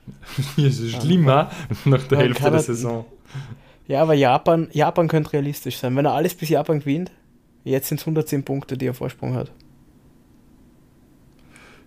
Das 0.58 0.78
ist 0.78 1.00
schlimmer 1.00 1.50
nach 1.86 2.02
der 2.08 2.18
Hälfte 2.18 2.42
der 2.42 2.52
er- 2.52 2.60
Saison. 2.60 3.06
Ja, 3.86 4.02
aber 4.02 4.14
Japan, 4.14 4.68
Japan 4.72 5.08
könnte 5.08 5.34
realistisch 5.34 5.78
sein. 5.78 5.94
Wenn 5.96 6.06
er 6.06 6.12
alles 6.12 6.34
bis 6.34 6.48
Japan 6.48 6.80
gewinnt, 6.80 7.12
jetzt 7.64 7.88
sind 7.88 8.00
es 8.00 8.06
110 8.06 8.44
Punkte, 8.44 8.78
die 8.78 8.86
er 8.86 8.94
Vorsprung 8.94 9.34
hat. 9.34 9.52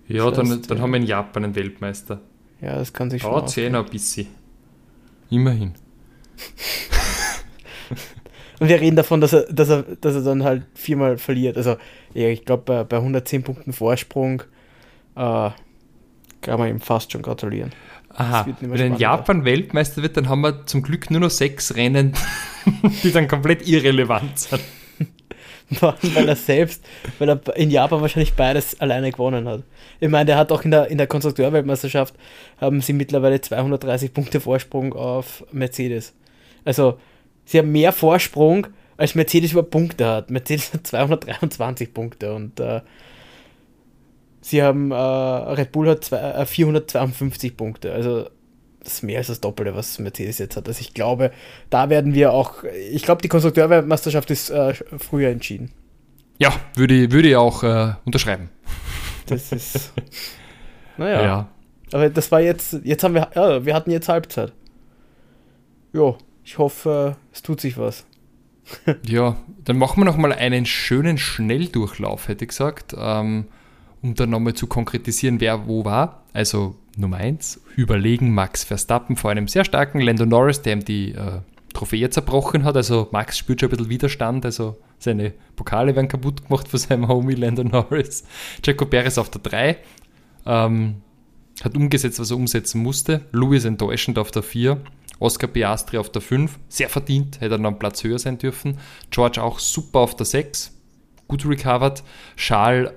Ja, 0.07 0.29
dann, 0.31 0.47
Fast, 0.47 0.69
dann 0.69 0.77
ja. 0.77 0.83
haben 0.83 0.91
wir 0.91 0.99
in 0.99 1.05
Japan 1.05 1.43
einen 1.43 1.55
Weltmeister. 1.55 2.21
Ja, 2.62 2.75
das 2.75 2.93
kann 2.93 3.10
sich 3.10 3.21
schon 3.21 3.31
ausgehen. 3.31 3.73
10 3.73 3.75
ein 3.75 3.86
bisschen. 3.86 4.27
Immerhin. 5.29 5.73
Und 8.60 8.69
wir 8.69 8.81
reden 8.81 8.95
davon, 8.95 9.21
dass 9.21 9.33
er, 9.33 9.43
dass 9.51 9.69
er, 9.69 9.83
dass 9.83 10.15
er 10.15 10.21
dann 10.21 10.43
halt 10.43 10.65
viermal 10.73 11.17
verliert. 11.17 11.57
Also, 11.57 11.77
ja, 12.13 12.29
ich 12.29 12.45
glaube, 12.45 12.63
bei, 12.63 12.83
bei 12.83 12.97
110 12.97 13.43
Punkten 13.43 13.73
Vorsprung 13.73 14.41
äh, 15.15 15.49
kann 16.41 16.60
man 16.60 16.69
ihm 16.69 16.79
fast 16.79 17.12
schon 17.12 17.21
gratulieren. 17.21 17.71
Aha, 18.17 18.47
wird 18.47 18.62
nicht 18.62 18.69
mehr 18.69 18.80
wenn 18.80 18.88
in 18.88 18.97
spannender. 18.97 18.99
Japan 18.99 19.45
Weltmeister 19.45 20.01
wird, 20.01 20.17
dann 20.17 20.27
haben 20.27 20.41
wir 20.41 20.65
zum 20.65 20.82
Glück 20.82 21.12
nur 21.12 21.21
noch 21.21 21.30
sechs 21.30 21.75
Rennen, 21.75 22.13
die 23.03 23.12
dann 23.12 23.27
komplett 23.27 23.67
irrelevant 23.67 24.39
sind. 24.39 24.62
Weil 25.82 26.30
er 26.30 26.36
selbst, 26.38 26.82
weil 27.19 27.27
er 27.27 27.41
in 27.58 27.69
Japan 27.69 27.99
wahrscheinlich 27.99 28.36
beides 28.36 28.80
alleine 28.80 29.12
gewonnen 29.12 29.49
hat. 29.49 29.63
Ich 29.99 30.08
meine, 30.08 30.23
der 30.23 30.38
hat 30.38 30.49
auch 30.53 30.63
in 30.63 30.71
der, 30.71 30.88
in 30.88 30.97
der 30.97 31.08
Konstrukteurweltmeisterschaft 31.08 32.15
haben 32.62 32.80
sie 32.80 32.93
mittlerweile 32.93 33.41
230 33.41 34.13
Punkte 34.13 34.39
Vorsprung 34.39 34.93
auf 34.93 35.43
Mercedes. 35.51 36.13
Also, 36.63 36.99
sie 37.43 37.58
haben 37.58 37.73
mehr 37.73 37.91
Vorsprung, 37.91 38.67
als 38.95 39.13
Mercedes 39.13 39.51
über 39.51 39.63
Punkte 39.63 40.08
hat. 40.08 40.32
Mercedes 40.32 40.73
hat 40.73 40.88
223 40.88 41.93
Punkte 41.93 42.34
und 42.34 42.62
äh, 42.62 42.80
sie 44.49 44.63
haben, 44.63 44.91
äh, 44.91 44.95
Red 44.95 45.71
Bull 45.71 45.89
hat 45.89 46.03
zwei, 46.03 46.17
äh, 46.17 46.45
452 46.45 47.55
Punkte. 47.57 47.93
Also, 47.93 48.29
das 48.83 48.93
ist 48.95 49.03
mehr 49.03 49.17
als 49.19 49.27
das 49.27 49.41
Doppelte, 49.41 49.75
was 49.75 49.99
Mercedes 49.99 50.38
jetzt 50.38 50.55
hat. 50.57 50.67
Also, 50.67 50.79
ich 50.81 50.93
glaube, 50.93 51.31
da 51.69 51.89
werden 51.89 52.13
wir 52.13 52.31
auch, 52.33 52.63
ich 52.91 53.03
glaube, 53.03 53.21
die 53.21 53.27
Konstrukteurweltmeisterschaft 53.27 54.31
ist 54.31 54.49
äh, 54.49 54.73
früher 54.97 55.29
entschieden. 55.29 55.71
Ja, 56.39 56.53
würde, 56.75 56.93
ich- 56.93 57.12
würde 57.12 57.29
ich 57.29 57.36
auch 57.36 57.63
äh, 57.63 57.93
unterschreiben. 58.05 58.49
Das 59.27 59.51
ist. 59.51 59.91
Naja. 60.97 61.47
Aber 61.93 62.10
das 62.10 62.31
war 62.31 62.41
jetzt. 62.41 62.79
Jetzt 62.83 63.03
haben 63.03 63.13
wir. 63.13 63.29
Ja, 63.36 63.63
wir 63.65 63.75
hatten 63.75 63.91
jetzt 63.91 64.10
Halbzeit. 64.10 64.51
Jo, 65.93 66.17
ich 66.43 66.57
hoffe, 66.57 67.15
es 67.31 67.41
tut 67.43 67.62
sich 67.62 67.77
was. 67.77 68.05
Ja, 69.05 69.38
dann 69.63 69.77
machen 69.77 70.01
wir 70.01 70.05
nochmal 70.05 70.33
einen 70.33 70.65
schönen 70.65 71.17
Schnelldurchlauf, 71.17 72.27
hätte 72.27 72.45
ich 72.45 72.49
gesagt, 72.49 72.95
ähm, 72.99 73.45
um 74.01 74.15
dann 74.15 74.29
nochmal 74.29 74.53
zu 74.53 74.67
konkretisieren, 74.67 75.39
wer 75.39 75.67
wo 75.67 75.86
war. 75.86 76.23
Also 76.33 76.75
Nummer 76.95 77.17
1, 77.17 77.62
überlegen 77.75 78.33
Max 78.33 78.63
Verstappen 78.63 79.15
vor 79.15 79.31
einem 79.31 79.47
sehr 79.47 79.65
starken 79.65 79.99
Lando 79.99 80.25
Norris, 80.25 80.62
der 80.62 80.73
ihm 80.73 80.86
die 80.86 81.12
äh, 81.12 81.41
Trophäe 81.73 82.10
zerbrochen 82.10 82.63
hat. 82.63 82.75
Also 82.75 83.07
Max 83.12 83.38
spürt 83.38 83.60
schon 83.60 83.69
ein 83.69 83.77
bisschen 83.77 83.89
Widerstand, 83.89 84.45
also 84.45 84.77
seine 84.99 85.33
Pokale 85.55 85.95
werden 85.95 86.07
kaputt 86.07 86.47
gemacht 86.47 86.67
von 86.67 86.79
seinem 86.79 87.07
Homie 87.07 87.36
Lando 87.36 87.63
Norris. 87.63 88.23
Checo 88.63 88.86
Perez 88.86 89.17
auf 89.17 89.29
der 89.29 89.41
3, 89.41 89.77
ähm, 90.45 91.01
hat 91.63 91.75
umgesetzt, 91.75 92.19
was 92.19 92.31
er 92.31 92.38
umsetzen 92.38 92.81
musste. 92.81 93.21
Lewis 93.31 93.65
enttäuschend 93.65 94.17
auf 94.17 94.31
der 94.31 94.43
4. 94.43 94.81
Oscar 95.19 95.47
Piastri 95.47 95.97
auf 95.97 96.12
der 96.12 96.21
5. 96.21 96.60
Sehr 96.69 96.89
verdient, 96.89 97.41
hätte 97.41 97.55
er 97.55 97.57
noch 97.57 97.71
einen 97.71 97.79
Platz 97.79 98.03
höher 98.03 98.19
sein 98.19 98.38
dürfen. 98.38 98.77
George 99.10 99.41
auch 99.41 99.60
super 99.60 99.99
auf 99.99 100.15
der 100.15 100.25
6. 100.25 100.76
Gut 101.27 101.45
recovered. 101.45 102.03
Charles 102.35 102.91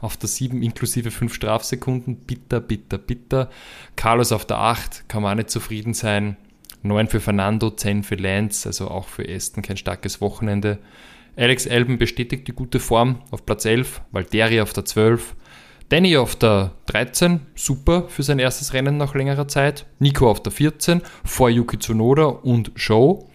auf 0.00 0.16
der 0.16 0.28
7 0.28 0.62
inklusive 0.62 1.10
5 1.10 1.34
Strafsekunden. 1.34 2.16
Bitter, 2.16 2.60
bitter, 2.60 2.98
bitter. 2.98 3.50
Carlos 3.96 4.32
auf 4.32 4.44
der 4.44 4.58
8. 4.58 5.08
Kann 5.08 5.22
man 5.22 5.32
auch 5.32 5.36
nicht 5.36 5.50
zufrieden 5.50 5.94
sein. 5.94 6.36
9 6.82 7.08
für 7.08 7.20
Fernando, 7.20 7.70
10 7.70 8.02
für 8.02 8.14
Lance, 8.16 8.68
also 8.68 8.88
auch 8.88 9.08
für 9.08 9.26
Aston 9.28 9.62
kein 9.62 9.76
starkes 9.76 10.20
Wochenende. 10.20 10.78
Alex 11.36 11.66
Alben 11.66 11.98
bestätigt 11.98 12.46
die 12.46 12.52
gute 12.52 12.78
Form 12.78 13.22
auf 13.30 13.44
Platz 13.44 13.64
11. 13.64 14.02
Valtteri 14.12 14.60
auf 14.60 14.72
der 14.72 14.84
12. 14.84 15.34
Danny 15.88 16.16
auf 16.16 16.36
der 16.36 16.72
13, 16.86 17.40
super 17.54 18.08
für 18.08 18.22
sein 18.22 18.38
erstes 18.38 18.72
Rennen 18.72 18.96
nach 18.96 19.14
längerer 19.14 19.48
Zeit. 19.48 19.86
Nico 19.98 20.30
auf 20.30 20.42
der 20.42 20.52
14, 20.52 21.02
vor 21.24 21.50
Yuki 21.50 21.78
Tsunoda 21.78 22.24
und 22.24 22.72
Show, 22.74 23.28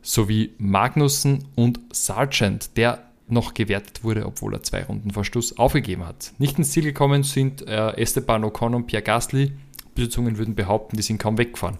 sowie 0.00 0.54
Magnussen 0.58 1.48
und 1.54 1.78
Sargent, 1.92 2.76
der 2.76 3.11
noch 3.32 3.54
gewertet 3.54 4.04
wurde, 4.04 4.26
obwohl 4.26 4.54
er 4.54 4.62
zwei 4.62 4.84
Runden 4.84 5.10
vor 5.10 5.24
Schluss 5.24 5.58
aufgegeben 5.58 6.06
hat. 6.06 6.32
Nicht 6.38 6.58
ins 6.58 6.70
Ziel 6.70 6.84
gekommen 6.84 7.22
sind 7.22 7.66
äh, 7.66 7.96
Esteban 7.96 8.44
Ocon 8.44 8.74
und 8.74 8.86
Pierre 8.86 9.02
Gasly. 9.02 9.52
Besitzungen 9.94 10.38
würden 10.38 10.54
behaupten, 10.54 10.96
die 10.96 11.02
sind 11.02 11.18
kaum 11.18 11.38
weggefahren. 11.38 11.78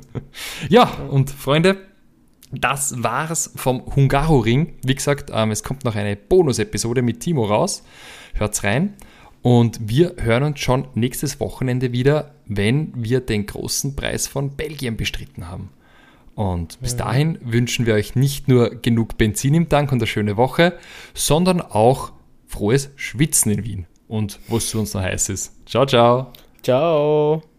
ja, 0.68 0.84
und 1.10 1.30
Freunde, 1.30 1.78
das 2.50 3.02
war's 3.02 3.52
vom 3.56 3.84
Hungaroring. 3.94 4.74
Wie 4.84 4.94
gesagt, 4.94 5.30
ähm, 5.32 5.50
es 5.50 5.62
kommt 5.62 5.84
noch 5.84 5.94
eine 5.94 6.16
Bonus-Episode 6.16 7.02
mit 7.02 7.20
Timo 7.20 7.44
raus. 7.44 7.82
Hört's 8.34 8.64
rein. 8.64 8.94
Und 9.42 9.78
wir 9.88 10.16
hören 10.18 10.42
uns 10.42 10.60
schon 10.60 10.88
nächstes 10.94 11.40
Wochenende 11.40 11.92
wieder, 11.92 12.34
wenn 12.46 12.92
wir 12.94 13.20
den 13.20 13.46
großen 13.46 13.94
Preis 13.94 14.26
von 14.26 14.56
Belgien 14.56 14.96
bestritten 14.96 15.48
haben. 15.48 15.70
Und 16.38 16.80
bis 16.80 16.94
dahin 16.94 17.36
wünschen 17.42 17.84
wir 17.84 17.94
euch 17.94 18.14
nicht 18.14 18.46
nur 18.46 18.70
genug 18.70 19.18
Benzin 19.18 19.54
im 19.54 19.68
Tank 19.68 19.90
und 19.90 19.98
eine 19.98 20.06
schöne 20.06 20.36
Woche, 20.36 20.78
sondern 21.12 21.60
auch 21.60 22.12
frohes 22.46 22.90
Schwitzen 22.94 23.50
in 23.50 23.64
Wien. 23.64 23.86
Und 24.06 24.38
was 24.46 24.70
für 24.70 24.78
uns 24.78 24.94
noch 24.94 25.02
heiß 25.02 25.30
ist. 25.30 25.52
Ciao, 25.66 25.84
ciao. 25.84 26.32
Ciao. 26.62 27.42